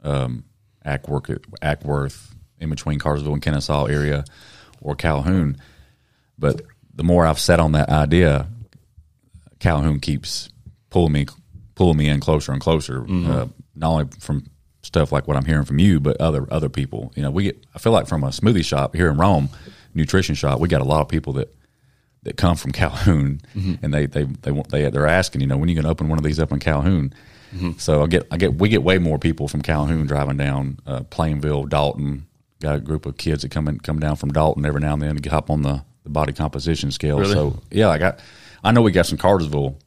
mm-hmm. 0.03 0.07
um, 0.07 0.43
Acworth, 0.85 2.33
in 2.59 2.69
between 2.69 2.99
Cartersville 2.99 3.33
and 3.33 3.41
Kennesaw 3.41 3.85
area, 3.85 4.23
or 4.81 4.95
Calhoun. 4.95 5.57
But 6.37 6.61
the 6.93 7.03
more 7.03 7.25
I've 7.25 7.39
sat 7.39 7.59
on 7.59 7.71
that 7.71 7.89
idea, 7.89 8.47
Calhoun 9.59 9.99
keeps 9.99 10.49
pulling 10.89 11.13
me 11.13 11.27
pulling 11.75 11.97
me 11.97 12.09
in 12.09 12.19
closer 12.19 12.51
and 12.51 12.61
closer. 12.61 13.01
Mm-hmm. 13.01 13.31
Uh, 13.31 13.45
not 13.75 13.89
only 13.89 14.05
from 14.19 14.45
stuff 14.81 15.11
like 15.11 15.27
what 15.27 15.37
I'm 15.37 15.45
hearing 15.45 15.65
from 15.65 15.79
you, 15.79 15.99
but 15.99 16.19
other 16.19 16.47
other 16.51 16.69
people. 16.69 17.11
You 17.15 17.23
know, 17.23 17.31
we 17.31 17.43
get. 17.43 17.65
I 17.75 17.79
feel 17.79 17.91
like 17.91 18.07
from 18.07 18.23
a 18.23 18.29
smoothie 18.29 18.65
shop 18.65 18.95
here 18.95 19.09
in 19.09 19.17
Rome, 19.17 19.49
nutrition 19.93 20.35
shop, 20.35 20.59
we 20.59 20.67
got 20.67 20.81
a 20.81 20.85
lot 20.85 21.01
of 21.01 21.09
people 21.09 21.33
that 21.33 21.55
that 22.23 22.37
come 22.37 22.55
from 22.55 22.71
Calhoun, 22.73 23.41
mm-hmm. 23.55 23.83
and 23.83 23.93
they 23.93 24.05
they 24.05 24.23
they 24.23 24.51
they 24.69 24.89
they're 24.89 25.07
asking, 25.07 25.41
you 25.41 25.47
know, 25.47 25.57
when 25.57 25.67
are 25.69 25.71
you 25.71 25.75
going 25.75 25.85
to 25.85 25.91
open 25.91 26.09
one 26.09 26.17
of 26.17 26.23
these 26.23 26.39
up 26.39 26.51
in 26.51 26.59
Calhoun? 26.59 27.13
Mm-hmm. 27.53 27.71
So 27.77 28.03
I 28.03 28.07
get 28.07 28.27
I 28.31 28.37
get 28.37 28.55
we 28.55 28.69
get 28.69 28.83
way 28.83 28.97
more 28.97 29.17
people 29.17 29.47
from 29.47 29.61
Calhoun 29.61 30.05
driving 30.05 30.37
down 30.37 30.79
uh, 30.85 31.01
Plainville, 31.03 31.65
Dalton. 31.65 32.25
Got 32.61 32.75
a 32.75 32.79
group 32.81 33.05
of 33.05 33.15
kids 33.15 33.43
that 33.43 33.51
come 33.51 33.69
in, 33.69 33.79
come 33.79 33.99
down 33.99 34.17
from 34.17 34.33
Dalton 34.33 34.65
every 34.65 34.81
now 34.81 34.93
and 34.93 35.01
then 35.01 35.15
to 35.15 35.29
hop 35.29 35.49
on 35.49 35.61
the, 35.61 35.81
the 36.03 36.09
body 36.09 36.33
composition 36.33 36.91
scale. 36.91 37.17
Really? 37.17 37.33
So 37.33 37.61
yeah, 37.71 37.87
like 37.87 38.01
I 38.01 38.15
I 38.63 38.71
know 38.71 38.81
we 38.81 38.91
got 38.91 39.05
some 39.05 39.17
Cartersville 39.17 39.77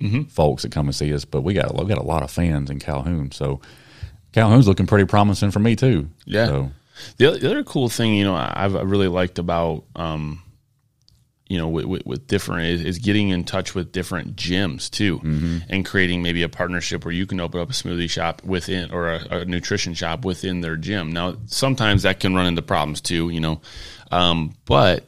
mm-hmm. 0.00 0.22
folks 0.24 0.62
that 0.62 0.72
come 0.72 0.86
and 0.86 0.94
see 0.94 1.12
us, 1.12 1.24
but 1.24 1.42
we 1.42 1.54
got 1.54 1.74
we 1.74 1.86
got 1.86 1.98
a 1.98 2.02
lot 2.02 2.22
of 2.22 2.30
fans 2.30 2.70
in 2.70 2.78
Calhoun. 2.78 3.32
So 3.32 3.60
Calhoun's 4.32 4.68
looking 4.68 4.86
pretty 4.86 5.06
promising 5.06 5.50
for 5.50 5.58
me 5.58 5.76
too. 5.76 6.08
Yeah. 6.24 6.46
So. 6.46 6.70
The, 7.16 7.26
other, 7.26 7.38
the 7.38 7.50
other 7.50 7.64
cool 7.64 7.88
thing, 7.88 8.14
you 8.14 8.24
know, 8.24 8.34
I've 8.34 8.74
really 8.74 9.08
liked 9.08 9.38
about, 9.38 9.84
um, 9.96 10.42
you 11.48 11.58
know, 11.58 11.68
with, 11.68 11.86
with, 11.86 12.06
with 12.06 12.26
different 12.26 12.66
is, 12.66 12.84
is, 12.84 12.98
getting 12.98 13.30
in 13.30 13.44
touch 13.44 13.74
with 13.74 13.90
different 13.90 14.36
gyms 14.36 14.88
too, 14.90 15.18
mm-hmm. 15.18 15.58
and 15.68 15.84
creating 15.84 16.22
maybe 16.22 16.42
a 16.42 16.48
partnership 16.48 17.04
where 17.04 17.12
you 17.12 17.26
can 17.26 17.40
open 17.40 17.60
up 17.60 17.70
a 17.70 17.72
smoothie 17.72 18.08
shop 18.08 18.42
within 18.44 18.90
or 18.92 19.14
a, 19.14 19.26
a, 19.30 19.44
nutrition 19.44 19.94
shop 19.94 20.24
within 20.24 20.60
their 20.60 20.76
gym. 20.76 21.10
Now, 21.10 21.36
sometimes 21.46 22.02
that 22.02 22.20
can 22.20 22.34
run 22.34 22.46
into 22.46 22.62
problems 22.62 23.00
too, 23.00 23.30
you 23.30 23.40
know, 23.40 23.60
um, 24.12 24.54
but 24.64 25.06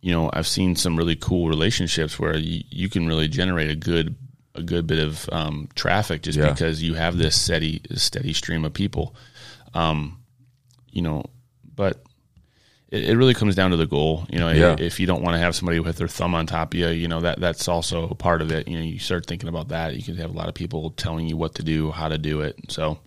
you 0.00 0.10
know, 0.10 0.30
I've 0.32 0.48
seen 0.48 0.74
some 0.74 0.96
really 0.96 1.14
cool 1.14 1.48
relationships 1.48 2.18
where 2.18 2.36
you, 2.36 2.64
you 2.70 2.88
can 2.88 3.06
really 3.06 3.28
generate 3.28 3.70
a 3.70 3.76
good 3.76 4.16
a 4.54 4.62
good 4.62 4.86
bit 4.86 4.98
of 4.98 5.28
um, 5.32 5.68
traffic 5.74 6.22
just 6.22 6.38
yeah. 6.38 6.50
because 6.50 6.82
you 6.82 6.94
have 6.94 7.16
this 7.16 7.40
steady 7.40 7.80
steady 7.94 8.32
stream 8.32 8.64
of 8.64 8.72
people. 8.74 9.14
Um, 9.74 10.18
you 10.90 11.00
know, 11.02 11.24
but 11.74 12.02
it, 12.90 13.08
it 13.08 13.16
really 13.16 13.32
comes 13.32 13.54
down 13.54 13.70
to 13.70 13.76
the 13.78 13.86
goal. 13.86 14.26
You 14.30 14.38
know, 14.38 14.50
Yeah. 14.50 14.76
if 14.78 15.00
you 15.00 15.06
don't 15.06 15.22
want 15.22 15.34
to 15.34 15.38
have 15.38 15.54
somebody 15.56 15.80
with 15.80 15.96
their 15.96 16.08
thumb 16.08 16.34
on 16.34 16.46
top 16.46 16.74
of 16.74 16.78
you, 16.80 16.88
you 16.88 17.08
know 17.08 17.20
that 17.20 17.40
that's 17.40 17.66
also 17.68 18.08
a 18.08 18.14
part 18.14 18.42
of 18.42 18.50
it. 18.52 18.68
You 18.68 18.78
know, 18.78 18.84
you 18.84 18.98
start 18.98 19.26
thinking 19.26 19.48
about 19.48 19.68
that. 19.68 19.96
You 19.96 20.02
can 20.02 20.16
have 20.16 20.30
a 20.30 20.36
lot 20.36 20.48
of 20.48 20.54
people 20.54 20.90
telling 20.90 21.26
you 21.26 21.36
what 21.36 21.54
to 21.54 21.62
do, 21.62 21.90
how 21.90 22.08
to 22.08 22.18
do 22.18 22.42
it. 22.42 22.56
So 22.68 22.98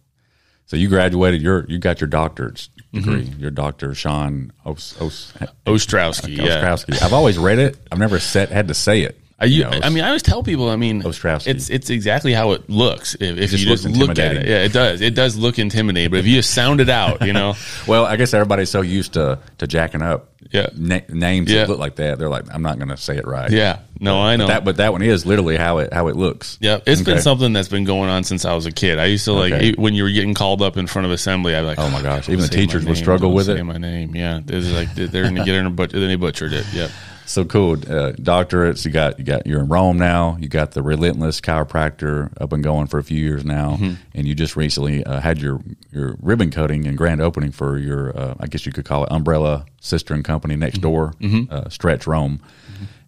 So 0.66 0.78
you 0.78 0.90
graduated. 0.90 1.44
Your 1.44 1.66
you 1.70 1.78
got 1.78 2.02
your 2.02 2.08
doctorate 2.08 2.68
degree. 2.92 3.32
Your 3.38 3.52
doctor 3.52 3.94
Sean 3.94 4.52
Os, 4.66 5.00
Os, 5.00 5.32
Ostrowski, 5.68 6.38
yeah. 6.38 6.64
Ostrowski. 6.64 7.00
I've 7.04 7.14
always 7.14 7.38
read 7.38 7.60
it. 7.60 7.78
I've 7.92 8.00
never 8.00 8.18
said 8.20 8.50
had 8.50 8.68
to 8.70 8.74
say 8.74 9.02
it. 9.02 9.20
I, 9.38 9.46
you, 9.46 9.66
I 9.66 9.90
mean, 9.90 10.02
I 10.02 10.08
always 10.08 10.24
tell 10.24 10.44
people. 10.44 10.70
I 10.70 10.78
mean, 10.78 11.02
Ostrowski. 11.04 11.48
it's 11.48 11.70
it's 11.70 11.90
exactly 11.90 12.32
how 12.32 12.52
it 12.52 12.70
looks. 12.70 13.16
If, 13.16 13.38
if 13.38 13.50
just 13.52 13.64
you 13.64 13.70
just 13.70 13.86
look 13.86 14.18
at 14.18 14.38
it, 14.38 14.48
yeah, 14.48 14.64
it 14.64 14.72
does. 14.72 15.02
It 15.02 15.14
does 15.14 15.36
look 15.36 15.60
intimidating. 15.60 16.10
But 16.10 16.20
if 16.20 16.26
you 16.26 16.36
just 16.36 16.54
sound 16.54 16.80
it 16.80 16.88
out, 16.90 17.22
you 17.22 17.34
know, 17.34 17.54
Well, 17.88 18.06
I 18.06 18.16
guess 18.16 18.34
everybody's 18.34 18.70
so 18.70 18.80
used 18.82 19.14
to 19.14 19.40
to 19.58 19.68
jacking 19.68 20.02
up 20.02 20.30
Yeah. 20.52 20.70
na- 20.74 21.02
names 21.10 21.52
Yeah. 21.52 21.62
that 21.66 21.70
look 21.70 21.80
like 21.80 21.98
that. 21.98 22.18
They're 22.18 22.30
like, 22.30 22.46
I'm 22.50 22.62
not 22.62 22.78
going 22.78 22.88
to 22.88 22.96
say 22.98 23.18
it 23.18 23.28
right. 23.28 23.52
yeah, 23.52 23.80
no, 24.00 24.22
I 24.22 24.38
know. 24.38 24.48
That, 24.48 24.64
but 24.64 24.78
that 24.78 24.94
one 24.94 25.02
is 25.02 25.26
literally 25.26 25.58
how 25.58 25.80
it 25.80 25.92
how 25.92 26.08
it 26.08 26.16
looks. 26.16 26.58
Yeah, 26.62 26.80
it's 26.86 27.02
been 27.02 27.20
something 27.22 27.52
that's 27.52 27.68
been 27.68 27.84
going 27.84 28.10
on 28.10 28.24
since 28.24 28.46
I 28.46 28.54
was 28.54 28.66
a 28.66 28.72
kid. 28.72 29.00
I 29.00 29.06
used 29.08 29.26
to 29.26 29.34
like 29.34 29.52
Okay. 29.52 29.74
when 29.74 29.96
you 29.96 30.04
were 30.04 30.12
getting 30.12 30.34
called 30.34 30.62
up 30.62 30.78
in 30.78 30.88
front 30.88 31.08
of 31.08 31.12
assembly. 31.12 31.56
I'd 31.56 31.60
like, 31.62 31.78
Oh 31.78 31.90
my 31.90 32.00
ah, 32.00 32.04
gosh, 32.04 32.30
even 32.30 32.40
the 32.40 32.48
teachers 32.48 32.86
would 32.86 32.96
struggle 32.96 33.34
with 33.34 33.48
say 33.48 33.60
it. 33.60 33.64
My 33.66 33.78
name, 33.78 34.16
yeah, 34.16 34.40
this 34.42 34.64
is 34.64 34.72
like 34.74 34.96
they're 34.96 35.24
going 35.24 35.36
to 35.36 35.44
get 35.44 35.56
in, 35.56 35.76
but 35.76 35.90
then 35.92 36.08
they 36.08 36.16
butchered 36.16 36.54
it. 36.54 36.66
Yep. 36.72 36.90
So 37.28 37.44
cool. 37.44 37.74
Uh, 37.74 38.14
doctorates. 38.14 38.86
You 38.86 38.92
got 38.92 39.18
you 39.20 39.26
got 39.26 39.48
you're 39.48 39.60
in 39.60 39.68
Rome 39.68 39.98
now. 39.98 40.38
You 40.40 40.48
got 40.48 40.72
the 40.72 40.84
Relentless 40.84 41.42
Chiropractor 41.42 42.32
up 42.40 42.54
and 42.54 42.64
going 42.64 42.88
for 42.88 43.00
a 43.00 43.04
few 43.04 43.20
years 43.20 43.44
now, 43.44 43.78
Mm-hmm. 43.78 43.94
and 44.14 44.28
you 44.28 44.36
just 44.36 44.56
recently 44.56 45.04
uh, 45.04 45.20
had 45.20 45.40
your 45.42 45.60
your 45.92 46.18
ribbon 46.22 46.52
cutting 46.52 46.86
and 46.88 46.98
grand 46.98 47.22
opening 47.22 47.52
for 47.52 47.78
your 47.80 48.16
uh, 48.18 48.36
I 48.40 48.48
guess 48.48 48.66
you 48.66 48.72
could 48.72 48.86
call 48.86 49.04
it 49.06 49.12
umbrella 49.12 49.66
sister 49.82 50.14
and 50.14 50.24
company 50.24 50.54
Mm-hmm. 50.54 50.60
next 50.62 50.80
door, 50.80 51.14
uh, 51.50 51.70
Stretch 51.70 52.06
Rome. 52.08 52.40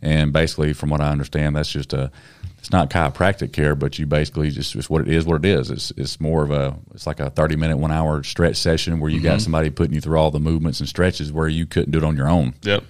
And 0.01 0.31
basically, 0.31 0.73
from 0.73 0.89
what 0.89 1.01
I 1.01 1.09
understand, 1.09 1.55
that's 1.55 1.71
just 1.71 1.93
a 1.93 2.11
it's 2.59 2.71
not 2.71 2.89
chiropractic 2.89 3.53
care, 3.53 3.75
but 3.75 3.97
you 3.99 4.05
basically 4.07 4.49
just 4.49 4.75
it's 4.75 4.89
what 4.89 5.01
it 5.01 5.07
is. 5.09 5.25
What 5.25 5.43
it 5.43 5.45
is. 5.45 5.69
It's 5.71 5.91
it's 5.97 6.19
more 6.19 6.43
of 6.43 6.51
a 6.51 6.75
it's 6.93 7.05
like 7.07 7.19
a 7.19 7.29
thirty 7.29 7.55
minute, 7.55 7.77
one 7.77 7.91
hour 7.91 8.23
stretch 8.23 8.57
session 8.57 8.99
where 8.99 9.09
you 9.11 9.17
Mm-hmm. 9.17 9.25
got 9.27 9.41
somebody 9.41 9.69
putting 9.69 9.93
you 9.93 10.01
through 10.01 10.17
all 10.17 10.31
the 10.31 10.39
movements 10.39 10.79
and 10.79 10.89
stretches 10.89 11.31
where 11.31 11.47
you 11.47 11.65
couldn't 11.65 11.91
do 11.91 11.97
it 11.99 12.03
on 12.03 12.15
your 12.17 12.27
own. 12.29 12.53
Yep. 12.63 12.83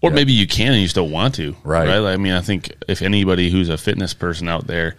Or 0.00 0.10
maybe 0.10 0.32
you 0.32 0.46
can 0.46 0.72
and 0.72 0.82
you 0.82 0.88
still 0.88 1.08
want 1.08 1.36
to. 1.36 1.56
Right. 1.64 1.88
I 1.88 2.16
mean, 2.16 2.32
I 2.32 2.40
think 2.40 2.72
if 2.88 3.02
anybody 3.02 3.50
who's 3.50 3.68
a 3.68 3.78
fitness 3.78 4.14
person 4.14 4.48
out 4.48 4.66
there, 4.66 4.96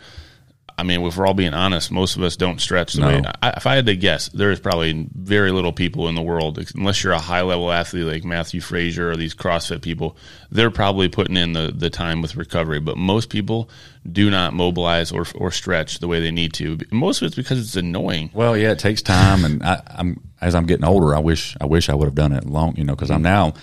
I 0.77 0.84
mean, 0.84 1.05
if 1.05 1.17
we're 1.17 1.27
all 1.27 1.34
being 1.34 1.53
honest, 1.53 1.91
most 1.91 2.15
of 2.15 2.23
us 2.23 2.36
don't 2.36 2.59
stretch 2.59 2.93
the 2.93 3.01
No. 3.01 3.07
way. 3.07 3.21
I, 3.41 3.49
if 3.51 3.67
I 3.67 3.75
had 3.75 3.86
to 3.86 3.95
guess, 3.95 4.29
there 4.29 4.51
is 4.51 4.59
probably 4.59 5.07
very 5.13 5.51
little 5.51 5.71
people 5.71 6.07
in 6.07 6.15
the 6.15 6.21
world, 6.21 6.57
unless 6.75 7.03
you're 7.03 7.13
a 7.13 7.19
high 7.19 7.41
level 7.41 7.71
athlete 7.71 8.05
like 8.05 8.23
Mathew 8.23 8.59
Fraser 8.59 9.11
or 9.11 9.15
these 9.15 9.36
CrossFit 9.36 9.81
people, 9.81 10.17
they're 10.51 10.71
probably 10.71 11.09
putting 11.09 11.38
in 11.38 11.53
the, 11.53 11.71
the 11.75 11.89
time 11.89 12.21
with 12.21 12.36
recovery. 12.36 12.79
But 12.79 12.97
most 12.97 13.29
people 13.29 13.69
do 14.11 14.31
not 14.31 14.53
mobilize 14.53 15.11
or, 15.11 15.25
or 15.36 15.51
stretch 15.51 15.99
the 15.99 16.07
way 16.07 16.19
they 16.19 16.31
need 16.31 16.53
to. 16.53 16.79
Most 16.91 17.21
of 17.21 17.27
it's 17.27 17.36
because 17.36 17.59
it's 17.59 17.75
annoying. 17.75 18.31
Well, 18.34 18.57
yeah, 18.57 18.71
it 18.71 18.79
takes 18.79 19.01
time, 19.01 19.45
and 19.45 19.63
I, 19.63 19.81
I'm 19.86 20.21
as 20.41 20.55
I'm 20.55 20.65
getting 20.65 20.86
older, 20.86 21.15
I 21.15 21.19
wish 21.19 21.55
I 21.61 21.65
wish 21.65 21.88
I 21.88 21.93
would 21.93 22.05
have 22.05 22.15
done 22.15 22.34
it 22.34 22.45
long, 22.45 22.75
you 22.77 22.84
know, 22.84 22.95
because 22.95 23.11
I'm 23.11 23.17
mm-hmm. 23.17 23.23
now 23.23 23.53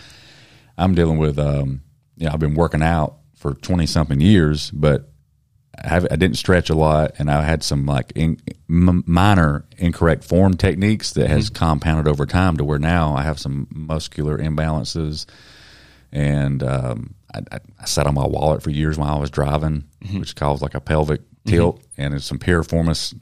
I'm 0.81 0.95
dealing 0.95 1.19
with, 1.19 1.39
um, 1.39 1.83
you 2.17 2.27
know, 2.27 2.33
I've 2.33 2.41
been 2.41 2.55
working 2.55 2.83
out 2.83 3.17
for 3.35 3.55
twenty 3.55 3.87
something 3.87 4.21
years, 4.21 4.71
but 4.71 5.11
I, 5.83 5.89
have, 5.89 6.05
I 6.11 6.17
didn't 6.17 6.37
stretch 6.37 6.69
a 6.71 6.75
lot, 6.75 7.13
and 7.19 7.31
I 7.31 7.43
had 7.43 7.63
some 7.63 7.87
like 7.87 8.13
in, 8.15 8.41
m- 8.69 9.05
minor 9.07 9.65
incorrect 9.79 10.25
form 10.25 10.55
techniques 10.57 11.13
that 11.13 11.29
has 11.29 11.49
compounded 11.51 12.09
over 12.09 12.27
time 12.27 12.57
to 12.57 12.65
where 12.65 12.79
now 12.79 13.15
I 13.15 13.23
have 13.23 13.39
some 13.39 13.67
muscular 13.71 14.37
imbalances, 14.39 15.27
and 16.13 16.63
um, 16.63 17.15
I, 17.33 17.41
I, 17.53 17.59
I 17.79 17.85
sat 17.85 18.07
on 18.07 18.15
my 18.15 18.27
wallet 18.27 18.63
for 18.63 18.71
years 18.71 18.99
while 18.99 19.15
I 19.17 19.19
was 19.21 19.31
driving, 19.31 19.85
which 20.19 20.35
caused 20.37 20.63
like 20.63 20.75
a 20.75 20.81
pelvic 20.81 21.21
tilt, 21.47 21.83
and 21.97 22.15
it's 22.15 22.27
some 22.27 22.39
piriformis 22.39 23.15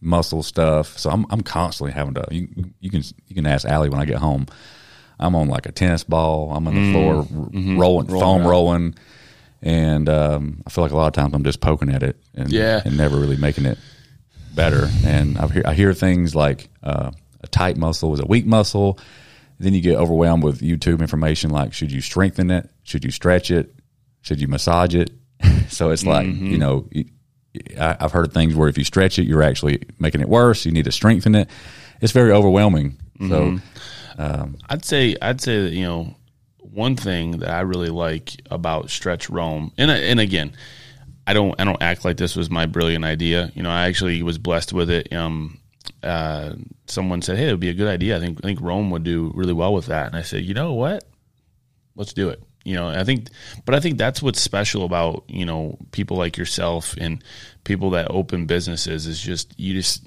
muscle 0.00 0.42
stuff. 0.42 0.96
So 0.98 1.10
I'm 1.10 1.26
I'm 1.30 1.42
constantly 1.42 1.92
having 1.92 2.14
to. 2.14 2.24
You, 2.30 2.48
you 2.80 2.90
can 2.90 3.02
you 3.26 3.34
can 3.34 3.46
ask 3.46 3.66
Allie 3.66 3.88
when 3.90 4.00
I 4.00 4.04
get 4.04 4.18
home. 4.18 4.46
I'm 5.18 5.34
on 5.34 5.48
like 5.48 5.66
a 5.66 5.72
tennis 5.72 6.04
ball. 6.04 6.52
I'm 6.54 6.66
on 6.68 6.74
the 6.74 6.92
floor 6.92 7.14
r- 7.16 7.78
rolling, 7.78 8.06
foam 8.08 8.46
rolling, 8.46 8.94
and 9.62 10.08
um, 10.08 10.62
I 10.66 10.70
feel 10.70 10.82
like 10.84 10.92
a 10.92 10.96
lot 10.96 11.06
of 11.06 11.12
times 11.14 11.34
I'm 11.34 11.44
just 11.44 11.60
poking 11.60 11.88
at 11.90 12.02
it 12.02 12.16
and, 12.34 12.50
Yeah. 12.52 12.82
and 12.84 12.96
never 12.96 13.16
really 13.18 13.36
making 13.36 13.64
it 13.66 13.78
better. 14.54 14.88
And 15.04 15.38
I 15.38 15.46
hear 15.48 15.62
I 15.66 15.74
hear 15.74 15.94
things 15.94 16.34
like 16.34 16.68
uh, 16.82 17.10
a 17.42 17.46
tight 17.48 17.76
muscle 17.76 18.12
is 18.14 18.20
a 18.20 18.26
weak 18.26 18.46
muscle. 18.46 18.98
Then 19.58 19.72
you 19.72 19.80
get 19.80 19.96
overwhelmed 19.96 20.44
with 20.44 20.60
YouTube 20.60 21.00
information 21.00 21.50
like 21.50 21.72
should 21.72 21.90
you 21.90 22.00
strengthen 22.02 22.50
it? 22.50 22.68
Should 22.82 23.04
you 23.04 23.10
stretch 23.10 23.50
it? 23.50 23.74
Should 24.20 24.40
you 24.40 24.48
massage 24.48 24.94
it? 24.94 25.10
so 25.68 25.90
it's 25.90 26.04
like 26.04 26.26
you 26.26 26.58
know. 26.58 26.88
I- 27.80 27.96
I've 28.00 28.12
heard 28.12 28.34
things 28.34 28.54
where 28.54 28.68
if 28.68 28.76
you 28.76 28.84
stretch 28.84 29.18
it, 29.18 29.24
you're 29.26 29.42
actually 29.42 29.80
making 29.98 30.20
it 30.20 30.28
worse. 30.28 30.66
You 30.66 30.72
need 30.72 30.84
to 30.84 30.92
strengthen 30.92 31.34
it. 31.34 31.48
It's 32.02 32.12
very 32.12 32.30
overwhelming. 32.30 32.98
So 33.30 33.58
I'd 34.68 34.84
say 34.84 35.16
I'd 35.20 35.40
say 35.40 35.62
that 35.62 35.72
you 35.72 35.84
know 35.84 36.14
one 36.58 36.96
thing 36.96 37.38
that 37.38 37.50
I 37.50 37.60
really 37.60 37.90
like 37.90 38.40
about 38.50 38.90
Stretch 38.90 39.30
Rome, 39.30 39.72
and 39.78 39.90
and 39.90 40.20
again, 40.20 40.52
I 41.26 41.32
don't 41.32 41.58
I 41.60 41.64
don't 41.64 41.82
act 41.82 42.04
like 42.04 42.16
this 42.16 42.36
was 42.36 42.50
my 42.50 42.66
brilliant 42.66 43.04
idea. 43.04 43.50
You 43.54 43.62
know, 43.62 43.70
I 43.70 43.86
actually 43.88 44.22
was 44.22 44.38
blessed 44.38 44.72
with 44.72 44.90
it. 44.90 45.12
Um, 45.12 45.58
uh, 46.02 46.54
someone 46.86 47.22
said, 47.22 47.36
"Hey, 47.38 47.48
it 47.48 47.50
would 47.52 47.60
be 47.60 47.68
a 47.68 47.74
good 47.74 47.88
idea. 47.88 48.16
I 48.16 48.20
think 48.20 48.38
I 48.42 48.46
think 48.46 48.60
Rome 48.60 48.90
would 48.90 49.04
do 49.04 49.32
really 49.34 49.52
well 49.52 49.74
with 49.74 49.86
that." 49.86 50.06
And 50.06 50.16
I 50.16 50.22
said, 50.22 50.44
"You 50.44 50.54
know 50.54 50.74
what? 50.74 51.04
Let's 51.94 52.12
do 52.12 52.28
it." 52.28 52.42
You 52.64 52.74
know, 52.74 52.88
I 52.88 53.04
think, 53.04 53.28
but 53.64 53.76
I 53.76 53.80
think 53.80 53.96
that's 53.96 54.20
what's 54.20 54.40
special 54.40 54.84
about 54.84 55.24
you 55.28 55.44
know 55.44 55.78
people 55.92 56.16
like 56.16 56.36
yourself 56.36 56.96
and 56.98 57.22
people 57.64 57.90
that 57.90 58.10
open 58.10 58.46
businesses 58.46 59.06
is 59.06 59.20
just 59.20 59.58
you 59.58 59.74
just 59.74 60.06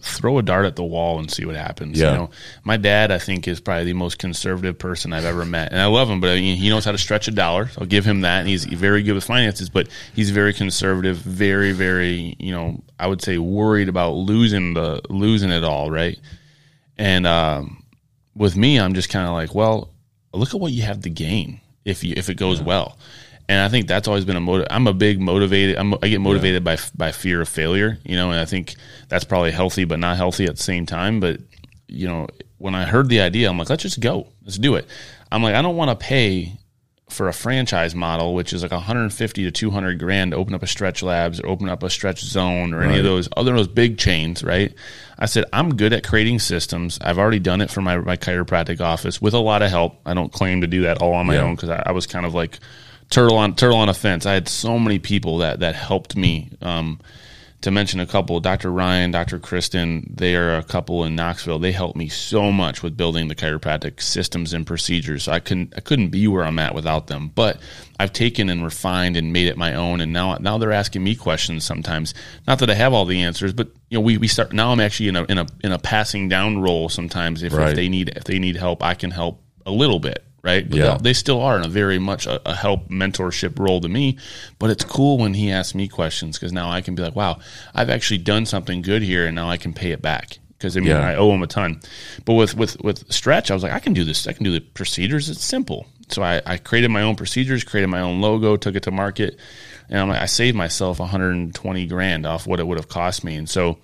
throw 0.00 0.38
a 0.38 0.42
dart 0.42 0.64
at 0.64 0.76
the 0.76 0.84
wall 0.84 1.18
and 1.18 1.30
see 1.30 1.44
what 1.44 1.56
happens. 1.56 1.98
Yeah. 1.98 2.12
You 2.12 2.16
know, 2.18 2.30
my 2.64 2.76
dad, 2.76 3.10
I 3.10 3.18
think, 3.18 3.48
is 3.48 3.60
probably 3.60 3.84
the 3.84 3.92
most 3.94 4.18
conservative 4.18 4.78
person 4.78 5.12
I've 5.12 5.24
ever 5.24 5.44
met, 5.44 5.72
and 5.72 5.80
I 5.80 5.86
love 5.86 6.08
him. 6.08 6.20
But 6.20 6.30
I 6.30 6.36
mean, 6.36 6.56
he 6.56 6.68
knows 6.68 6.84
how 6.84 6.92
to 6.92 6.98
stretch 6.98 7.28
a 7.28 7.30
dollar. 7.30 7.70
I'll 7.78 7.86
give 7.86 8.04
him 8.04 8.20
that, 8.22 8.40
and 8.40 8.48
he's 8.48 8.64
very 8.64 9.02
good 9.02 9.14
with 9.14 9.24
finances. 9.24 9.68
But 9.68 9.88
he's 10.14 10.30
very 10.30 10.52
conservative, 10.52 11.16
very, 11.18 11.72
very, 11.72 12.36
you 12.38 12.52
know, 12.52 12.82
I 12.98 13.06
would 13.06 13.22
say 13.22 13.38
worried 13.38 13.88
about 13.88 14.12
losing 14.12 14.74
the 14.74 15.00
losing 15.08 15.50
it 15.50 15.64
all, 15.64 15.90
right? 15.90 16.18
And 16.96 17.26
um, 17.26 17.82
with 18.34 18.56
me, 18.56 18.78
I'm 18.78 18.94
just 18.94 19.08
kind 19.08 19.26
of 19.26 19.32
like, 19.32 19.54
well, 19.54 19.90
look 20.32 20.54
at 20.54 20.60
what 20.60 20.72
you 20.72 20.82
have 20.82 21.00
to 21.02 21.10
gain 21.10 21.60
if 21.84 22.04
you 22.04 22.14
if 22.16 22.28
it 22.28 22.36
goes 22.36 22.62
well. 22.62 22.98
And 23.48 23.60
I 23.60 23.68
think 23.68 23.88
that's 23.88 24.06
always 24.08 24.24
been 24.26 24.36
a 24.36 24.40
motive. 24.40 24.66
I'm 24.70 24.86
a 24.86 24.92
big 24.92 25.20
motivated. 25.20 25.76
I'm, 25.76 25.94
I 26.02 26.08
get 26.08 26.20
motivated 26.20 26.64
by 26.64 26.76
by 26.96 27.12
fear 27.12 27.40
of 27.40 27.48
failure, 27.48 27.98
you 28.04 28.14
know, 28.16 28.30
and 28.30 28.38
I 28.38 28.44
think 28.44 28.74
that's 29.08 29.24
probably 29.24 29.52
healthy, 29.52 29.84
but 29.84 29.98
not 29.98 30.16
healthy 30.18 30.44
at 30.44 30.56
the 30.56 30.62
same 30.62 30.84
time. 30.84 31.18
But 31.20 31.40
you 31.86 32.06
know, 32.08 32.26
when 32.58 32.74
I 32.74 32.84
heard 32.84 33.08
the 33.08 33.20
idea, 33.20 33.48
I'm 33.48 33.56
like, 33.58 33.70
let's 33.70 33.82
just 33.82 34.00
go, 34.00 34.26
let's 34.44 34.58
do 34.58 34.74
it. 34.74 34.86
I'm 35.32 35.42
like, 35.42 35.54
I 35.54 35.62
don't 35.62 35.76
want 35.76 35.90
to 35.90 35.96
pay 35.96 36.52
for 37.08 37.26
a 37.28 37.32
franchise 37.32 37.94
model, 37.94 38.34
which 38.34 38.52
is 38.52 38.60
like 38.60 38.70
150 38.70 39.44
to 39.44 39.50
200 39.50 39.98
grand 39.98 40.32
to 40.32 40.36
open 40.36 40.52
up 40.54 40.62
a 40.62 40.66
stretch 40.66 41.02
labs 41.02 41.40
or 41.40 41.46
open 41.48 41.70
up 41.70 41.82
a 41.82 41.88
stretch 41.88 42.20
zone 42.20 42.74
or 42.74 42.82
any 42.82 42.98
of 42.98 43.04
those 43.04 43.30
other 43.34 43.54
those 43.56 43.66
big 43.66 43.96
chains, 43.96 44.44
right? 44.44 44.74
I 45.18 45.24
said, 45.24 45.46
I'm 45.54 45.74
good 45.74 45.94
at 45.94 46.06
creating 46.06 46.40
systems. 46.40 46.98
I've 47.00 47.16
already 47.18 47.38
done 47.38 47.62
it 47.62 47.70
for 47.70 47.80
my, 47.80 47.96
my 47.96 48.18
chiropractic 48.18 48.82
office 48.82 49.22
with 49.22 49.32
a 49.32 49.38
lot 49.38 49.62
of 49.62 49.70
help. 49.70 49.96
I 50.04 50.12
don't 50.12 50.30
claim 50.30 50.60
to 50.60 50.66
do 50.66 50.82
that 50.82 51.00
all 51.00 51.14
on 51.14 51.24
my 51.26 51.36
Yeah. 51.36 51.44
own 51.44 51.54
because 51.54 51.70
I, 51.70 51.82
I 51.86 51.92
was 51.92 52.06
kind 52.06 52.26
of 52.26 52.34
like 52.34 52.58
turtle 53.10 53.36
on 53.36 53.54
turtle 53.54 53.78
on 53.78 53.88
a 53.88 53.94
fence. 53.94 54.26
I 54.26 54.34
had 54.34 54.48
so 54.48 54.78
many 54.78 54.98
people 54.98 55.38
that 55.38 55.60
that 55.60 55.74
helped 55.74 56.16
me. 56.16 56.50
Um, 56.62 57.00
to 57.60 57.72
mention 57.72 57.98
a 57.98 58.06
couple, 58.06 58.38
Dr. 58.38 58.70
Ryan, 58.70 59.10
Dr. 59.10 59.40
Kristen, 59.40 60.14
they 60.16 60.36
are 60.36 60.58
a 60.58 60.62
couple 60.62 61.02
in 61.02 61.16
Knoxville. 61.16 61.58
They 61.58 61.72
helped 61.72 61.96
me 61.96 62.08
so 62.08 62.52
much 62.52 62.84
with 62.84 62.96
building 62.96 63.26
the 63.26 63.34
chiropractic 63.34 64.00
systems 64.00 64.52
and 64.52 64.64
procedures. 64.64 65.24
So 65.24 65.32
I 65.32 65.40
couldn't 65.40 65.74
I 65.76 65.80
couldn't 65.80 66.10
be 66.10 66.28
where 66.28 66.44
I'm 66.44 66.60
at 66.60 66.72
without 66.72 67.08
them. 67.08 67.32
But 67.34 67.58
I've 67.98 68.12
taken 68.12 68.48
and 68.48 68.62
refined 68.62 69.16
and 69.16 69.32
made 69.32 69.48
it 69.48 69.56
my 69.56 69.74
own. 69.74 70.00
And 70.00 70.12
now 70.12 70.36
now 70.36 70.56
they're 70.58 70.70
asking 70.70 71.02
me 71.02 71.16
questions 71.16 71.64
sometimes. 71.64 72.14
Not 72.46 72.60
that 72.60 72.70
I 72.70 72.74
have 72.74 72.92
all 72.92 73.04
the 73.06 73.22
answers, 73.22 73.52
but 73.52 73.68
you 73.90 73.98
know 73.98 74.02
we, 74.02 74.18
we 74.18 74.28
start 74.28 74.52
now. 74.52 74.70
I'm 74.70 74.78
actually 74.78 75.08
in 75.08 75.16
a 75.16 75.24
in 75.24 75.38
a 75.38 75.46
in 75.64 75.72
a 75.72 75.80
passing 75.80 76.28
down 76.28 76.60
role 76.60 76.88
sometimes. 76.88 77.42
If, 77.42 77.52
Right. 77.52 77.70
if 77.70 77.74
they 77.74 77.88
need 77.88 78.10
if 78.10 78.22
they 78.22 78.38
need 78.38 78.54
help, 78.54 78.84
I 78.84 78.94
can 78.94 79.10
help 79.10 79.42
a 79.66 79.72
little 79.72 79.98
bit. 79.98 80.24
Right, 80.40 80.68
but 80.68 80.78
Yeah. 80.78 80.98
they'll- 81.00 81.14
still 81.14 81.40
are 81.42 81.58
in 81.58 81.64
a 81.64 81.68
very 81.68 81.98
much 81.98 82.26
a, 82.26 82.40
a 82.48 82.54
help 82.54 82.88
mentorship 82.88 83.58
role 83.58 83.80
to 83.80 83.88
me. 83.88 84.16
But 84.60 84.70
it's 84.70 84.84
cool 84.84 85.18
when 85.18 85.34
he 85.34 85.50
asks 85.50 85.74
me 85.74 85.88
questions 85.88 86.38
because 86.38 86.52
now 86.52 86.70
I 86.70 86.80
can 86.80 86.94
be 86.94 87.02
like, 87.02 87.16
wow, 87.16 87.38
I've 87.74 87.90
actually 87.90 88.18
done 88.18 88.46
something 88.46 88.80
good 88.82 89.02
here, 89.02 89.26
and 89.26 89.34
now 89.34 89.50
I 89.50 89.56
can 89.56 89.72
pay 89.72 89.90
it 89.90 90.00
back 90.00 90.38
because 90.56 90.76
I 90.76 90.80
mean 90.80 90.90
Yeah. 90.90 91.00
I 91.06 91.16
owe 91.16 91.32
him 91.34 91.42
a 91.42 91.48
ton. 91.48 91.80
But 92.24 92.34
with 92.34 92.56
with 92.56 92.80
with 92.82 93.12
stretch, 93.12 93.50
I 93.50 93.54
was 93.54 93.62
like, 93.64 93.72
I 93.72 93.80
can 93.80 93.94
do 93.94 94.04
this. 94.04 94.26
I 94.28 94.32
can 94.32 94.44
do 94.44 94.52
the 94.52 94.60
procedures. 94.60 95.28
It's 95.28 95.44
simple. 95.44 95.86
So 96.10 96.22
I, 96.22 96.40
I 96.46 96.56
created 96.56 96.90
my 96.90 97.02
own 97.02 97.16
procedures, 97.16 97.64
created 97.64 97.88
my 97.88 98.00
own 98.00 98.20
logo, 98.20 98.56
took 98.56 98.76
it 98.76 98.84
to 98.84 98.90
market, 98.92 99.38
and 99.90 99.98
I'm 99.98 100.08
like, 100.08 100.22
I 100.22 100.26
saved 100.26 100.56
myself 100.56 101.00
120 101.00 101.86
grand 101.86 102.24
off 102.26 102.46
what 102.46 102.60
it 102.60 102.66
would 102.66 102.78
have 102.78 102.88
cost 102.88 103.24
me. 103.24 103.34
And 103.34 103.50
so, 103.50 103.78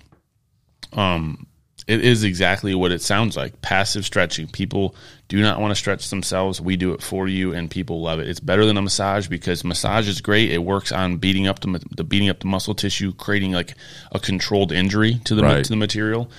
um, 0.92 1.46
It 1.87 2.03
is 2.03 2.24
exactly 2.24 2.74
what 2.74 2.93
it 2.93 3.03
sounds 3.03 3.37
like. 3.37 3.61
Passive 3.61 4.07
stretching. 4.07 4.49
People 4.49 4.95
do 5.28 5.43
not 5.43 5.61
want 5.61 5.70
to 5.70 5.74
stretch 5.74 6.09
themselves. 6.09 6.59
We 6.61 6.76
do 6.76 6.93
it 6.95 7.03
for 7.03 7.28
you, 7.28 7.53
and 7.53 7.70
people 7.70 8.01
love 8.01 8.20
it. 8.20 8.28
It's 8.28 8.41
better 8.41 8.64
than 8.64 8.78
a 8.78 8.82
massage 8.82 9.28
because 9.28 9.64
massage 9.64 10.09
is 10.09 10.22
great. 10.22 10.51
It 10.51 10.64
works 10.64 10.93
on 10.93 11.18
beating 11.18 11.47
up 11.47 11.61
the, 11.61 11.85
the 11.95 12.05
beating 12.05 12.30
up 12.30 12.41
the 12.41 12.47
muscle 12.47 12.74
tissue, 12.74 13.12
creating 13.12 13.53
like 13.53 13.74
a 14.12 14.18
controlled 14.18 14.72
injury 14.72 15.20
to 15.24 15.35
the 15.35 15.43
Right. 15.43 15.62
to 15.64 15.70
the 15.70 15.76
material, 15.76 16.30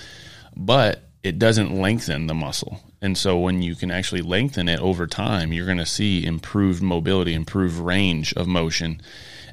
but 0.56 1.04
it 1.22 1.38
doesn't 1.38 1.80
lengthen 1.80 2.28
the 2.28 2.34
muscle. 2.34 2.82
And 3.02 3.16
so 3.18 3.38
when 3.38 3.62
you 3.62 3.76
can 3.76 3.92
actually 3.92 4.22
lengthen 4.22 4.68
it 4.68 4.80
over 4.80 5.06
time, 5.06 5.54
you're 5.54 5.66
going 5.66 5.78
to 5.78 5.86
see 5.86 6.26
improved 6.26 6.82
mobility, 6.82 7.34
improved 7.36 7.78
range 7.78 8.34
of 8.34 8.48
motion. 8.48 9.00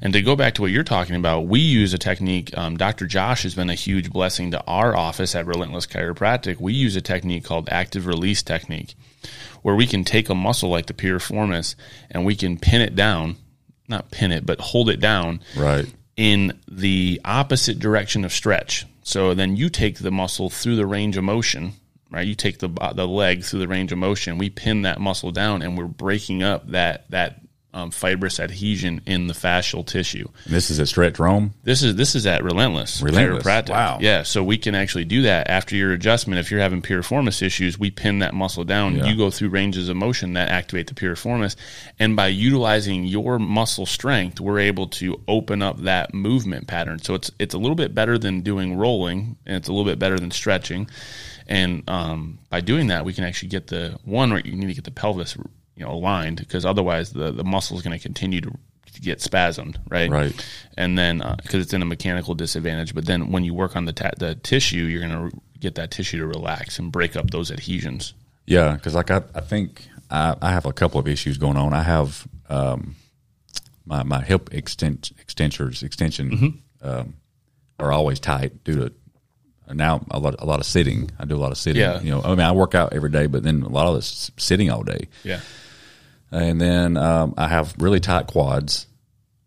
And 0.05 0.12
to 0.14 0.20
go 0.20 0.34
back 0.34 0.55
to 0.55 0.62
what 0.62 0.72
you're 0.72 0.82
talking 0.82 1.14
about, 1.14 1.46
we 1.46 1.61
use 1.61 1.94
a 1.94 1.98
technique. 1.98 2.50
Um, 2.59 2.76
Dr. 2.76 3.07
Josh 3.07 3.44
has 3.44 3.55
been 3.55 3.70
a 3.70 3.74
huge 3.74 4.11
blessing 4.11 4.50
to 4.50 4.62
our 4.66 4.96
office 4.96 5.36
at 5.36 5.46
Relentless 5.46 5.86
Chiropractic. 5.86 6.59
We 6.61 6.72
use 6.72 6.96
a 6.96 7.00
technique 7.00 7.44
called 7.44 7.68
active 7.70 8.07
release 8.09 8.42
technique, 8.42 8.94
where 9.62 9.76
we 9.76 9.86
can 9.86 10.03
take 10.03 10.28
a 10.28 10.34
muscle 10.34 10.68
like 10.70 10.86
the 10.86 10.92
piriformis 10.92 11.76
and 12.11 12.24
we 12.24 12.34
can 12.34 12.59
pin 12.59 12.80
it 12.80 12.96
down, 12.96 13.36
not 13.86 14.11
pin 14.11 14.32
it, 14.32 14.44
but 14.44 14.61
hold 14.61 14.90
it 14.90 14.98
down 14.98 15.40
Right. 15.57 15.86
in 16.16 16.59
the 16.68 17.20
opposite 17.24 17.78
direction 17.78 18.24
of 18.24 18.32
stretch. 18.32 18.86
So 19.05 19.34
then 19.34 19.55
you 19.57 19.68
take 19.68 19.98
the 19.98 20.11
muscle 20.11 20.50
through 20.50 20.76
the 20.76 20.86
range 20.86 21.16
of 21.16 21.22
motion, 21.22 21.74
right? 22.11 22.26
You 22.26 22.34
take 22.34 22.59
the 22.59 22.68
the 22.94 23.07
leg 23.07 23.44
through 23.44 23.61
the 23.61 23.68
range 23.68 23.92
of 23.92 23.98
motion. 23.98 24.36
We 24.36 24.50
pin 24.50 24.82
that 24.82 25.00
muscle 25.00 25.30
down, 25.30 25.62
and 25.62 25.78
we're 25.78 25.86
breaking 25.86 26.42
up 26.42 26.68
that 26.70 27.09
that 27.11 27.40
um, 27.74 27.90
fibrous 27.90 28.38
adhesion 28.38 29.00
in 29.06 29.26
the 29.26 29.34
fascial 29.34 29.86
tissue. 29.86 30.28
And 30.44 30.54
this 30.54 30.70
is 30.70 30.78
at 30.78 30.88
Stretch 30.88 31.18
Rome. 31.18 31.54
This 31.62 31.82
is 31.82 31.96
this 31.96 32.14
is 32.14 32.26
at 32.26 32.44
Relentless, 32.44 33.00
Relentless. 33.00 33.44
Chiropractic. 33.44 33.70
Wow. 33.70 33.98
Yeah, 34.00 34.22
so 34.24 34.44
we 34.44 34.58
can 34.58 34.74
actually 34.74 35.04
do 35.04 35.22
that 35.22 35.48
after 35.48 35.74
your 35.74 35.92
adjustment. 35.92 36.38
If 36.38 36.50
you're 36.50 36.60
having 36.60 36.82
piriformis 36.82 37.42
issues, 37.42 37.78
we 37.78 37.90
pin 37.90 38.18
that 38.18 38.34
muscle 38.34 38.64
down. 38.64 38.96
Yeah. 38.96 39.06
You 39.06 39.16
go 39.16 39.30
through 39.30 39.48
ranges 39.50 39.88
of 39.88 39.96
motion 39.96 40.34
that 40.34 40.50
activate 40.50 40.88
the 40.88 40.94
piriformis, 40.94 41.56
and 41.98 42.14
by 42.14 42.26
utilizing 42.28 43.04
your 43.04 43.38
muscle 43.38 43.86
strength, 43.86 44.40
we're 44.40 44.60
able 44.60 44.88
to 44.88 45.20
open 45.26 45.62
up 45.62 45.78
that 45.78 46.12
movement 46.12 46.66
pattern. 46.66 46.98
So 46.98 47.14
it's 47.14 47.30
it's 47.38 47.54
a 47.54 47.58
little 47.58 47.76
bit 47.76 47.94
better 47.94 48.18
than 48.18 48.42
doing 48.42 48.76
rolling, 48.76 49.36
and 49.46 49.56
it's 49.56 49.68
a 49.68 49.72
little 49.72 49.90
bit 49.90 49.98
better 49.98 50.18
than 50.18 50.30
stretching. 50.30 50.88
And 51.46 51.88
um, 51.88 52.38
by 52.50 52.60
doing 52.60 52.88
that, 52.88 53.04
we 53.04 53.12
can 53.12 53.24
actually 53.24 53.48
get 53.48 53.66
the 53.68 53.98
one. 54.04 54.30
Right, 54.30 54.44
you 54.44 54.54
need 54.56 54.68
to 54.68 54.74
get 54.74 54.84
the 54.84 54.90
pelvis, 54.90 55.36
you 55.76 55.84
know, 55.84 55.92
aligned 55.92 56.38
because 56.38 56.64
otherwise 56.64 57.12
the 57.12 57.32
the 57.32 57.44
muscle 57.44 57.76
is 57.76 57.82
going 57.82 57.96
to 57.96 58.02
continue 58.02 58.40
to 58.40 58.52
get 59.00 59.18
spasmed, 59.18 59.76
right? 59.88 60.10
Right. 60.10 60.46
And 60.76 60.98
then 60.98 61.22
because 61.42 61.64
it's 61.64 61.72
in 61.72 61.82
a 61.82 61.86
mechanical 61.86 62.34
disadvantage, 62.34 62.94
but 62.94 63.06
then 63.06 63.30
when 63.30 63.44
you 63.44 63.54
work 63.54 63.76
on 63.76 63.84
the 63.84 63.92
ta- 63.92 64.10
the 64.18 64.34
tissue, 64.34 64.84
you're 64.84 65.06
going 65.06 65.30
to 65.30 65.36
get 65.58 65.76
that 65.76 65.90
tissue 65.90 66.18
to 66.18 66.26
relax 66.26 66.78
and 66.78 66.92
break 66.92 67.16
up 67.16 67.30
those 67.30 67.50
adhesions. 67.50 68.14
Yeah, 68.46 68.74
because 68.74 68.94
like 68.94 69.10
I, 69.10 69.22
I 69.34 69.40
think 69.40 69.88
I, 70.10 70.36
I 70.42 70.50
have 70.50 70.66
a 70.66 70.72
couple 70.72 71.00
of 71.00 71.08
issues 71.08 71.38
going 71.38 71.56
on. 71.56 71.72
I 71.72 71.82
have 71.82 72.26
um, 72.48 72.96
my 73.86 74.02
my 74.02 74.20
hip 74.20 74.52
extent 74.52 75.12
extensors 75.24 75.82
extension 75.82 76.62
um, 76.82 77.14
are 77.78 77.92
always 77.92 78.20
tight 78.20 78.64
due 78.64 78.76
to 78.76 78.92
now 79.74 80.04
a 80.10 80.18
lot 80.18 80.34
a 80.38 80.44
lot 80.44 80.60
of 80.60 80.66
sitting. 80.66 81.10
I 81.18 81.24
do 81.24 81.36
a 81.36 81.38
lot 81.38 81.52
of 81.52 81.58
sitting. 81.58 81.80
Yeah. 81.80 82.00
You 82.00 82.10
know, 82.10 82.22
I 82.22 82.30
mean, 82.30 82.40
I 82.40 82.52
work 82.52 82.74
out 82.74 82.92
every 82.92 83.10
day, 83.10 83.26
but 83.26 83.42
then 83.42 83.62
a 83.62 83.68
lot 83.68 83.86
of 83.86 83.94
this 83.94 84.30
sitting 84.36 84.70
all 84.70 84.82
day. 84.82 85.08
Yeah. 85.24 85.40
And 86.33 86.61
then 86.61 86.97
um, 86.97 87.35
I 87.37 87.47
have 87.49 87.74
really 87.78 88.01
tight 88.01 88.26
quads, 88.26 88.87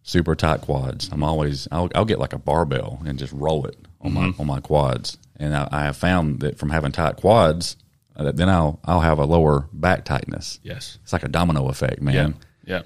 super 0.04 0.36
tight 0.36 0.62
quads. 0.62 1.10
I'm 1.12 1.24
always 1.24 1.68
I'll, 1.72 1.90
I'll 1.96 2.06
get 2.06 2.20
like 2.20 2.34
a 2.34 2.38
barbell 2.40 3.02
and 3.06 3.18
just 3.20 3.34
roll 3.34 3.66
it 3.66 3.76
on 4.02 4.14
my 4.14 4.32
on 4.40 4.46
my 4.48 4.60
quads. 4.62 5.18
And 5.38 5.56
I, 5.56 5.68
I 5.72 5.82
have 5.86 5.98
found 5.98 6.42
that 6.42 6.58
from 6.60 6.70
having 6.70 6.92
tight 6.92 7.18
quads, 7.18 7.76
uh, 8.16 8.24
that 8.26 8.38
then 8.38 8.50
I'll 8.50 8.80
I'll 8.86 9.02
have 9.02 9.18
a 9.20 9.26
lower 9.26 9.68
back 9.74 10.06
tightness. 10.06 10.60
Yes. 10.64 11.00
It's 11.04 11.12
like 11.12 11.24
a 11.24 11.28
domino 11.28 11.68
effect, 11.70 12.02
man. 12.02 12.36
Yeah. 12.66 12.84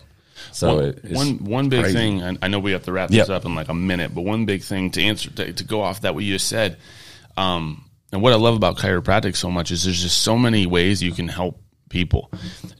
So 0.54 0.76
one, 0.76 0.86
it- 0.86 1.00
it's 1.04 1.14
one 1.14 1.44
one 1.44 1.70
big 1.70 1.82
crazy. 1.82 1.98
thing, 1.98 2.22
and 2.22 2.38
I 2.42 2.48
know 2.48 2.60
we 2.60 2.72
have 2.72 2.84
to 2.86 2.94
wrap 2.94 3.12
Yep. 3.12 3.28
this 3.28 3.30
up 3.30 3.44
in 3.46 3.54
like 3.54 3.68
a 3.68 3.74
minute, 3.74 4.16
but 4.16 4.22
one 4.22 4.46
big 4.46 4.64
thing 4.64 4.90
to 4.92 5.02
answer 5.04 5.30
to, 5.32 5.52
to 5.52 5.64
go 5.66 5.82
off 5.82 6.02
that 6.02 6.16
what 6.16 6.24
you 6.24 6.34
just 6.36 6.48
said, 6.48 6.78
um, 7.36 7.84
and 8.14 8.22
what 8.22 8.32
I 8.32 8.38
love 8.38 8.56
about 8.56 8.78
chiropractic 8.78 9.36
so 9.36 9.52
much 9.52 9.72
is 9.72 9.84
there's 9.84 10.02
just 10.02 10.22
so 10.22 10.38
many 10.38 10.66
ways 10.66 11.04
you 11.04 11.12
can 11.12 11.28
help 11.28 11.62
people, 11.90 12.32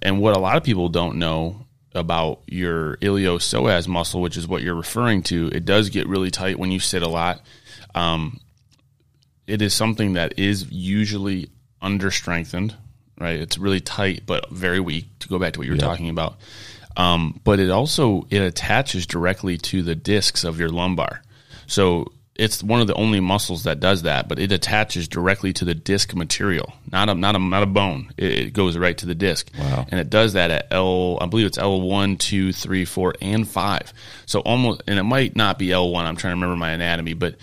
and 0.02 0.22
what 0.22 0.36
a 0.36 0.40
lot 0.40 0.58
of 0.58 0.64
people 0.64 0.90
don't 0.90 1.18
know 1.18 1.66
about 1.94 2.42
your 2.48 2.98
iliopsoas 2.98 3.88
muscle, 3.88 4.22
which 4.22 4.38
is 4.38 4.48
what 4.48 4.62
you're 4.62 4.76
referring 4.76 5.24
to, 5.24 5.50
it 5.54 5.66
does 5.66 5.90
get 5.90 6.08
really 6.08 6.30
tight 6.30 6.60
when 6.60 6.72
you 6.72 6.80
sit 6.80 7.02
a 7.02 7.08
lot. 7.08 7.42
Um, 7.96 8.40
it 9.48 9.62
is 9.62 9.74
something 9.74 10.14
that 10.14 10.38
is 10.38 10.72
usually 10.72 11.50
under 11.82 12.12
strengthened, 12.12 12.76
right? 13.20 13.40
It's 13.40 13.58
really 13.58 13.80
tight 13.80 14.24
but 14.26 14.50
very 14.52 14.80
weak. 14.80 15.08
To 15.20 15.28
go 15.28 15.40
back 15.40 15.54
to 15.54 15.60
what 15.60 15.66
you 15.66 15.74
were 15.74 15.80
talking 15.80 16.10
about, 16.10 16.38
um, 16.96 17.40
but 17.44 17.60
it 17.60 17.70
also 17.70 18.28
it 18.30 18.42
attaches 18.42 19.08
directly 19.08 19.58
to 19.58 19.82
the 19.82 19.96
discs 19.96 20.44
of 20.44 20.60
your 20.60 20.70
lumbar. 20.70 21.24
So 21.66 22.12
it's 22.40 22.64
one 22.64 22.82
of 22.82 22.88
the 22.88 22.94
only 22.96 23.20
muscles 23.20 23.64
that 23.64 23.80
does 23.80 24.04
that, 24.04 24.28
but 24.30 24.40
it 24.40 24.52
attaches 24.52 25.08
directly 25.08 25.52
to 25.54 25.66
the 25.66 25.76
disc 25.76 26.16
material, 26.16 26.74
not 26.92 27.10
a 27.10 27.14
not 27.14 27.36
a 27.36 27.40
not 27.40 27.64
a 27.64 27.68
bone. 27.68 28.12
It, 28.18 28.32
it 28.32 28.54
goes 28.54 28.78
right 28.78 28.98
to 28.98 29.06
the 29.06 29.14
disc, 29.16 29.52
Wow. 29.60 29.86
and 29.92 30.00
it 30.00 30.10
does 30.10 30.34
that 30.34 30.50
at 30.50 30.68
L. 30.72 31.18
I 31.22 31.26
believe 31.28 31.46
it's 31.46 31.58
L 31.58 31.82
one, 31.82 32.18
two, 32.18 32.54
three, 32.54 32.86
four, 32.86 33.14
and 33.22 33.48
five. 33.48 33.94
So 34.26 34.40
almost, 34.40 34.82
and 34.88 34.98
it 34.98 35.04
might 35.04 35.36
not 35.36 35.60
be 35.60 35.72
L 35.72 35.90
one. 35.92 36.06
I'm 36.06 36.16
trying 36.16 36.32
to 36.32 36.36
remember 36.36 36.56
my 36.56 36.72
anatomy, 36.72 37.14
but 37.14 37.36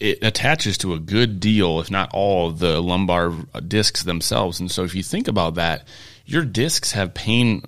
it 0.00 0.18
attaches 0.22 0.78
to 0.78 0.94
a 0.94 0.98
good 0.98 1.38
deal, 1.38 1.78
if 1.80 1.90
not 1.90 2.10
all, 2.12 2.50
the 2.50 2.80
lumbar 2.80 3.32
discs 3.66 4.02
themselves. 4.02 4.58
And 4.58 4.70
so, 4.70 4.84
if 4.84 4.94
you 4.94 5.02
think 5.02 5.28
about 5.28 5.54
that, 5.54 5.86
your 6.26 6.44
discs 6.44 6.92
have 6.92 7.14
pain 7.14 7.62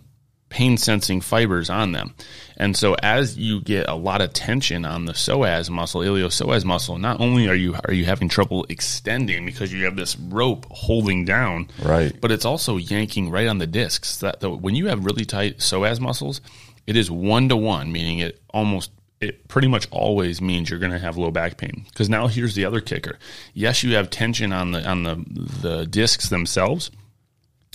pain 0.57 0.77
sensing 0.79 1.21
fibers 1.21 1.69
on 1.69 1.93
them. 1.93 2.15
And 2.57 2.75
so, 2.75 2.95
as 3.03 3.37
you 3.37 3.61
get 3.61 3.89
a 3.89 3.95
lot 3.95 4.23
of 4.23 4.33
tension 4.33 4.87
on 4.87 5.05
the 5.05 5.13
psoas 5.13 5.69
muscle, 5.69 6.01
iliopsoas 6.01 6.65
muscle, 6.65 6.97
not 6.99 7.21
only 7.21 7.47
are 7.49 7.55
you 7.55 7.75
are 7.85 7.93
you 7.93 8.07
having 8.07 8.29
trouble 8.31 8.65
extending 8.71 9.45
because 9.45 9.71
you 9.73 9.85
have 9.85 9.97
this 9.97 10.17
rope 10.17 10.65
holding 10.71 11.27
down, 11.27 11.69
Right. 11.83 12.19
but 12.21 12.33
it's 12.33 12.47
also 12.47 12.79
yanking 12.79 13.31
right 13.31 13.47
on 13.49 13.59
the 13.59 13.67
discs. 13.67 14.17
That 14.21 14.41
the, 14.41 14.49
when 14.51 14.75
you 14.75 14.87
have 14.87 15.05
really 15.05 15.27
tight 15.27 15.59
psoas 15.59 16.01
muscles, 16.01 16.41
it 16.87 16.97
is 16.97 17.11
one 17.11 17.49
to 17.51 17.57
one, 17.57 17.93
meaning 17.93 18.21
it 18.21 18.41
almost 18.55 18.91
it 19.21 19.49
pretty 19.49 19.69
much 19.69 19.87
always 19.91 20.41
means 20.41 20.69
you're 20.71 20.79
going 20.79 20.93
to 20.93 20.99
have 20.99 21.17
low 21.19 21.31
back 21.31 21.57
pain. 21.59 21.85
Because 21.91 22.09
now 22.09 22.27
here's 22.29 22.55
the 22.55 22.65
other 22.65 22.81
kicker: 22.81 23.19
yes, 23.53 23.83
you 23.83 23.95
have 23.97 24.09
tension 24.09 24.53
on 24.53 24.73
the 24.73 24.83
on 24.89 25.03
the 25.03 25.17
the 25.61 25.87
discs 25.87 26.31
themselves, 26.31 26.91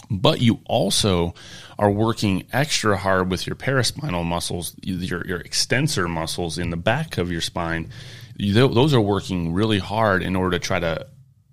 but 0.10 0.42
you 0.42 0.60
also 0.66 1.34
are 1.78 1.92
working 1.92 2.46
extra 2.54 2.98
hard 2.98 3.30
with 3.30 3.48
your 3.48 3.56
paraspinal 3.56 4.26
muscles, 4.26 4.76
your 4.82 5.26
your 5.26 5.40
extensor 5.40 6.08
muscles 6.08 6.58
in 6.58 6.70
the 6.70 6.78
back 6.78 7.18
of 7.18 7.32
your 7.32 7.42
spine. 7.42 7.90
You, 8.36 8.54
those 8.54 8.94
are 8.94 9.02
working 9.02 9.54
really 9.54 9.80
hard 9.80 10.24
in 10.24 10.36
order 10.36 10.58
to 10.58 10.66
try 10.66 10.80
to 10.80 11.08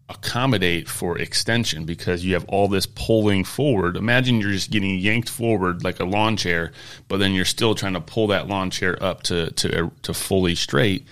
accommodate 0.09 0.88
for 0.88 1.18
extension 1.18 1.84
because 1.84 2.24
you 2.24 2.32
have 2.32 2.44
all 2.46 2.68
this 2.68 2.86
pulling 2.86 3.44
forward. 3.44 3.96
Imagine 3.96 4.40
you're 4.40 4.53
just 4.53 4.70
getting 4.70 4.99
yanked 4.99 5.28
forward 5.28 5.84
like 5.84 6.01
a 6.01 6.05
lawn 6.05 6.36
chair, 6.36 6.72
but 7.09 7.18
then 7.18 7.32
you're 7.32 7.44
still 7.44 7.74
trying 7.74 7.92
to 7.92 8.01
pull 8.01 8.28
that 8.28 8.49
lawn 8.49 8.70
chair 8.70 9.03
up 9.03 9.22
to 9.24 9.51
to 9.53 9.90
to 10.03 10.14
fully 10.14 10.55
straight. 10.55 11.07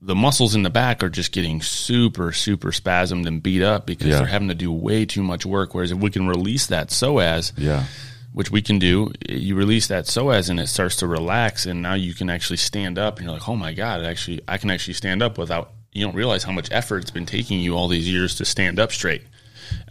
The 0.00 0.14
muscles 0.14 0.54
in 0.54 0.62
the 0.62 0.70
back 0.70 1.02
are 1.02 1.08
just 1.08 1.32
getting 1.32 1.60
super 1.60 2.32
super 2.32 2.70
spasmed 2.70 3.26
and 3.26 3.42
beat 3.42 3.62
up 3.62 3.84
because 3.86 4.06
Yeah. 4.08 4.18
they're 4.18 4.26
having 4.26 4.48
to 4.48 4.54
do 4.54 4.70
way 4.70 5.04
too 5.04 5.22
much 5.22 5.44
work. 5.44 5.74
Whereas 5.74 5.90
if 5.90 5.98
we 5.98 6.10
can 6.10 6.28
release 6.28 6.66
that 6.66 6.88
psoas, 6.90 7.52
Yeah. 7.56 7.84
which 8.32 8.50
we 8.50 8.62
can 8.62 8.78
do. 8.78 9.12
You 9.28 9.56
release 9.56 9.88
that 9.88 10.04
psoas 10.04 10.50
and 10.50 10.60
it 10.60 10.68
starts 10.68 10.96
to 10.96 11.06
relax, 11.08 11.66
and 11.66 11.82
now 11.82 11.94
you 11.94 12.14
can 12.14 12.30
actually 12.30 12.58
stand 12.58 12.96
up. 12.98 13.16
And 13.18 13.24
you're 13.26 13.32
like, 13.34 13.48
oh 13.48 13.56
my 13.56 13.72
god, 13.72 14.00
it 14.00 14.04
actually, 14.06 14.40
I 14.46 14.56
can 14.58 14.70
actually 14.70 14.94
stand 14.94 15.20
up 15.22 15.36
without. 15.36 15.72
You 15.92 16.04
don't 16.04 16.14
realize 16.14 16.44
how 16.44 16.52
much 16.52 16.68
effort 16.70 16.98
it's 16.98 17.10
been 17.10 17.26
taking 17.26 17.60
you 17.60 17.74
all 17.74 17.88
these 17.88 18.08
years 18.08 18.36
to 18.36 18.44
stand 18.44 18.78
up 18.78 18.92
straight. 18.92 19.22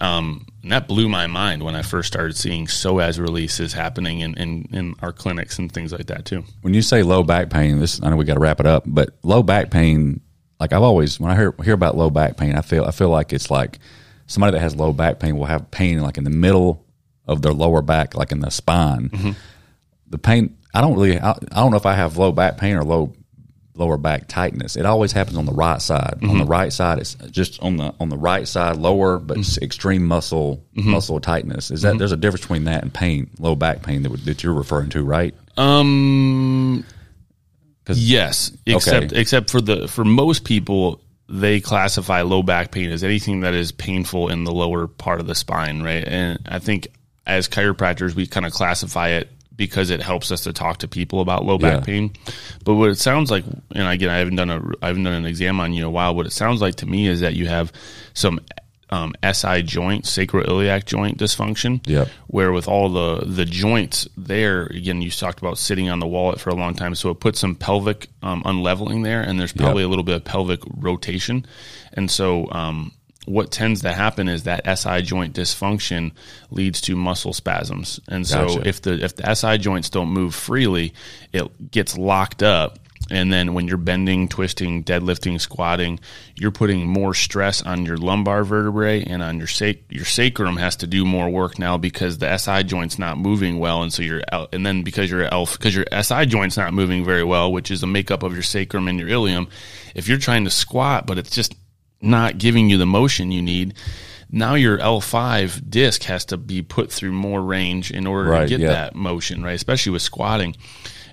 Um, 0.01 0.45
and 0.63 0.71
that 0.71 0.87
blew 0.87 1.07
my 1.07 1.27
mind 1.27 1.63
when 1.63 1.75
I 1.75 1.81
first 1.81 2.07
started 2.07 2.35
seeing 2.35 2.67
psoas 2.67 3.19
releases 3.19 3.73
happening 3.73 4.19
in, 4.19 4.37
in, 4.37 4.67
in 4.71 4.95
our 5.01 5.11
clinics 5.13 5.59
and 5.59 5.71
things 5.71 5.91
like 5.91 6.07
that 6.07 6.25
too. 6.25 6.43
When 6.61 6.73
you 6.73 6.81
say 6.81 7.03
low 7.03 7.23
back 7.23 7.49
pain, 7.49 7.79
this 7.79 8.01
I 8.03 8.09
know 8.09 8.17
we 8.17 8.25
got 8.25 8.35
to 8.35 8.39
wrap 8.39 8.59
it 8.59 8.65
up, 8.65 8.83
but 8.85 9.09
low 9.23 9.43
back 9.43 9.71
pain, 9.71 10.21
like 10.59 10.73
I've 10.73 10.83
always 10.83 11.19
when 11.19 11.31
I 11.31 11.35
hear 11.35 11.53
hear 11.63 11.73
about 11.73 11.95
low 11.97 12.09
back 12.09 12.37
pain, 12.37 12.55
I 12.55 12.61
feel 12.61 12.83
I 12.85 12.91
feel 12.91 13.09
like 13.09 13.33
it's 13.33 13.49
like 13.49 13.79
somebody 14.27 14.53
that 14.53 14.59
has 14.59 14.75
low 14.75 14.93
back 14.93 15.19
pain 15.19 15.37
will 15.37 15.45
have 15.45 15.71
pain 15.71 16.01
like 16.01 16.17
in 16.17 16.23
the 16.23 16.29
middle 16.29 16.85
of 17.27 17.41
their 17.41 17.53
lower 17.53 17.81
back, 17.81 18.15
like 18.15 18.31
in 18.31 18.39
the 18.39 18.49
spine. 18.49 19.35
The 20.09 20.17
pain, 20.17 20.57
I 20.73 20.81
don't 20.81 20.95
really, 20.95 21.19
I, 21.19 21.31
I 21.31 21.55
don't 21.55 21.71
know 21.71 21.77
if 21.77 21.85
I 21.85 21.93
have 21.93 22.17
low 22.17 22.31
back 22.31 22.57
pain 22.57 22.75
or 22.75 22.83
low 22.83 23.13
lower 23.77 23.97
back 23.97 24.27
tightness. 24.27 24.75
It 24.75 24.85
always 24.85 25.11
happens 25.11 25.37
on 25.37 25.45
the 25.45 25.53
right 25.53 25.81
side. 25.81 26.19
On 26.21 26.29
the 26.29 26.43
mm-hmm. 26.43 26.51
right 26.51 26.73
side, 26.73 26.99
it's 26.99 27.15
just 27.31 27.61
on 27.61 27.77
the 27.77 27.93
on 27.99 28.09
the 28.09 28.17
right 28.17 28.47
side, 28.47 28.77
lower 28.77 29.17
but 29.19 29.37
it's 29.37 29.57
extreme 29.59 30.05
muscle 30.05 30.63
mm-hmm. 30.75 30.91
muscle 30.91 31.19
tightness. 31.19 31.71
Is 31.71 31.83
that 31.83 31.97
there's 31.97 32.11
a 32.11 32.17
difference 32.17 32.41
between 32.41 32.65
that 32.65 32.83
and 32.83 32.93
pain, 32.93 33.29
low 33.39 33.55
back 33.55 33.83
pain 33.83 34.03
that, 34.03 34.25
that 34.25 34.43
you're 34.43 34.53
referring 34.53 34.89
to, 34.89 35.03
right? 35.03 35.33
Um. 35.57 36.83
yes, 37.87 38.51
except 38.65 39.11
Okay. 39.11 39.21
except 39.21 39.49
for 39.49 39.61
the 39.61 39.87
for 39.87 40.03
most 40.03 40.43
people, 40.43 41.01
they 41.29 41.59
classify 41.59 42.21
low 42.21 42.43
back 42.43 42.71
pain 42.71 42.91
as 42.91 43.03
anything 43.03 43.41
that 43.41 43.53
is 43.53 43.71
painful 43.71 44.29
in 44.29 44.43
the 44.43 44.51
lower 44.51 44.87
part 44.87 45.19
of 45.19 45.27
the 45.27 45.35
spine, 45.35 45.81
right? 45.83 46.03
And 46.07 46.39
I 46.47 46.59
think 46.59 46.87
as 47.25 47.47
chiropractors, 47.47 48.15
we 48.15 48.25
kind 48.27 48.45
of 48.45 48.53
classify 48.53 49.09
it 49.09 49.29
because 49.57 49.89
it 49.89 50.01
helps 50.01 50.31
us 50.31 50.41
to 50.43 50.53
talk 50.53 50.77
to 50.77 50.87
people 50.87 51.19
about 51.19 51.43
low 51.45 51.57
back 51.57 51.79
Yeah. 51.79 51.85
pain. 51.85 52.11
But 52.63 52.75
what 52.75 52.89
it 52.89 52.97
sounds 52.99 53.29
like, 53.31 53.43
and 53.73 53.87
again, 53.87 54.09
I 54.09 54.17
haven't 54.19 54.35
done 54.37 54.49
a, 54.49 54.61
I 54.81 54.87
haven't 54.87 55.03
done 55.03 55.13
an 55.13 55.25
exam 55.25 55.59
on 55.59 55.73
you 55.73 55.79
in 55.83 55.87
a 55.87 55.91
while. 55.91 56.15
What 56.15 56.25
it 56.27 56.31
sounds 56.31 56.61
like 56.61 56.75
to 56.75 56.85
me 56.85 57.07
is 57.07 57.19
that 57.21 57.33
you 57.35 57.47
have 57.47 57.73
some 58.13 58.39
um, 58.89 59.13
SI 59.21 59.63
joint, 59.63 60.05
sacroiliac 60.05 60.85
joint 60.85 61.17
dysfunction. 61.17 61.85
Yep. 61.87 62.07
Where 62.27 62.53
with 62.53 62.67
all 62.69 62.87
the 62.89 63.25
the 63.25 63.43
joints 63.43 64.07
there, 64.15 64.67
again, 64.67 65.01
you 65.01 65.11
talked 65.11 65.39
about 65.39 65.57
sitting 65.57 65.89
on 65.89 65.99
the 65.99 66.07
wallet 66.07 66.39
for 66.39 66.51
a 66.51 66.55
long 66.55 66.73
time, 66.73 66.95
so 66.95 67.09
it 67.09 67.19
puts 67.19 67.39
some 67.39 67.55
pelvic 67.55 68.07
um, 68.23 68.43
unleveling 68.45 69.03
there, 69.03 69.21
and 69.21 69.37
there's 69.39 69.51
probably 69.51 69.83
a 69.83 69.89
little 69.89 70.05
bit 70.05 70.15
of 70.15 70.23
pelvic 70.23 70.61
rotation, 70.77 71.45
and 71.93 72.09
so. 72.09 72.47
Um, 72.51 72.91
what 73.27 73.51
tends 73.51 73.81
to 73.81 73.91
happen 73.91 74.29
is 74.29 74.43
that 74.43 74.65
SI 74.77 75.01
joint 75.01 75.35
dysfunction 75.35 76.11
leads 76.49 76.79
to 76.81 76.95
muscle 76.95 77.33
spasms. 77.33 77.99
And 78.07 78.25
so 78.25 78.47
Gotcha. 78.47 78.67
if 78.67 78.81
the 78.81 79.03
if 79.03 79.15
the 79.17 79.35
SI 79.35 79.57
joints 79.57 79.89
don't 79.89 80.09
move 80.09 80.33
freely, 80.33 80.93
it 81.33 81.71
gets 81.71 81.97
locked 81.97 82.41
up. 82.41 82.79
And 83.09 83.31
then 83.31 83.53
when 83.53 83.67
you're 83.67 83.77
bending, 83.77 84.27
twisting, 84.27 84.83
deadlifting, 84.83 85.39
squatting, 85.39 85.99
you're 86.35 86.51
putting 86.51 86.87
more 86.87 87.13
stress 87.13 87.61
on 87.61 87.85
your 87.85 87.95
lumbar 87.95 88.43
vertebrae 88.43 89.03
and 89.03 89.21
on 89.21 89.37
your 89.37 89.47
sac- 89.47 89.89
your 89.89 90.03
sacrum 90.03 90.57
has 90.57 90.77
to 90.77 90.87
do 90.87 91.05
more 91.05 91.29
work 91.29 91.57
now 91.57 91.77
because 91.77 92.17
the 92.17 92.37
SI 92.37 92.63
joint's 92.63 92.99
not 92.99 93.17
moving 93.17 93.59
well, 93.59 93.83
and 93.83 93.93
so 93.93 94.01
you're 94.03 94.23
out, 94.31 94.53
and 94.53 94.65
then 94.65 94.83
because 94.83 95.09
your 95.09 95.23
L 95.23 95.45
because 95.45 95.75
your 95.75 95.85
SI 96.01 96.25
joint's 96.25 96.57
not 96.57 96.73
moving 96.73 97.05
very 97.05 97.23
well, 97.23 97.51
which 97.51 97.71
is 97.71 97.83
a 97.83 97.87
makeup 97.87 98.23
of 98.23 98.33
your 98.33 98.43
sacrum 98.43 98.87
and 98.87 98.99
your 98.99 99.09
ilium. 99.09 99.47
If 99.95 100.07
you're 100.07 100.17
trying 100.17 100.43
to 100.45 100.49
squat, 100.49 101.07
but 101.07 101.17
it's 101.17 101.31
just 101.31 101.55
not 102.01 102.37
giving 102.37 102.69
you 102.69 102.77
the 102.77 102.85
motion 102.85 103.31
you 103.31 103.41
need. 103.41 103.73
Now 104.29 104.55
your 104.55 104.77
L5 104.77 105.69
disc 105.69 106.03
has 106.03 106.25
to 106.25 106.37
be 106.37 106.61
put 106.61 106.91
through 106.91 107.13
more 107.13 107.41
range 107.41 107.91
in 107.91 108.05
order 108.05 108.29
Right, 108.29 108.41
to 108.43 108.47
get 108.49 108.59
yeah. 108.59 108.69
that 108.69 108.95
motion, 108.95 109.41
right? 109.43 109.53
Especially 109.55 109.91
with 109.93 110.01
squatting. 110.01 110.55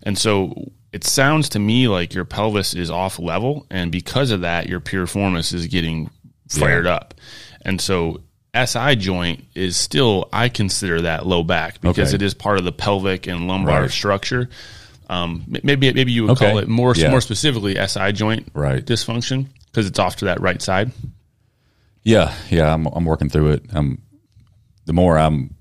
And 0.03 0.18
so 0.18 0.72
it 0.93 1.05
sounds 1.05 1.49
to 1.51 1.59
me 1.59 1.89
like 1.89 2.12
your 2.14 2.24
pelvis 2.24 2.74
is 2.74 2.91
off 2.91 3.18
level, 3.18 3.66
and 3.70 3.91
because 3.93 4.30
of 4.30 4.41
that, 4.43 4.68
your 4.68 4.80
piriformis 4.80 5.53
is 5.55 5.66
getting 5.68 6.11
fired 6.49 6.87
up. 6.87 7.14
And 7.62 7.80
so 7.80 8.20
SI 8.55 8.95
joint 8.97 9.45
is 9.55 9.76
still, 9.76 10.28
I 10.32 10.49
consider 10.49 11.01
that 11.03 11.26
low 11.26 11.43
back 11.43 11.80
because 11.80 12.09
Okay. 12.11 12.16
it 12.16 12.22
is 12.22 12.35
part 12.35 12.59
of 12.59 12.64
the 12.64 12.72
pelvic 12.72 13.26
and 13.26 13.49
lumbar 13.49 13.82
Right. 13.82 13.91
structure. 13.91 14.49
Um, 15.09 15.45
maybe 15.62 15.93
maybe 15.93 16.12
you 16.12 16.22
would 16.24 16.32
Okay. 16.32 16.49
call 16.51 16.59
it 16.59 16.68
more 16.68 16.95
Yeah. 16.97 17.11
more 17.11 17.20
specifically 17.20 17.76
SI 17.78 18.12
joint 18.12 18.49
Right. 18.55 18.85
dysfunction 18.85 19.47
because 19.75 19.87
it's 19.89 19.99
off 19.99 20.14
to 20.16 20.27
that 20.27 20.41
right 20.41 20.62
side. 20.62 20.93
Yeah, 22.05 22.33
yeah, 22.51 22.72
I'm 22.72 22.87
I'm 22.87 23.05
working 23.05 23.29
through 23.29 23.53
it. 23.53 23.64
Um, 23.75 24.01
the 24.85 24.93
more 24.93 25.18
I'm 25.18 25.55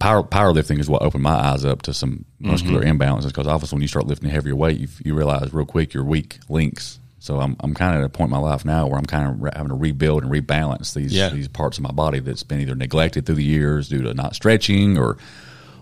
power 0.00 0.22
powerlifting 0.24 0.80
is 0.80 0.88
what 0.88 1.02
opened 1.02 1.22
my 1.22 1.34
eyes 1.34 1.64
up 1.64 1.82
to 1.82 1.94
some 1.94 2.24
muscular 2.40 2.82
imbalances 2.82 3.26
because 3.28 3.46
obviously 3.46 3.76
when 3.76 3.82
you 3.82 3.88
start 3.88 4.06
lifting 4.06 4.28
heavier 4.30 4.56
weight, 4.56 4.78
you, 4.80 4.88
you 5.04 5.14
realize 5.14 5.52
real 5.54 5.66
quick 5.66 5.94
your 5.94 6.04
weak 6.04 6.38
links. 6.48 6.98
So 7.20 7.40
I'm 7.40 7.56
I'm 7.60 7.74
kind 7.74 7.94
of 7.96 8.00
at 8.02 8.06
a 8.06 8.08
point 8.08 8.28
in 8.28 8.32
my 8.32 8.38
life 8.38 8.64
now 8.64 8.86
where 8.86 8.98
I'm 8.98 9.04
kind 9.06 9.28
of 9.28 9.42
re- 9.42 9.50
having 9.54 9.68
to 9.68 9.74
rebuild 9.76 10.24
and 10.24 10.32
rebalance 10.32 10.94
these 10.94 11.12
Yeah. 11.12 11.28
these 11.28 11.48
parts 11.48 11.78
of 11.78 11.84
my 11.84 11.92
body 11.92 12.18
that's 12.20 12.42
been 12.42 12.60
either 12.60 12.74
neglected 12.74 13.24
through 13.26 13.36
the 13.36 13.44
years 13.44 13.88
due 13.88 14.02
to 14.02 14.14
not 14.14 14.34
stretching 14.34 14.98
or 14.98 15.16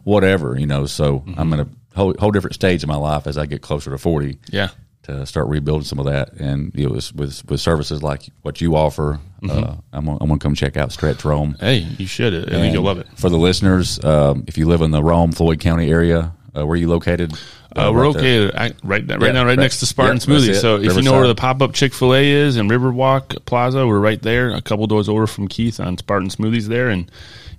whatever, 0.04 0.58
you 0.58 0.66
know. 0.66 0.86
So 0.86 1.24
I'm 1.36 1.52
in 1.52 1.60
a 1.60 1.68
whole, 1.94 2.14
whole 2.18 2.30
different 2.32 2.54
stage 2.54 2.82
of 2.82 2.88
my 2.88 2.96
life 2.96 3.26
as 3.28 3.38
I 3.38 3.46
get 3.46 3.62
closer 3.62 3.90
to 3.90 3.98
40 3.98 4.38
Yeah. 4.50 4.68
To 5.04 5.26
start 5.26 5.48
rebuilding 5.48 5.84
some 5.84 5.98
of 5.98 6.04
that. 6.06 6.32
And 6.34 6.74
it 6.74 6.90
was 6.90 7.12
with 7.12 7.44
with 7.50 7.60
services 7.60 8.02
like 8.02 8.30
what 8.42 8.60
you 8.60 8.76
offer. 8.76 9.18
Uh, 9.48 9.74
I'm 9.92 10.06
I'm 10.08 10.18
gonna 10.18 10.38
come 10.38 10.54
check 10.54 10.76
out 10.76 10.92
Stretch 10.92 11.24
Rome. 11.24 11.56
Hey, 11.58 11.78
you 11.78 12.06
should. 12.06 12.48
I 12.48 12.52
think 12.52 12.72
you'll 12.72 12.84
love 12.84 12.98
it. 12.98 13.06
For 13.16 13.28
the 13.28 13.36
listeners, 13.38 14.02
um, 14.04 14.44
if 14.46 14.56
you 14.56 14.66
live 14.66 14.82
in 14.82 14.90
the 14.92 15.02
Rome 15.02 15.32
Floyd 15.32 15.58
County 15.60 15.90
area, 15.90 16.32
uh, 16.56 16.64
where 16.64 16.74
are 16.74 16.76
you 16.76 16.88
located? 16.88 17.32
Uh, 17.74 17.90
we're 17.92 18.04
right 18.06 18.16
okay. 18.16 18.50
I, 18.54 18.70
right, 18.84 19.04
now- 19.06 19.16
right 19.16 19.26
Yeah, 19.28 19.32
now, 19.32 19.40
right, 19.44 19.48
right. 19.48 19.58
next 19.58 19.80
to 19.80 19.86
Spartan 19.86 20.16
Yeah, 20.18 20.22
Smoothie. 20.26 20.60
So 20.60 20.76
if 20.76 20.94
you 20.94 21.00
know 21.02 21.12
where 21.12 21.26
the 21.26 21.34
pop 21.34 21.62
up 21.62 21.72
Chick 21.72 21.94
Fil 21.94 22.14
A 22.14 22.22
is 22.30 22.58
in 22.58 22.68
Riverwalk 22.68 23.44
Plaza, 23.46 23.86
we're 23.86 23.98
right 23.98 24.20
there. 24.20 24.50
A 24.50 24.60
couple 24.60 24.86
doors 24.86 25.08
over 25.08 25.26
from 25.26 25.48
Keith 25.48 25.80
on 25.80 25.96
Spartan 25.96 26.28
Smoothies 26.28 26.66
there, 26.68 26.90
and 26.90 27.10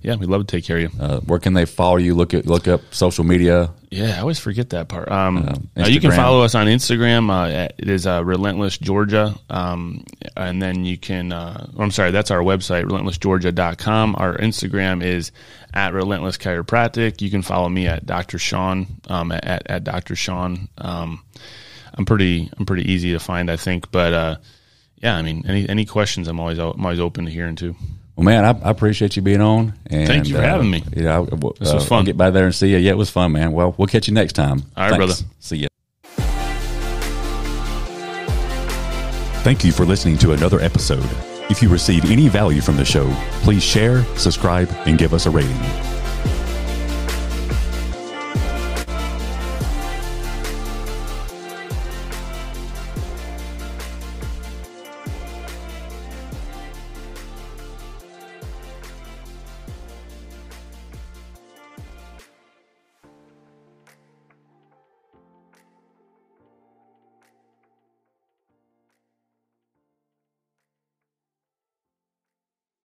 yeah, 0.04 0.16
we'd 0.16 0.28
love 0.28 0.46
to 0.46 0.56
take 0.56 0.64
care 0.64 0.76
of 0.76 0.82
you. 0.82 0.90
Uh, 1.00 1.20
where 1.20 1.38
can 1.38 1.54
they 1.54 1.64
follow 1.64 1.96
you? 1.96 2.14
Look 2.14 2.34
at 2.34 2.46
look 2.46 2.68
up 2.68 2.82
social 2.92 3.24
media. 3.24 3.70
Yeah, 3.90 4.16
I 4.16 4.20
always 4.20 4.38
forget 4.38 4.70
that 4.70 4.88
part. 4.88 5.10
Um, 5.10 5.38
uh, 5.78 5.86
you 5.86 6.00
can 6.00 6.10
follow 6.16 6.42
us 6.42 6.54
on 6.54 6.66
Instagram. 6.66 7.30
Uh, 7.30 7.48
at- 7.50 7.74
it 7.78 7.88
is 7.88 8.06
uh, 8.06 8.22
Relentless 8.24 8.76
Georgia. 8.76 9.34
Um, 9.48 10.04
and 10.36 10.60
then 10.60 10.84
you 10.84 10.98
can, 10.98 11.32
uh, 11.32 11.68
I'm 11.78 11.90
sorry, 11.90 12.10
that's 12.10 12.30
our 12.30 12.40
website, 12.40 12.84
relentlessgeorgia.com. 12.84 14.16
Our 14.18 14.36
Instagram 14.36 15.02
is 15.02 15.32
at 15.72 15.92
Relentless 15.94 16.36
Chiropractic. 16.36 17.20
You 17.22 17.30
can 17.30 17.42
follow 17.42 17.68
me 17.68 17.86
at 17.86 18.04
Dr. 18.04 18.38
Sean, 18.38 18.86
um, 19.08 19.32
at, 19.32 19.70
at 19.70 19.84
Dr. 19.84 20.16
Sean. 20.16 20.68
Um, 20.76 21.22
I'm 21.94 22.04
pretty, 22.04 22.50
I'm 22.58 22.66
pretty 22.66 22.90
easy 22.92 23.12
to 23.12 23.20
find, 23.20 23.50
I 23.50 23.56
think. 23.56 23.90
But, 23.90 24.12
uh, 24.12 24.36
yeah, 24.96 25.16
I 25.16 25.22
mean, 25.22 25.44
any, 25.46 25.68
any 25.68 25.84
questions, 25.84 26.28
I'm 26.28 26.40
always, 26.40 26.58
I'm 26.58 26.84
always 26.84 27.00
open 27.00 27.24
to 27.26 27.30
hearing 27.30 27.56
too. 27.56 27.74
Well, 28.16 28.24
man, 28.24 28.44
I, 28.44 28.50
I 28.66 28.70
appreciate 28.70 29.16
you 29.16 29.22
being 29.22 29.40
on. 29.40 29.74
And, 29.86 30.06
Thank 30.06 30.28
you 30.28 30.36
for 30.36 30.42
uh, 30.42 30.46
having 30.46 30.70
me. 30.70 30.84
Yeah, 30.94 31.18
I, 31.18 31.22
uh, 31.22 31.50
This 31.58 31.72
was 31.72 31.86
fun. 31.86 31.98
I'll 31.98 32.04
get 32.04 32.16
by 32.16 32.30
there 32.30 32.44
and 32.44 32.54
see 32.54 32.68
you. 32.68 32.76
Yeah, 32.78 32.92
it 32.92 32.96
was 32.96 33.10
fun, 33.10 33.32
man. 33.32 33.52
Well, 33.52 33.74
we'll 33.76 33.88
catch 33.88 34.06
you 34.06 34.14
next 34.14 34.34
time. 34.34 34.62
All 34.76 34.88
right, 34.88 34.96
brother. 34.96 35.14
See 35.40 35.56
you. 35.58 35.68
Thank 39.42 39.64
you 39.64 39.72
for 39.72 39.84
listening 39.84 40.16
to 40.18 40.32
another 40.32 40.60
episode. 40.60 41.04
If 41.50 41.60
you 41.60 41.68
receive 41.68 42.10
any 42.10 42.28
value 42.28 42.62
from 42.62 42.76
the 42.76 42.84
show, 42.84 43.06
please 43.42 43.62
share, 43.62 44.02
subscribe, 44.16 44.70
and 44.86 44.96
give 44.96 45.12
us 45.12 45.26
a 45.26 45.30
rating. 45.30 45.93